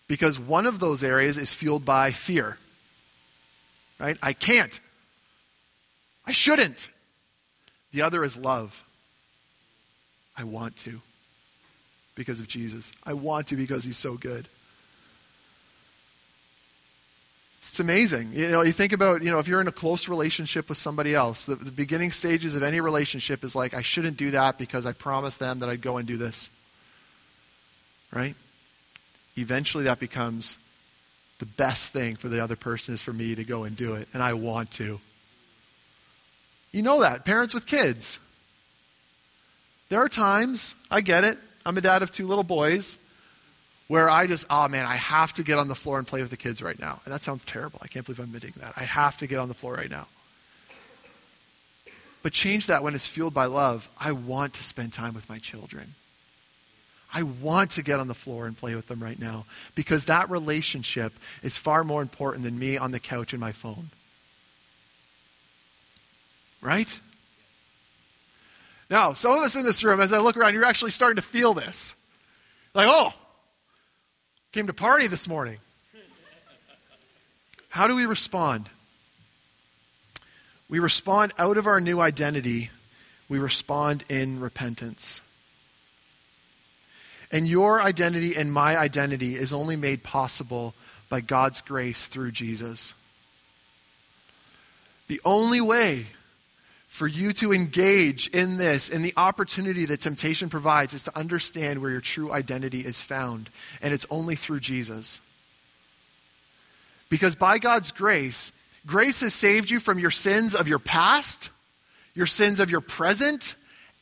Because 0.09 0.37
one 0.37 0.65
of 0.65 0.79
those 0.79 1.01
areas 1.01 1.37
is 1.37 1.53
fueled 1.53 1.85
by 1.85 2.11
fear. 2.11 2.57
Right? 4.01 4.17
I 4.21 4.33
can't. 4.33 4.77
I 6.25 6.33
shouldn't. 6.33 6.89
The 7.93 8.01
other 8.01 8.21
is 8.25 8.35
love. 8.35 8.83
I 10.35 10.43
want 10.43 10.75
to 10.79 10.99
because 12.15 12.41
of 12.41 12.49
Jesus. 12.49 12.91
I 13.05 13.13
want 13.13 13.47
to 13.47 13.55
because 13.55 13.85
he's 13.85 13.95
so 13.95 14.15
good. 14.15 14.49
It's 17.69 17.79
amazing. 17.79 18.31
You 18.33 18.49
know, 18.49 18.61
you 18.61 18.71
think 18.71 18.93
about, 18.93 19.21
you 19.21 19.29
know, 19.29 19.39
if 19.39 19.47
you're 19.47 19.61
in 19.61 19.67
a 19.67 19.71
close 19.71 20.07
relationship 20.07 20.69
with 20.69 20.77
somebody 20.77 21.13
else, 21.13 21.45
the, 21.45 21.55
the 21.55 21.71
beginning 21.71 22.11
stages 22.11 22.55
of 22.55 22.63
any 22.63 22.79
relationship 22.79 23.43
is 23.43 23.55
like, 23.55 23.73
I 23.73 23.81
shouldn't 23.81 24.17
do 24.17 24.31
that 24.31 24.57
because 24.57 24.85
I 24.85 24.93
promised 24.93 25.39
them 25.39 25.59
that 25.59 25.69
I'd 25.69 25.81
go 25.81 25.97
and 25.97 26.07
do 26.07 26.17
this. 26.17 26.49
Right? 28.11 28.35
Eventually 29.35 29.83
that 29.83 29.99
becomes 29.99 30.57
the 31.39 31.45
best 31.45 31.93
thing 31.93 32.15
for 32.15 32.29
the 32.29 32.43
other 32.43 32.55
person 32.55 32.95
is 32.95 33.01
for 33.01 33.13
me 33.13 33.35
to 33.35 33.43
go 33.43 33.63
and 33.63 33.75
do 33.75 33.93
it, 33.93 34.07
and 34.13 34.23
I 34.23 34.33
want 34.33 34.71
to. 34.71 34.99
You 36.71 36.81
know 36.81 37.01
that. 37.01 37.25
Parents 37.25 37.53
with 37.53 37.65
kids. 37.65 38.19
There 39.89 39.99
are 39.99 40.09
times, 40.09 40.75
I 40.89 41.01
get 41.01 41.23
it, 41.23 41.37
I'm 41.65 41.77
a 41.77 41.81
dad 41.81 42.01
of 42.01 42.11
two 42.11 42.27
little 42.27 42.43
boys, 42.43 42.97
where 43.87 44.09
I 44.09 44.27
just, 44.27 44.45
oh 44.49 44.67
man, 44.67 44.85
I 44.85 44.95
have 44.95 45.33
to 45.33 45.43
get 45.43 45.57
on 45.57 45.67
the 45.67 45.75
floor 45.75 45.97
and 45.97 46.05
play 46.05 46.21
with 46.21 46.29
the 46.29 46.37
kids 46.37 46.61
right 46.61 46.77
now. 46.79 47.01
And 47.05 47.13
that 47.13 47.23
sounds 47.23 47.45
terrible. 47.45 47.79
I 47.81 47.87
can't 47.87 48.05
believe 48.05 48.19
I'm 48.19 48.25
admitting 48.25 48.53
that. 48.57 48.73
I 48.75 48.83
have 48.83 49.17
to 49.17 49.27
get 49.27 49.39
on 49.39 49.47
the 49.47 49.53
floor 49.53 49.73
right 49.73 49.89
now. 49.89 50.07
But 52.23 52.33
change 52.33 52.67
that 52.67 52.83
when 52.83 52.95
it's 52.95 53.07
fueled 53.07 53.33
by 53.33 53.45
love. 53.45 53.89
I 53.97 54.11
want 54.11 54.53
to 54.55 54.63
spend 54.63 54.91
time 54.91 55.13
with 55.13 55.29
my 55.29 55.37
children. 55.37 55.95
I 57.13 57.23
want 57.23 57.71
to 57.71 57.83
get 57.83 58.01
on 58.01 58.09
the 58.09 58.13
floor 58.13 58.47
and 58.47 58.57
play 58.57 58.75
with 58.75 58.87
them 58.87 59.01
right 59.01 59.17
now 59.17 59.45
because 59.75 60.05
that 60.05 60.29
relationship 60.29 61.13
is 61.41 61.55
far 61.55 61.85
more 61.85 62.01
important 62.01 62.43
than 62.43 62.59
me 62.59 62.77
on 62.77 62.91
the 62.91 62.99
couch 62.99 63.31
and 63.31 63.39
my 63.39 63.53
phone. 63.53 63.91
Right? 66.61 66.99
Now, 68.89 69.13
some 69.13 69.31
of 69.31 69.39
us 69.39 69.55
in 69.55 69.63
this 69.63 69.83
room, 69.83 70.01
as 70.01 70.11
I 70.11 70.19
look 70.19 70.35
around, 70.35 70.53
you're 70.53 70.65
actually 70.65 70.91
starting 70.91 71.15
to 71.15 71.21
feel 71.21 71.53
this. 71.53 71.95
Like, 72.73 72.87
oh, 72.89 73.13
came 74.57 74.65
to 74.65 74.73
party 74.73 75.05
this 75.05 75.27
morning. 75.27 75.57
How 77.69 77.85
do 77.85 77.95
we 77.95 78.07
respond? 78.07 78.67
We 80.67 80.79
respond 80.79 81.31
out 81.37 81.57
of 81.57 81.67
our 81.67 81.79
new 81.79 81.99
identity, 81.99 82.71
we 83.29 83.37
respond 83.37 84.03
in 84.09 84.39
repentance. 84.39 85.21
And 87.31 87.47
your 87.47 87.79
identity 87.79 88.35
and 88.35 88.51
my 88.51 88.75
identity 88.75 89.35
is 89.35 89.53
only 89.53 89.75
made 89.75 90.01
possible 90.01 90.73
by 91.07 91.21
God's 91.21 91.61
grace 91.61 92.07
through 92.07 92.31
Jesus. 92.31 92.95
The 95.07 95.21
only 95.23 95.61
way 95.61 96.07
for 96.97 97.05
you 97.05 97.31
to 97.31 97.53
engage 97.53 98.25
in 98.29 98.57
this, 98.57 98.89
in 98.89 99.03
the 99.03 99.13
opportunity 99.15 99.85
that 99.85 100.01
temptation 100.01 100.49
provides, 100.49 100.95
is 100.95 101.03
to 101.03 101.15
understand 101.15 101.79
where 101.79 101.91
your 101.91 102.01
true 102.01 102.31
identity 102.31 102.79
is 102.79 103.01
found. 103.01 103.51
And 103.83 103.93
it's 103.93 104.07
only 104.09 104.33
through 104.33 104.61
Jesus. 104.61 105.21
Because 107.07 107.35
by 107.35 107.59
God's 107.59 107.91
grace, 107.91 108.51
grace 108.87 109.19
has 109.19 109.35
saved 109.35 109.69
you 109.69 109.79
from 109.79 109.99
your 109.99 110.09
sins 110.09 110.55
of 110.55 110.67
your 110.67 110.79
past, 110.79 111.51
your 112.15 112.25
sins 112.25 112.59
of 112.59 112.71
your 112.71 112.81
present, 112.81 113.53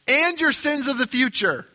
and 0.07 0.39
your 0.39 0.53
sins 0.53 0.87
of 0.87 0.97
the 0.97 1.05
future. 1.05 1.65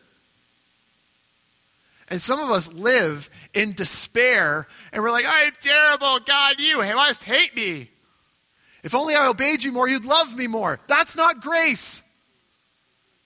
And 2.09 2.19
some 2.19 2.39
of 2.39 2.49
us 2.49 2.73
live 2.73 3.29
in 3.53 3.73
despair 3.73 4.65
and 4.91 5.03
we're 5.03 5.11
like, 5.11 5.25
I'm 5.27 5.53
terrible. 5.59 6.17
God, 6.25 6.59
you 6.59 6.79
must 6.79 7.23
hate 7.23 7.55
me. 7.55 7.91
If 8.83 8.95
only 8.95 9.15
I 9.15 9.27
obeyed 9.27 9.63
you 9.63 9.71
more, 9.71 9.87
you'd 9.87 10.05
love 10.05 10.35
me 10.35 10.47
more. 10.47 10.79
That's 10.87 11.15
not 11.15 11.41
grace. 11.41 12.01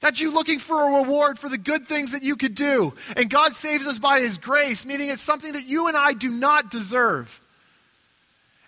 That's 0.02 0.20
you 0.20 0.32
looking 0.32 0.60
for 0.60 0.82
a 0.82 1.02
reward 1.02 1.40
for 1.40 1.50
the 1.50 1.58
good 1.58 1.88
things 1.88 2.12
that 2.12 2.24
you 2.24 2.36
could 2.36 2.56
do. 2.56 2.94
And 3.16 3.30
God 3.30 3.54
saves 3.54 3.88
us 3.88 3.98
by 3.98 4.20
His 4.20 4.38
grace, 4.38 4.86
meaning 4.86 5.10
it's 5.10 5.22
something 5.22 5.54
that 5.54 5.68
you 5.68 5.88
and 5.88 5.96
I 5.96 6.14
do 6.14 6.30
not 6.30 6.70
deserve 6.70 7.42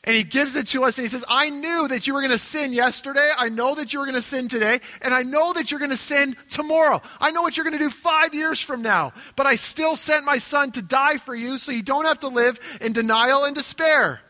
and 0.08 0.16
he 0.16 0.24
gives 0.24 0.56
it 0.56 0.68
to 0.68 0.86
us 0.86 0.98
and 0.98 1.04
he 1.04 1.10
says, 1.10 1.26
I 1.28 1.50
knew 1.50 1.90
that 1.90 2.08
you 2.08 2.14
were 2.14 2.22
going 2.22 2.32
to 2.32 2.38
sin 2.38 2.72
yesterday. 2.72 3.30
I 3.38 3.50
know 3.50 3.76
that 3.76 3.92
you 3.92 4.00
were 4.00 4.06
going 4.06 4.16
to 4.16 4.22
sin 4.22 4.48
today. 4.48 4.80
And 5.02 5.14
I 5.14 5.24
know 5.24 5.52
that 5.52 5.70
you're 5.70 5.82
going 5.82 5.92
to 5.92 5.98
sin 5.98 6.38
tomorrow. 6.48 7.02
I 7.20 7.32
know 7.32 7.42
what 7.42 7.58
you're 7.58 7.66
going 7.66 7.78
to 7.78 7.84
do 7.84 7.90
five 7.90 8.34
years 8.34 8.62
from 8.62 8.82
now. 8.82 9.12
But 9.36 9.48
I 9.48 9.56
still 9.56 9.98
sent 9.98 10.24
my 10.24 10.38
son 10.38 10.72
to 10.72 10.82
die 10.82 11.18
for 11.18 11.36
you 11.36 11.58
so 11.58 11.74
you 11.74 11.84
don't 11.84 12.06
have 12.06 12.20
to 12.20 12.30
live 12.30 12.58
in 12.80 12.94
denial 12.94 13.44
and 13.44 13.54
despair. 13.54 14.22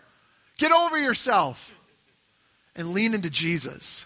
Get 0.57 0.71
over 0.71 0.97
yourself 0.97 1.76
and 2.77 2.93
lean 2.93 3.13
into 3.13 3.29
Jesus. 3.29 4.05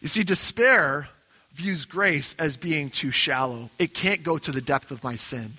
You 0.00 0.08
see, 0.08 0.22
despair 0.22 1.08
views 1.52 1.84
grace 1.84 2.34
as 2.38 2.56
being 2.56 2.90
too 2.90 3.10
shallow, 3.10 3.70
it 3.78 3.94
can't 3.94 4.22
go 4.22 4.38
to 4.38 4.52
the 4.52 4.60
depth 4.60 4.90
of 4.90 5.02
my 5.04 5.16
sin. 5.16 5.54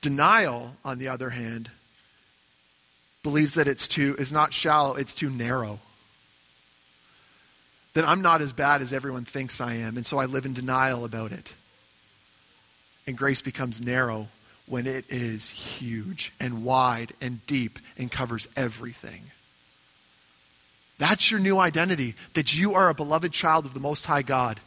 Denial, 0.00 0.76
on 0.84 0.98
the 0.98 1.08
other 1.08 1.30
hand, 1.30 1.70
believes 3.22 3.54
that 3.54 3.68
it's 3.68 3.86
too 3.86 4.16
is 4.18 4.32
not 4.32 4.52
shallow, 4.54 4.94
it's 4.96 5.14
too 5.14 5.30
narrow. 5.30 5.80
That 7.92 8.08
I'm 8.08 8.22
not 8.22 8.40
as 8.40 8.52
bad 8.52 8.82
as 8.82 8.92
everyone 8.92 9.24
thinks 9.24 9.60
I 9.60 9.74
am, 9.74 9.96
and 9.96 10.06
so 10.06 10.18
I 10.18 10.24
live 10.24 10.46
in 10.46 10.54
denial 10.54 11.04
about 11.04 11.32
it. 11.32 11.54
And 13.06 13.18
grace 13.18 13.42
becomes 13.42 13.80
narrow 13.80 14.28
when 14.70 14.86
it 14.86 15.04
is 15.08 15.50
huge 15.50 16.32
and 16.38 16.64
wide 16.64 17.12
and 17.20 17.44
deep 17.46 17.80
and 17.98 18.10
covers 18.10 18.46
everything. 18.56 19.20
That's 20.96 21.28
your 21.30 21.40
new 21.40 21.58
identity, 21.58 22.14
that 22.34 22.54
you 22.54 22.74
are 22.74 22.88
a 22.88 22.94
beloved 22.94 23.32
child 23.32 23.66
of 23.66 23.74
the 23.74 23.80
Most 23.80 24.06
High 24.06 24.22
God. 24.22 24.60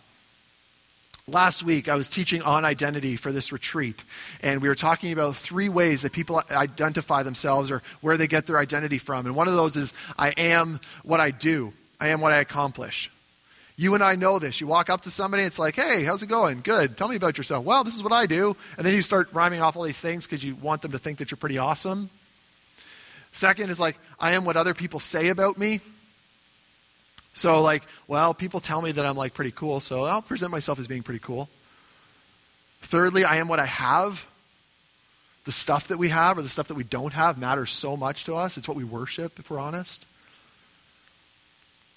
Last 1.25 1.63
week, 1.63 1.87
I 1.87 1.95
was 1.95 2.09
teaching 2.09 2.41
on 2.41 2.65
identity 2.65 3.15
for 3.15 3.31
this 3.31 3.53
retreat, 3.53 4.03
and 4.41 4.61
we 4.61 4.67
were 4.67 4.75
talking 4.75 5.13
about 5.13 5.37
three 5.37 5.69
ways 5.69 6.01
that 6.01 6.11
people 6.11 6.41
identify 6.51 7.23
themselves 7.23 7.71
or 7.71 7.81
where 8.01 8.17
they 8.17 8.27
get 8.27 8.45
their 8.45 8.57
identity 8.57 8.97
from. 8.97 9.25
And 9.25 9.37
one 9.37 9.47
of 9.47 9.53
those 9.53 9.77
is 9.77 9.93
I 10.17 10.33
am 10.35 10.81
what 11.03 11.21
I 11.21 11.31
do, 11.31 11.71
I 12.01 12.09
am 12.09 12.19
what 12.19 12.33
I 12.33 12.39
accomplish. 12.39 13.09
You 13.75 13.95
and 13.95 14.03
I 14.03 14.15
know 14.15 14.37
this. 14.37 14.61
You 14.61 14.67
walk 14.67 14.89
up 14.89 15.01
to 15.01 15.09
somebody, 15.09 15.43
it's 15.43 15.57
like, 15.57 15.75
hey, 15.75 16.03
how's 16.03 16.21
it 16.21 16.27
going? 16.27 16.61
Good. 16.61 16.95
Tell 16.95 17.07
me 17.07 17.15
about 17.15 17.37
yourself. 17.37 17.65
Well, 17.65 17.83
this 17.83 17.95
is 17.95 18.03
what 18.03 18.13
I 18.13 18.27
do. 18.27 18.55
And 18.77 18.85
then 18.85 18.93
you 18.93 19.01
start 19.01 19.33
rhyming 19.33 19.61
off 19.61 19.75
all 19.75 19.83
these 19.83 19.99
things 19.99 20.27
because 20.27 20.43
you 20.43 20.55
want 20.55 20.83
them 20.83 20.91
to 20.91 20.99
think 20.99 21.17
that 21.17 21.31
you're 21.31 21.37
pretty 21.37 21.57
awesome. 21.57 22.09
Second 23.31 23.71
is 23.71 23.79
like, 23.79 23.97
I 24.19 24.33
am 24.33 24.45
what 24.45 24.57
other 24.57 24.75
people 24.75 24.99
say 24.99 25.29
about 25.29 25.57
me. 25.57 25.79
So, 27.33 27.61
like, 27.63 27.81
well, 28.07 28.35
people 28.35 28.59
tell 28.59 28.79
me 28.79 28.91
that 28.91 29.05
I'm 29.05 29.17
like 29.17 29.33
pretty 29.33 29.49
cool, 29.49 29.79
so 29.79 30.03
I'll 30.03 30.21
present 30.21 30.51
myself 30.51 30.77
as 30.77 30.85
being 30.85 31.01
pretty 31.01 31.19
cool. 31.19 31.49
Thirdly, 32.81 33.25
I 33.25 33.37
am 33.37 33.47
what 33.47 33.59
I 33.59 33.65
have. 33.65 34.27
The 35.45 35.51
stuff 35.51 35.87
that 35.87 35.97
we 35.97 36.09
have 36.09 36.37
or 36.37 36.43
the 36.43 36.49
stuff 36.49 36.67
that 36.67 36.75
we 36.75 36.83
don't 36.83 37.13
have 37.13 37.39
matters 37.39 37.71
so 37.71 37.97
much 37.97 38.25
to 38.25 38.35
us. 38.35 38.57
It's 38.57 38.67
what 38.67 38.77
we 38.77 38.83
worship, 38.83 39.39
if 39.39 39.49
we're 39.49 39.59
honest. 39.59 40.05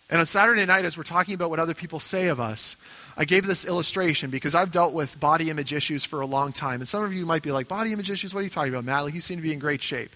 And 0.08 0.20
on 0.20 0.26
Saturday 0.26 0.64
night, 0.64 0.84
as 0.84 0.96
we're 0.96 1.02
talking 1.02 1.34
about 1.34 1.50
what 1.50 1.58
other 1.58 1.74
people 1.74 1.98
say 1.98 2.28
of 2.28 2.38
us, 2.38 2.76
I 3.16 3.24
gave 3.24 3.46
this 3.46 3.64
illustration 3.64 4.30
because 4.30 4.54
I've 4.54 4.70
dealt 4.70 4.94
with 4.94 5.18
body 5.18 5.50
image 5.50 5.72
issues 5.72 6.04
for 6.04 6.20
a 6.20 6.26
long 6.26 6.52
time. 6.52 6.80
And 6.80 6.86
some 6.86 7.02
of 7.02 7.12
you 7.12 7.26
might 7.26 7.42
be 7.42 7.50
like, 7.50 7.66
body 7.66 7.92
image 7.92 8.10
issues? 8.10 8.32
What 8.32 8.40
are 8.40 8.44
you 8.44 8.50
talking 8.50 8.72
about, 8.72 8.84
Matt? 8.84 9.04
Like, 9.04 9.14
you 9.14 9.20
seem 9.20 9.38
to 9.38 9.42
be 9.42 9.52
in 9.52 9.58
great 9.58 9.82
shape. 9.82 10.14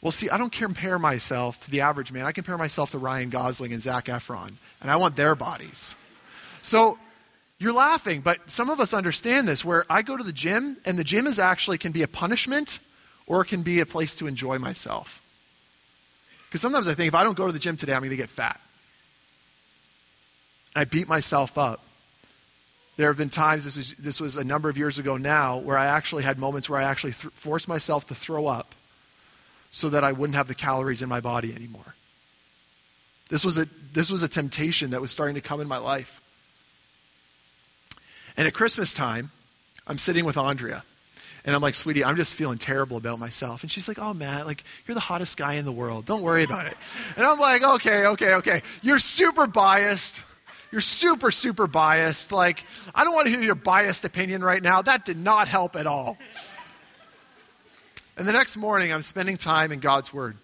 Well, 0.00 0.12
see, 0.12 0.30
I 0.30 0.38
don't 0.38 0.52
compare 0.52 0.98
myself 0.98 1.60
to 1.60 1.70
the 1.70 1.82
average 1.82 2.12
man. 2.12 2.26
I 2.26 2.32
compare 2.32 2.58
myself 2.58 2.90
to 2.92 2.98
Ryan 2.98 3.30
Gosling 3.30 3.72
and 3.72 3.82
Zac 3.82 4.06
Efron, 4.06 4.52
and 4.80 4.90
I 4.90 4.96
want 4.96 5.16
their 5.16 5.34
bodies. 5.34 5.96
So 6.60 6.98
you're 7.58 7.72
laughing, 7.72 8.20
but 8.20 8.50
some 8.50 8.68
of 8.68 8.80
us 8.80 8.92
understand 8.92 9.48
this 9.48 9.64
where 9.64 9.86
I 9.88 10.02
go 10.02 10.16
to 10.16 10.24
the 10.24 10.32
gym, 10.32 10.76
and 10.84 10.98
the 10.98 11.04
gym 11.04 11.26
is 11.26 11.38
actually 11.38 11.78
can 11.78 11.92
be 11.92 12.02
a 12.02 12.08
punishment 12.08 12.80
or 13.26 13.40
it 13.40 13.46
can 13.46 13.62
be 13.62 13.80
a 13.80 13.86
place 13.86 14.14
to 14.16 14.26
enjoy 14.26 14.58
myself. 14.58 15.22
Because 16.54 16.62
sometimes 16.62 16.86
I 16.86 16.94
think 16.94 17.08
if 17.08 17.16
I 17.16 17.24
don't 17.24 17.36
go 17.36 17.48
to 17.48 17.52
the 17.52 17.58
gym 17.58 17.74
today, 17.74 17.94
I'm 17.94 17.98
going 18.02 18.10
to 18.10 18.16
get 18.16 18.30
fat. 18.30 18.60
I 20.76 20.84
beat 20.84 21.08
myself 21.08 21.58
up. 21.58 21.82
There 22.96 23.08
have 23.08 23.16
been 23.16 23.28
times, 23.28 23.64
this 23.64 23.76
was, 23.76 23.94
this 23.96 24.20
was 24.20 24.36
a 24.36 24.44
number 24.44 24.68
of 24.68 24.78
years 24.78 25.00
ago 25.00 25.16
now, 25.16 25.58
where 25.58 25.76
I 25.76 25.86
actually 25.86 26.22
had 26.22 26.38
moments 26.38 26.70
where 26.70 26.80
I 26.80 26.84
actually 26.84 27.14
th- 27.14 27.34
forced 27.34 27.66
myself 27.66 28.06
to 28.06 28.14
throw 28.14 28.46
up 28.46 28.76
so 29.72 29.88
that 29.88 30.04
I 30.04 30.12
wouldn't 30.12 30.36
have 30.36 30.46
the 30.46 30.54
calories 30.54 31.02
in 31.02 31.08
my 31.08 31.18
body 31.20 31.52
anymore. 31.52 31.96
This 33.30 33.44
was 33.44 33.58
a, 33.58 33.66
this 33.92 34.08
was 34.08 34.22
a 34.22 34.28
temptation 34.28 34.90
that 34.90 35.00
was 35.00 35.10
starting 35.10 35.34
to 35.34 35.40
come 35.40 35.60
in 35.60 35.66
my 35.66 35.78
life. 35.78 36.20
And 38.36 38.46
at 38.46 38.54
Christmas 38.54 38.94
time, 38.94 39.32
I'm 39.88 39.98
sitting 39.98 40.24
with 40.24 40.38
Andrea. 40.38 40.84
And 41.44 41.54
I'm 41.54 41.60
like, 41.60 41.74
sweetie, 41.74 42.04
I'm 42.04 42.16
just 42.16 42.34
feeling 42.34 42.56
terrible 42.56 42.96
about 42.96 43.18
myself. 43.18 43.62
And 43.62 43.70
she's 43.70 43.86
like, 43.86 43.98
oh, 44.00 44.14
Matt, 44.14 44.46
like, 44.46 44.64
you're 44.86 44.94
the 44.94 45.00
hottest 45.00 45.36
guy 45.36 45.54
in 45.54 45.66
the 45.66 45.72
world. 45.72 46.06
Don't 46.06 46.22
worry 46.22 46.42
about 46.42 46.66
it. 46.66 46.76
And 47.16 47.26
I'm 47.26 47.38
like, 47.38 47.62
okay, 47.62 48.06
okay, 48.06 48.34
okay. 48.34 48.62
You're 48.82 48.98
super 48.98 49.46
biased. 49.46 50.24
You're 50.72 50.80
super, 50.80 51.30
super 51.30 51.66
biased. 51.66 52.32
Like, 52.32 52.64
I 52.94 53.04
don't 53.04 53.14
want 53.14 53.26
to 53.26 53.30
hear 53.30 53.42
your 53.42 53.54
biased 53.54 54.06
opinion 54.06 54.42
right 54.42 54.62
now. 54.62 54.80
That 54.80 55.04
did 55.04 55.18
not 55.18 55.46
help 55.46 55.76
at 55.76 55.86
all. 55.86 56.16
And 58.16 58.26
the 58.26 58.32
next 58.32 58.56
morning, 58.56 58.92
I'm 58.92 59.02
spending 59.02 59.36
time 59.36 59.70
in 59.70 59.80
God's 59.80 60.14
Word. 60.14 60.38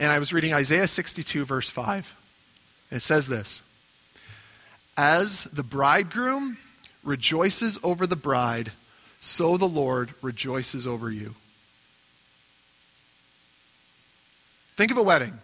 And 0.00 0.10
I 0.10 0.18
was 0.18 0.32
reading 0.32 0.52
Isaiah 0.52 0.88
62, 0.88 1.44
verse 1.44 1.70
5. 1.70 2.16
And 2.90 2.96
It 2.96 3.02
says 3.02 3.28
this 3.28 3.62
As 4.96 5.44
the 5.44 5.62
bridegroom 5.62 6.58
rejoices 7.04 7.78
over 7.84 8.06
the 8.06 8.16
bride, 8.16 8.72
so 9.20 9.56
the 9.56 9.66
Lord 9.66 10.14
rejoices 10.22 10.86
over 10.86 11.10
you. 11.10 11.34
Think 14.76 14.90
of 14.90 14.96
a 14.96 15.02
wedding. 15.02 15.38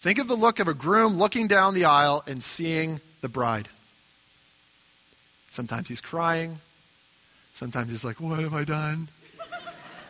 Think 0.00 0.18
of 0.18 0.28
the 0.28 0.34
look 0.34 0.60
of 0.60 0.68
a 0.68 0.74
groom 0.74 1.16
looking 1.16 1.48
down 1.48 1.74
the 1.74 1.86
aisle 1.86 2.22
and 2.26 2.42
seeing 2.42 3.00
the 3.20 3.28
bride. 3.28 3.68
Sometimes 5.50 5.88
he's 5.88 6.00
crying, 6.00 6.60
Sometimes 7.58 7.90
he's 7.90 8.04
like, 8.04 8.20
What 8.20 8.38
have 8.38 8.54
I 8.54 8.62
done? 8.62 9.08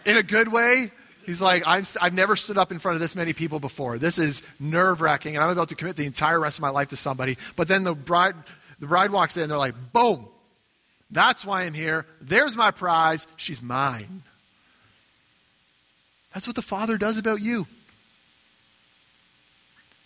In 0.04 0.18
a 0.18 0.22
good 0.22 0.48
way, 0.48 0.92
he's 1.24 1.40
like, 1.40 1.66
I've, 1.66 1.96
I've 1.98 2.12
never 2.12 2.36
stood 2.36 2.58
up 2.58 2.70
in 2.70 2.78
front 2.78 2.96
of 2.96 3.00
this 3.00 3.16
many 3.16 3.32
people 3.32 3.58
before. 3.58 3.98
This 3.98 4.18
is 4.18 4.42
nerve 4.60 5.00
wracking, 5.00 5.34
and 5.34 5.42
I'm 5.42 5.48
about 5.48 5.70
to 5.70 5.74
commit 5.74 5.96
the 5.96 6.04
entire 6.04 6.38
rest 6.38 6.58
of 6.58 6.62
my 6.62 6.68
life 6.68 6.88
to 6.88 6.96
somebody. 6.96 7.38
But 7.56 7.66
then 7.66 7.84
the 7.84 7.94
bride, 7.94 8.34
the 8.80 8.86
bride 8.86 9.10
walks 9.12 9.38
in, 9.38 9.48
they're 9.48 9.56
like, 9.56 9.74
Boom! 9.94 10.28
That's 11.10 11.44
why 11.44 11.62
I'm 11.62 11.74
here. 11.74 12.04
There's 12.20 12.56
my 12.56 12.70
prize. 12.70 13.26
She's 13.36 13.62
mine. 13.62 14.22
That's 16.34 16.46
what 16.46 16.56
the 16.56 16.62
Father 16.62 16.98
does 16.98 17.18
about 17.18 17.40
you. 17.40 17.66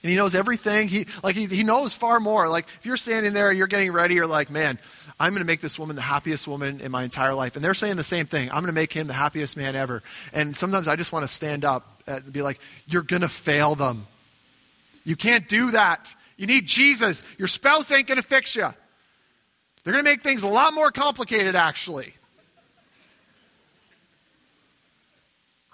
And 0.02 0.10
he 0.10 0.16
knows 0.16 0.34
everything. 0.34 0.88
He, 0.88 1.06
like, 1.22 1.36
he, 1.36 1.46
he 1.46 1.62
knows 1.62 1.94
far 1.94 2.18
more. 2.18 2.48
Like, 2.48 2.66
if 2.78 2.86
you're 2.86 2.96
standing 2.96 3.32
there, 3.32 3.52
you're 3.52 3.68
getting 3.68 3.92
ready, 3.92 4.16
you're 4.16 4.26
like, 4.26 4.50
man, 4.50 4.78
I'm 5.20 5.30
going 5.30 5.42
to 5.42 5.46
make 5.46 5.60
this 5.60 5.78
woman 5.78 5.94
the 5.94 6.02
happiest 6.02 6.48
woman 6.48 6.80
in 6.80 6.90
my 6.90 7.04
entire 7.04 7.34
life. 7.34 7.54
And 7.54 7.64
they're 7.64 7.74
saying 7.74 7.96
the 7.96 8.04
same 8.04 8.26
thing. 8.26 8.48
I'm 8.50 8.62
going 8.62 8.66
to 8.66 8.72
make 8.72 8.92
him 8.92 9.06
the 9.06 9.12
happiest 9.12 9.56
man 9.56 9.76
ever. 9.76 10.02
And 10.32 10.56
sometimes 10.56 10.88
I 10.88 10.96
just 10.96 11.12
want 11.12 11.24
to 11.24 11.28
stand 11.28 11.64
up 11.64 12.02
and 12.08 12.32
be 12.32 12.42
like, 12.42 12.58
you're 12.88 13.02
going 13.02 13.22
to 13.22 13.28
fail 13.28 13.76
them. 13.76 14.06
You 15.04 15.14
can't 15.14 15.48
do 15.48 15.70
that. 15.72 16.14
You 16.36 16.48
need 16.48 16.66
Jesus. 16.66 17.22
Your 17.38 17.48
spouse 17.48 17.92
ain't 17.92 18.08
going 18.08 18.20
to 18.20 18.26
fix 18.26 18.56
you. 18.56 18.74
They're 19.84 19.92
going 19.92 20.04
to 20.04 20.10
make 20.10 20.22
things 20.22 20.42
a 20.42 20.48
lot 20.48 20.74
more 20.74 20.90
complicated, 20.90 21.56
actually. 21.56 22.14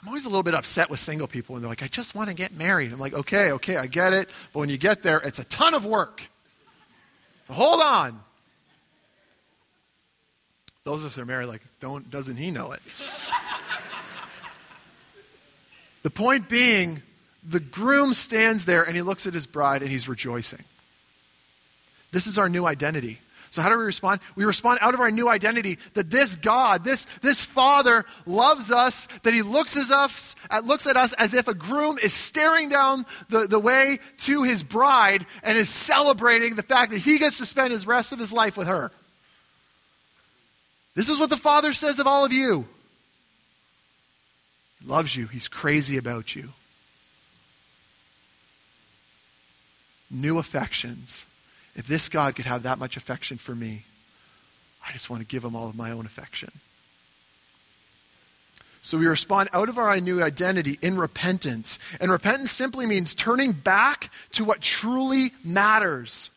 I'm 0.01 0.09
always 0.09 0.27
a 0.27 0.29
little 0.29 0.45
bit 0.45 0.55
upset 0.55 0.91
with 0.91 1.01
single 1.01 1.27
people 1.27 1.55
when 1.55 1.63
they're 1.63 1.69
like, 1.69 1.83
I 1.83 1.89
just 1.89 2.15
want 2.15 2.29
to 2.29 2.35
get 2.35 2.53
married. 2.53 2.93
I'm 2.93 3.01
like, 3.01 3.15
okay, 3.15 3.53
okay, 3.53 3.77
I 3.77 3.87
get 3.87 4.13
it. 4.13 4.29
But 4.53 4.61
when 4.61 4.69
you 4.69 4.79
get 4.79 5.03
there, 5.03 5.19
it's 5.19 5.39
a 5.39 5.45
ton 5.45 5.75
of 5.75 5.85
work. 5.85 6.23
So 7.49 7.55
hold 7.55 7.83
on. 7.83 8.21
Those 10.85 11.01
of 11.01 11.07
us 11.07 11.17
that 11.17 11.23
are 11.23 11.27
married, 11.27 11.47
like, 11.47 11.63
don't, 11.81 12.09
doesn't 12.11 12.37
he 12.37 12.51
know 12.51 12.73
it? 12.73 12.81
the 16.03 16.11
point 16.11 16.49
being, 16.49 17.03
the 17.43 17.61
groom 17.61 18.15
stands 18.15 18.65
there 18.65 18.85
and 18.85 18.95
he 18.95 19.03
looks 19.03 19.27
at 19.27 19.35
his 19.35 19.47
bride 19.47 19.83
and 19.83 19.91
he's 19.91 20.09
rejoicing. 20.09 20.63
This 22.13 22.27
is 22.27 22.39
our 22.39 22.49
new 22.49 22.65
identity. 22.65 23.19
So, 23.51 23.63
how 23.63 23.69
do 23.69 23.79
we 23.79 23.85
respond? 23.85 24.21
We 24.37 24.45
respond 24.45 24.79
out 24.83 24.95
of 24.95 25.01
our 25.01 25.11
new 25.11 25.29
identity 25.29 25.79
that 25.95 26.11
this 26.11 26.37
God, 26.37 26.85
this, 26.85 27.07
this 27.23 27.41
Father, 27.41 28.05
loves 28.27 28.71
us, 28.71 29.07
that 29.23 29.35
He 29.35 29.43
looks 29.43 29.77
at, 29.77 29.91
us, 29.91 30.37
looks 30.65 30.87
at 30.87 30.97
us 30.97 31.15
as 31.15 31.35
if 31.35 31.49
a 31.49 31.55
groom 31.55 31.99
is 32.03 32.13
staring 32.13 32.69
down 32.69 33.07
the, 33.29 33.47
the 33.47 33.59
way 33.59 33.99
to 34.19 34.43
his 34.43 34.63
bride 34.63 35.27
and 35.43 35.57
is 35.57 35.69
celebrating 35.69 36.55
the 36.55 36.63
fact 36.63 36.93
that 36.93 36.99
he 36.99 37.19
gets 37.19 37.39
to 37.39 37.47
spend 37.47 37.73
his 37.73 37.87
rest 37.87 38.13
of 38.13 38.19
his 38.19 38.33
life 38.33 38.57
with 38.57 38.69
her. 38.69 38.91
This 40.95 41.09
is 41.09 41.19
what 41.19 41.31
the 41.31 41.37
Father 41.37 41.73
says 41.73 42.01
of 42.01 42.07
all 42.07 42.25
of 42.25 42.33
you. 42.33 42.67
He 44.81 44.89
loves 44.89 45.17
you, 45.17 45.27
He's 45.27 45.49
crazy 45.49 45.97
about 45.97 46.35
you. 46.35 46.51
New 50.11 50.39
affections 50.39 51.27
if 51.79 51.87
this 51.87 52.09
God 52.09 52.35
could 52.35 52.45
have 52.45 52.65
that 52.65 52.81
much 52.81 52.97
affection 52.97 53.39
for 53.39 53.55
me, 53.55 53.85
I 54.85 54.91
just 54.91 55.09
want 55.09 55.23
to 55.23 55.27
give 55.27 55.45
him 55.45 55.55
all 55.55 55.69
of 55.69 55.77
my 55.77 55.93
own 55.93 56.07
affection. 56.07 56.51
So 58.83 58.99
we 58.99 59.07
respond 59.07 59.49
out 59.53 59.69
of 59.69 59.79
our 59.79 60.01
new 60.01 60.21
identity 60.21 60.77
in 60.83 60.99
repentance. 60.99 61.79
And 62.01 62.11
repentance 62.11 62.51
simply 62.51 62.85
means 62.85 63.15
turning 63.15 63.53
back 63.53 64.11
to 64.33 64.45
what 64.45 64.61
truly 64.61 65.31
matters. 65.45 66.31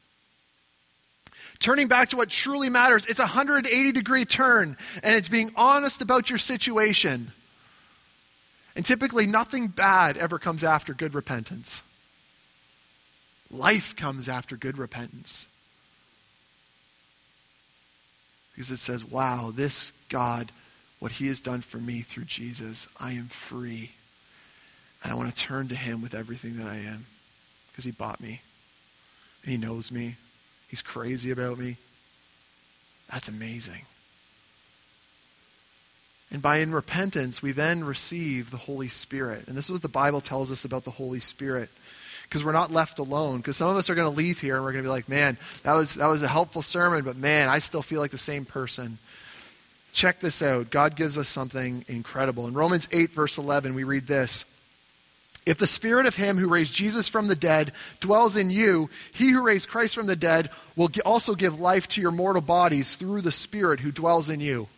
Turning 1.60 1.88
back 1.88 2.10
to 2.10 2.18
what 2.18 2.30
truly 2.30 2.70
matters. 2.70 3.08
It's 3.08 3.20
a 3.20 3.24
180 3.24 3.92
degree 3.92 4.26
turn, 4.26 4.78
and 5.02 5.16
it's 5.16 5.30
being 5.30 5.52
honest 5.56 6.04
about 6.04 6.30
your 6.30 6.40
situation. 6.40 7.32
And 8.76 8.86
typically, 8.86 9.26
nothing 9.26 9.70
bad 9.70 10.18
ever 10.18 10.38
comes 10.38 10.64
after 10.64 10.94
good 10.94 11.16
repentance. 11.16 11.82
Life 13.52 13.96
comes 13.96 14.30
after 14.30 14.56
good 14.56 14.78
repentance. 14.78 15.46
Because 18.54 18.72
it 18.72 18.78
says, 18.78 19.04
wow, 19.04 19.52
this 19.54 19.92
God, 20.10 20.52
what 21.00 21.14
he 21.14 21.28
has 21.28 21.42
done 21.42 21.62
for 21.62 21.78
me 21.78 22.02
through 22.02 22.26
Jesus, 22.26 22.88
I 23.00 23.12
am 23.14 23.28
free. 23.28 23.92
And 25.04 25.12
I 25.12 25.16
want 25.16 25.36
to 25.36 25.42
turn 25.42 25.68
to 25.68 25.76
him 25.76 26.02
with 26.02 26.16
everything 26.16 26.58
that 26.58 26.68
I 26.68 26.78
am. 26.78 27.06
Because 27.72 27.86
he 27.86 27.92
bought 27.92 28.22
me. 28.22 28.42
And 29.44 29.52
he 29.52 29.58
knows 29.58 29.92
me. 29.92 30.16
He's 30.68 30.82
crazy 30.82 31.32
about 31.32 31.58
me. 31.58 31.78
That's 33.10 33.28
amazing. 33.28 33.82
And 36.32 36.42
by 36.42 36.58
in 36.58 36.72
repentance, 36.72 37.42
we 37.42 37.52
then 37.52 37.84
receive 37.84 38.52
the 38.52 38.58
Holy 38.58 38.88
Spirit. 38.88 39.48
And 39.48 39.58
this 39.58 39.66
is 39.66 39.72
what 39.74 39.82
the 39.82 39.90
Bible 39.90 40.22
tells 40.22 40.50
us 40.50 40.64
about 40.64 40.86
the 40.86 40.92
Holy 40.92 41.20
Spirit 41.20 41.70
because 42.32 42.46
we're 42.46 42.54
not 42.54 42.72
left 42.72 42.98
alone. 42.98 43.40
Because 43.40 43.58
some 43.58 43.68
of 43.68 43.76
us 43.76 43.90
are 43.90 43.96
going 43.96 44.10
to 44.10 44.18
leave 44.18 44.40
here 44.40 44.56
and 44.56 44.64
we're 44.64 44.72
going 44.72 44.86
to 44.86 44.88
be 44.88 44.92
like, 44.92 45.10
man, 45.10 45.38
that 45.64 45.74
was, 45.74 45.96
that 45.96 46.08
was 46.08 46.24
a 46.24 46.30
helpful 46.30 46.62
sermon, 46.62 47.04
but 47.04 47.18
man, 47.18 47.50
I 47.50 47.60
still 47.60 47.82
feel 47.82 48.00
like 48.00 48.12
the 48.12 48.18
same 48.18 48.46
person. 48.46 49.00
Check 49.92 50.22
this 50.22 50.42
out. 50.42 50.70
God 50.70 50.96
gives 50.96 51.18
us 51.18 51.28
something 51.28 51.84
incredible. 51.90 52.48
In 52.48 52.54
Romans 52.54 52.88
8, 52.94 53.12
verse 53.12 53.38
11, 53.38 53.76
we 53.76 53.84
read 53.84 54.08
this. 54.08 54.46
If 55.46 55.58
the 55.58 55.68
spirit 55.68 56.06
of 56.06 56.16
him 56.16 56.38
who 56.38 56.48
raised 56.48 56.74
Jesus 56.74 57.10
from 57.10 57.28
the 57.28 57.36
dead 57.36 57.74
dwells 58.00 58.38
in 58.38 58.50
you, 58.50 58.90
he 59.14 59.32
who 59.32 59.44
raised 59.44 59.68
Christ 59.68 59.94
from 59.94 60.08
the 60.08 60.16
dead 60.16 60.52
will 60.78 60.90
also 61.04 61.36
give 61.36 61.60
life 61.60 61.90
to 61.90 62.02
your 62.02 62.12
mortal 62.12 62.42
bodies 62.42 62.96
through 62.96 63.24
the 63.24 63.32
spirit 63.34 63.82
who 63.82 63.92
dwells 63.92 64.30
in 64.30 64.40
you. 64.40 64.70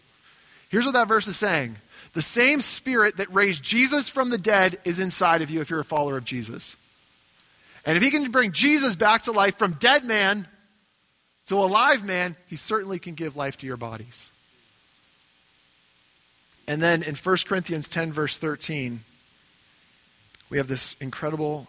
Here's 0.70 0.88
what 0.88 0.94
that 0.94 1.08
verse 1.08 1.28
is 1.28 1.38
saying 1.38 1.76
the 2.14 2.24
same 2.24 2.62
spirit 2.62 3.18
that 3.18 3.32
raised 3.32 3.64
Jesus 3.64 4.10
from 4.10 4.32
the 4.32 4.40
dead 4.40 4.80
is 4.86 4.98
inside 4.98 5.44
of 5.44 5.52
you 5.52 5.62
if 5.62 5.70
you're 5.70 5.82
a 5.82 5.86
follower 5.86 6.18
of 6.18 6.26
Jesus. 6.26 6.78
And 7.86 7.98
if 7.98 8.04
he 8.04 8.12
can 8.12 8.32
bring 8.32 8.52
Jesus 8.52 8.96
back 8.96 9.24
to 9.24 9.32
life 9.32 9.58
from 9.58 9.74
dead 9.74 10.06
man 10.06 10.48
to 11.48 11.56
a 11.56 11.66
live 11.66 12.06
man, 12.06 12.36
he 12.48 12.56
certainly 12.56 13.00
can 13.00 13.16
give 13.16 13.36
life 13.36 13.58
to 13.58 13.66
your 13.66 13.78
bodies. 13.78 14.32
And 16.68 16.82
then 16.82 17.04
in 17.04 17.16
1 17.16 17.38
Corinthians 17.46 17.90
10, 17.90 18.14
verse 18.14 18.38
13, 18.38 19.04
we 20.50 20.58
have 20.58 20.68
this 20.68 20.94
incredible 20.96 21.68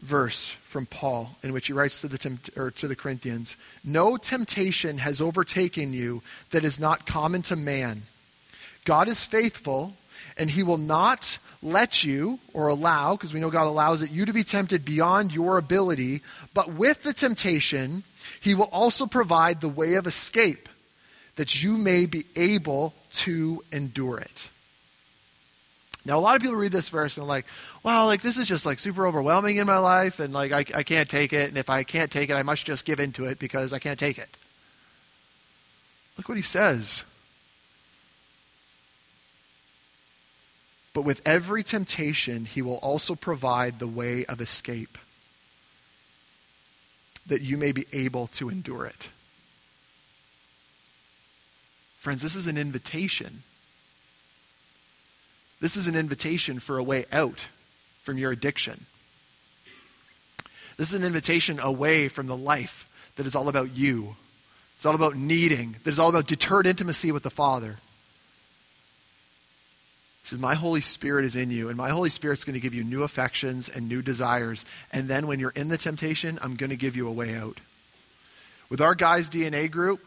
verse 0.00 0.50
from 0.66 0.86
Paul 0.86 1.36
in 1.42 1.52
which 1.52 1.66
he 1.66 1.72
writes 1.72 2.00
to 2.00 2.08
the, 2.08 2.72
to 2.74 2.88
the 2.88 2.96
Corinthians 2.96 3.56
No 3.82 4.16
temptation 4.16 4.98
has 4.98 5.20
overtaken 5.20 5.92
you 5.92 6.22
that 6.50 6.64
is 6.64 6.80
not 6.80 7.06
common 7.06 7.42
to 7.42 7.56
man. 7.56 8.02
God 8.84 9.08
is 9.08 9.24
faithful, 9.24 9.96
and 10.36 10.50
he 10.50 10.62
will 10.62 10.78
not 10.78 11.38
let 11.64 12.04
you 12.04 12.38
or 12.52 12.68
allow, 12.68 13.16
because 13.16 13.34
we 13.34 13.40
know 13.40 13.50
God 13.50 13.66
allows 13.66 14.02
it, 14.02 14.12
you 14.12 14.24
to 14.26 14.32
be 14.32 14.44
tempted 14.44 14.84
beyond 14.84 15.34
your 15.34 15.58
ability, 15.58 16.20
but 16.52 16.74
with 16.74 17.02
the 17.02 17.12
temptation, 17.12 18.04
He 18.40 18.54
will 18.54 18.68
also 18.70 19.06
provide 19.06 19.60
the 19.60 19.68
way 19.68 19.94
of 19.94 20.06
escape 20.06 20.68
that 21.36 21.62
you 21.62 21.76
may 21.76 22.06
be 22.06 22.24
able 22.36 22.94
to 23.10 23.64
endure 23.72 24.18
it. 24.18 24.50
Now, 26.06 26.18
a 26.18 26.20
lot 26.20 26.36
of 26.36 26.42
people 26.42 26.56
read 26.56 26.70
this 26.70 26.90
verse 26.90 27.16
and 27.16 27.26
like, 27.26 27.46
well, 27.82 28.06
like 28.06 28.20
this 28.20 28.36
is 28.36 28.46
just 28.46 28.66
like 28.66 28.78
super 28.78 29.06
overwhelming 29.06 29.56
in 29.56 29.66
my 29.66 29.78
life, 29.78 30.20
and 30.20 30.34
like 30.34 30.52
I, 30.52 30.58
I 30.58 30.82
can't 30.82 31.08
take 31.08 31.32
it, 31.32 31.48
and 31.48 31.56
if 31.56 31.70
I 31.70 31.82
can't 31.82 32.10
take 32.10 32.28
it, 32.28 32.34
I 32.34 32.42
must 32.42 32.66
just 32.66 32.84
give 32.84 33.00
into 33.00 33.24
it 33.24 33.38
because 33.38 33.72
I 33.72 33.78
can't 33.78 33.98
take 33.98 34.18
it. 34.18 34.36
Look 36.18 36.28
what 36.28 36.36
he 36.36 36.42
says. 36.42 37.04
But 40.94 41.02
with 41.02 41.20
every 41.26 41.62
temptation, 41.62 42.46
he 42.46 42.62
will 42.62 42.76
also 42.76 43.14
provide 43.14 43.78
the 43.78 43.88
way 43.88 44.24
of 44.26 44.40
escape, 44.40 44.96
that 47.26 47.42
you 47.42 47.58
may 47.58 47.72
be 47.72 47.84
able 47.92 48.28
to 48.28 48.48
endure 48.48 48.86
it. 48.86 49.08
Friends, 51.98 52.22
this 52.22 52.36
is 52.36 52.46
an 52.46 52.56
invitation. 52.56 53.42
This 55.60 55.76
is 55.76 55.88
an 55.88 55.96
invitation 55.96 56.60
for 56.60 56.78
a 56.78 56.82
way 56.82 57.06
out 57.10 57.48
from 58.02 58.16
your 58.16 58.30
addiction. 58.30 58.86
This 60.76 60.90
is 60.90 60.94
an 60.94 61.04
invitation 61.04 61.58
away 61.58 62.08
from 62.08 62.26
the 62.28 62.36
life 62.36 62.88
that 63.16 63.26
is 63.26 63.34
all 63.34 63.48
about 63.48 63.74
you. 63.74 64.16
It's 64.76 64.86
all 64.86 64.94
about 64.94 65.16
needing, 65.16 65.76
that 65.82 65.90
is 65.90 65.98
all 65.98 66.10
about 66.10 66.26
deterred 66.26 66.66
intimacy 66.66 67.10
with 67.10 67.22
the 67.22 67.30
Father. 67.30 67.76
He 70.24 70.28
says, 70.28 70.38
My 70.38 70.54
Holy 70.54 70.80
Spirit 70.80 71.26
is 71.26 71.36
in 71.36 71.50
you, 71.50 71.68
and 71.68 71.76
my 71.76 71.90
Holy 71.90 72.08
Spirit's 72.08 72.44
going 72.44 72.54
to 72.54 72.60
give 72.60 72.72
you 72.72 72.82
new 72.82 73.02
affections 73.02 73.68
and 73.68 73.90
new 73.90 74.00
desires. 74.00 74.64
And 74.90 75.06
then 75.06 75.26
when 75.26 75.38
you're 75.38 75.50
in 75.50 75.68
the 75.68 75.76
temptation, 75.76 76.38
I'm 76.40 76.56
going 76.56 76.70
to 76.70 76.76
give 76.76 76.96
you 76.96 77.06
a 77.06 77.12
way 77.12 77.34
out. 77.36 77.60
With 78.70 78.80
our 78.80 78.94
guys' 78.94 79.28
DNA 79.28 79.70
group, 79.70 80.02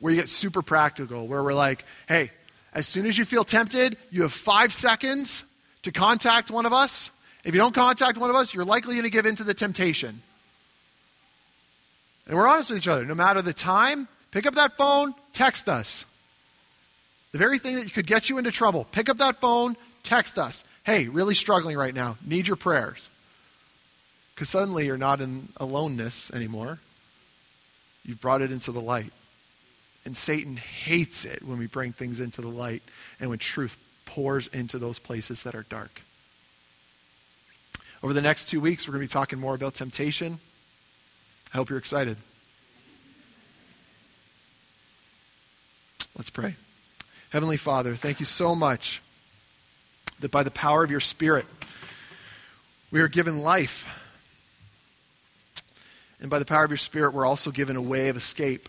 we 0.00 0.16
get 0.16 0.28
super 0.28 0.60
practical, 0.60 1.26
where 1.26 1.42
we're 1.42 1.54
like, 1.54 1.86
hey, 2.06 2.30
as 2.74 2.86
soon 2.86 3.06
as 3.06 3.16
you 3.16 3.24
feel 3.24 3.42
tempted, 3.42 3.96
you 4.10 4.20
have 4.20 4.34
five 4.34 4.70
seconds 4.70 5.44
to 5.80 5.92
contact 5.92 6.50
one 6.50 6.66
of 6.66 6.74
us. 6.74 7.10
If 7.42 7.54
you 7.54 7.58
don't 7.58 7.74
contact 7.74 8.18
one 8.18 8.28
of 8.28 8.36
us, 8.36 8.52
you're 8.52 8.66
likely 8.66 8.96
going 8.96 9.04
to 9.04 9.10
give 9.10 9.24
in 9.24 9.34
to 9.36 9.44
the 9.44 9.54
temptation. 9.54 10.20
And 12.26 12.36
we're 12.36 12.46
honest 12.46 12.68
with 12.68 12.80
each 12.80 12.88
other. 12.88 13.06
No 13.06 13.14
matter 13.14 13.40
the 13.40 13.54
time, 13.54 14.08
pick 14.30 14.44
up 14.44 14.56
that 14.56 14.76
phone, 14.76 15.14
text 15.32 15.70
us. 15.70 16.04
The 17.32 17.38
very 17.38 17.58
thing 17.58 17.76
that 17.76 17.92
could 17.92 18.06
get 18.06 18.30
you 18.30 18.38
into 18.38 18.50
trouble. 18.50 18.84
Pick 18.92 19.08
up 19.08 19.18
that 19.18 19.40
phone, 19.40 19.76
text 20.02 20.38
us. 20.38 20.64
Hey, 20.84 21.08
really 21.08 21.34
struggling 21.34 21.76
right 21.76 21.94
now. 21.94 22.16
Need 22.24 22.46
your 22.46 22.56
prayers. 22.56 23.10
Because 24.34 24.48
suddenly 24.48 24.86
you're 24.86 24.96
not 24.96 25.20
in 25.20 25.48
aloneness 25.56 26.30
anymore. 26.30 26.78
You've 28.04 28.20
brought 28.20 28.42
it 28.42 28.52
into 28.52 28.70
the 28.70 28.80
light. 28.80 29.12
And 30.04 30.16
Satan 30.16 30.56
hates 30.56 31.24
it 31.24 31.42
when 31.42 31.58
we 31.58 31.66
bring 31.66 31.92
things 31.92 32.20
into 32.20 32.40
the 32.40 32.48
light 32.48 32.82
and 33.18 33.28
when 33.28 33.40
truth 33.40 33.76
pours 34.04 34.46
into 34.46 34.78
those 34.78 34.98
places 35.00 35.42
that 35.42 35.54
are 35.54 35.64
dark. 35.64 36.02
Over 38.02 38.12
the 38.12 38.22
next 38.22 38.48
two 38.48 38.60
weeks, 38.60 38.86
we're 38.86 38.92
going 38.92 39.06
to 39.06 39.08
be 39.08 39.12
talking 39.12 39.40
more 39.40 39.54
about 39.54 39.74
temptation. 39.74 40.38
I 41.52 41.56
hope 41.56 41.70
you're 41.70 41.78
excited. 41.78 42.16
Let's 46.16 46.30
pray. 46.30 46.54
Heavenly 47.30 47.56
Father, 47.56 47.96
thank 47.96 48.20
you 48.20 48.26
so 48.26 48.54
much 48.54 49.02
that 50.20 50.30
by 50.30 50.42
the 50.42 50.50
power 50.50 50.84
of 50.84 50.90
your 50.90 51.00
Spirit, 51.00 51.46
we 52.90 53.00
are 53.00 53.08
given 53.08 53.40
life. 53.40 53.86
And 56.20 56.30
by 56.30 56.38
the 56.38 56.44
power 56.44 56.64
of 56.64 56.70
your 56.70 56.78
Spirit, 56.78 57.12
we're 57.12 57.26
also 57.26 57.50
given 57.50 57.76
a 57.76 57.82
way 57.82 58.08
of 58.08 58.16
escape. 58.16 58.68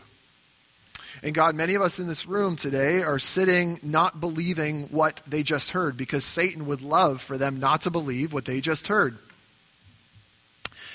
And 1.24 1.34
God, 1.34 1.55
many 1.55 1.76
of 1.76 1.82
us 1.82 1.99
in 1.99 2.08
this 2.08 2.26
room 2.26 2.55
today 2.55 3.01
are 3.01 3.20
sitting 3.20 3.80
not 3.82 4.20
believing 4.20 4.84
what 4.86 5.22
they 5.28 5.43
just 5.43 5.72
heard 5.72 5.95
because 5.95 6.26
Satan 6.26 6.66
would 6.66 6.82
love 6.82 7.22
for 7.22 7.38
them 7.38 7.60
not 7.60 7.82
to 7.82 7.91
believe 7.91 8.34
what 8.34 8.45
they 8.45 8.60
just 8.60 8.88
heard. 8.88 9.18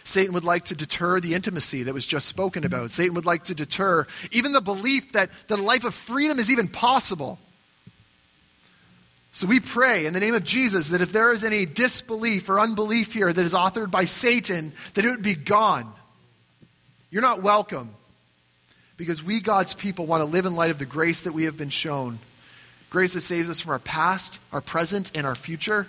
Satan 0.05 0.35
would 0.35 0.45
like 0.45 0.65
to 0.67 0.75
deter 0.75 1.21
the 1.21 1.35
intimacy 1.35 1.85
that 1.85 1.95
was 1.95 2.07
just 2.07 2.27
spoken 2.27 2.65
about. 2.65 2.91
Satan 2.91 3.15
would 3.15 3.27
like 3.27 3.45
to 3.45 3.55
deter 3.55 4.07
even 4.33 4.53
the 4.53 4.61
belief 4.61 5.13
that 5.13 5.31
the 5.47 5.57
life 5.57 5.85
of 5.85 5.95
freedom 5.95 6.39
is 6.39 6.51
even 6.51 6.69
possible. 6.69 7.39
So 9.33 9.47
we 9.47 9.61
pray 9.61 10.05
in 10.05 10.13
the 10.13 10.21
name 10.21 10.35
of 10.35 10.45
Jesus 10.45 10.89
that 10.91 11.01
if 11.01 11.13
there 11.13 11.33
is 11.33 11.43
any 11.43 11.65
disbelief 11.65 12.49
or 12.51 12.61
unbelief 12.61 13.15
here 13.15 13.33
that 13.33 13.45
is 13.45 13.55
authored 13.55 13.91
by 13.91 14.05
Satan, 14.05 14.75
that 14.95 15.05
it 15.05 15.09
would 15.09 15.23
be 15.23 15.35
gone. 15.35 15.91
You're 17.11 17.23
not 17.23 17.43
welcome 17.43 17.91
because 18.99 19.23
we, 19.23 19.41
God's 19.41 19.75
people, 19.75 20.07
want 20.07 20.21
to 20.21 20.27
live 20.27 20.45
in 20.45 20.55
light 20.55 20.71
of 20.71 20.79
the 20.79 20.87
grace 20.87 21.23
that 21.23 21.33
we 21.33 21.45
have 21.45 21.57
been 21.57 21.71
shown 21.71 22.19
grace 22.91 23.15
that 23.15 23.23
saves 23.23 23.49
us 23.49 23.59
from 23.59 23.73
our 23.73 23.79
past, 23.79 24.39
our 24.53 24.61
present, 24.61 25.11
and 25.15 25.27
our 25.27 25.35
future 25.35 25.87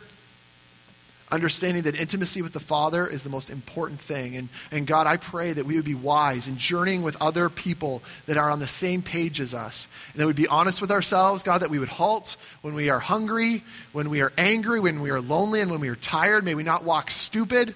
understanding 1.33 1.83
that 1.83 1.99
intimacy 1.99 2.43
with 2.43 2.53
the 2.53 2.59
Father 2.59 3.07
is 3.07 3.23
the 3.23 3.29
most 3.29 3.49
important 3.49 3.99
thing. 3.99 4.35
And, 4.35 4.49
and 4.71 4.85
God, 4.85 5.07
I 5.07 5.17
pray 5.17 5.51
that 5.51 5.65
we 5.65 5.75
would 5.75 5.83
be 5.83 5.95
wise 5.95 6.47
in 6.47 6.57
journeying 6.57 7.01
with 7.01 7.19
other 7.19 7.49
people 7.49 8.03
that 8.27 8.37
are 8.37 8.51
on 8.51 8.59
the 8.59 8.67
same 8.67 9.01
page 9.01 9.41
as 9.41 9.53
us. 9.53 9.87
And 10.13 10.21
that 10.21 10.27
we'd 10.27 10.35
be 10.35 10.47
honest 10.47 10.79
with 10.79 10.91
ourselves, 10.91 11.41
God, 11.41 11.61
that 11.61 11.71
we 11.71 11.79
would 11.79 11.89
halt 11.89 12.37
when 12.61 12.75
we 12.75 12.91
are 12.91 12.99
hungry, 12.99 13.63
when 13.93 14.11
we 14.11 14.21
are 14.21 14.31
angry, 14.37 14.79
when 14.79 15.01
we 15.01 15.09
are 15.09 15.19
lonely, 15.19 15.59
and 15.59 15.71
when 15.71 15.79
we 15.79 15.89
are 15.89 15.95
tired. 15.95 16.45
May 16.45 16.53
we 16.53 16.63
not 16.63 16.83
walk 16.83 17.09
stupid. 17.09 17.73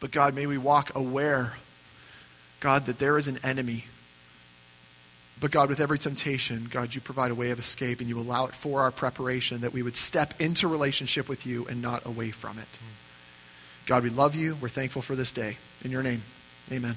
But 0.00 0.10
God, 0.10 0.34
may 0.34 0.46
we 0.46 0.56
walk 0.56 0.96
aware, 0.96 1.52
God, 2.60 2.86
that 2.86 2.98
there 2.98 3.18
is 3.18 3.28
an 3.28 3.38
enemy 3.44 3.84
but 5.42 5.50
God, 5.50 5.68
with 5.68 5.80
every 5.80 5.98
temptation, 5.98 6.68
God, 6.70 6.94
you 6.94 7.00
provide 7.00 7.32
a 7.32 7.34
way 7.34 7.50
of 7.50 7.58
escape 7.58 7.98
and 7.98 8.08
you 8.08 8.16
allow 8.16 8.46
it 8.46 8.54
for 8.54 8.82
our 8.82 8.92
preparation 8.92 9.62
that 9.62 9.72
we 9.72 9.82
would 9.82 9.96
step 9.96 10.40
into 10.40 10.68
relationship 10.68 11.28
with 11.28 11.44
you 11.44 11.66
and 11.66 11.82
not 11.82 12.06
away 12.06 12.30
from 12.30 12.60
it. 12.60 12.68
Hmm. 12.78 13.86
God, 13.86 14.04
we 14.04 14.10
love 14.10 14.36
you. 14.36 14.56
We're 14.60 14.68
thankful 14.68 15.02
for 15.02 15.16
this 15.16 15.32
day. 15.32 15.56
In 15.84 15.90
your 15.90 16.04
name, 16.04 16.22
amen. 16.70 16.94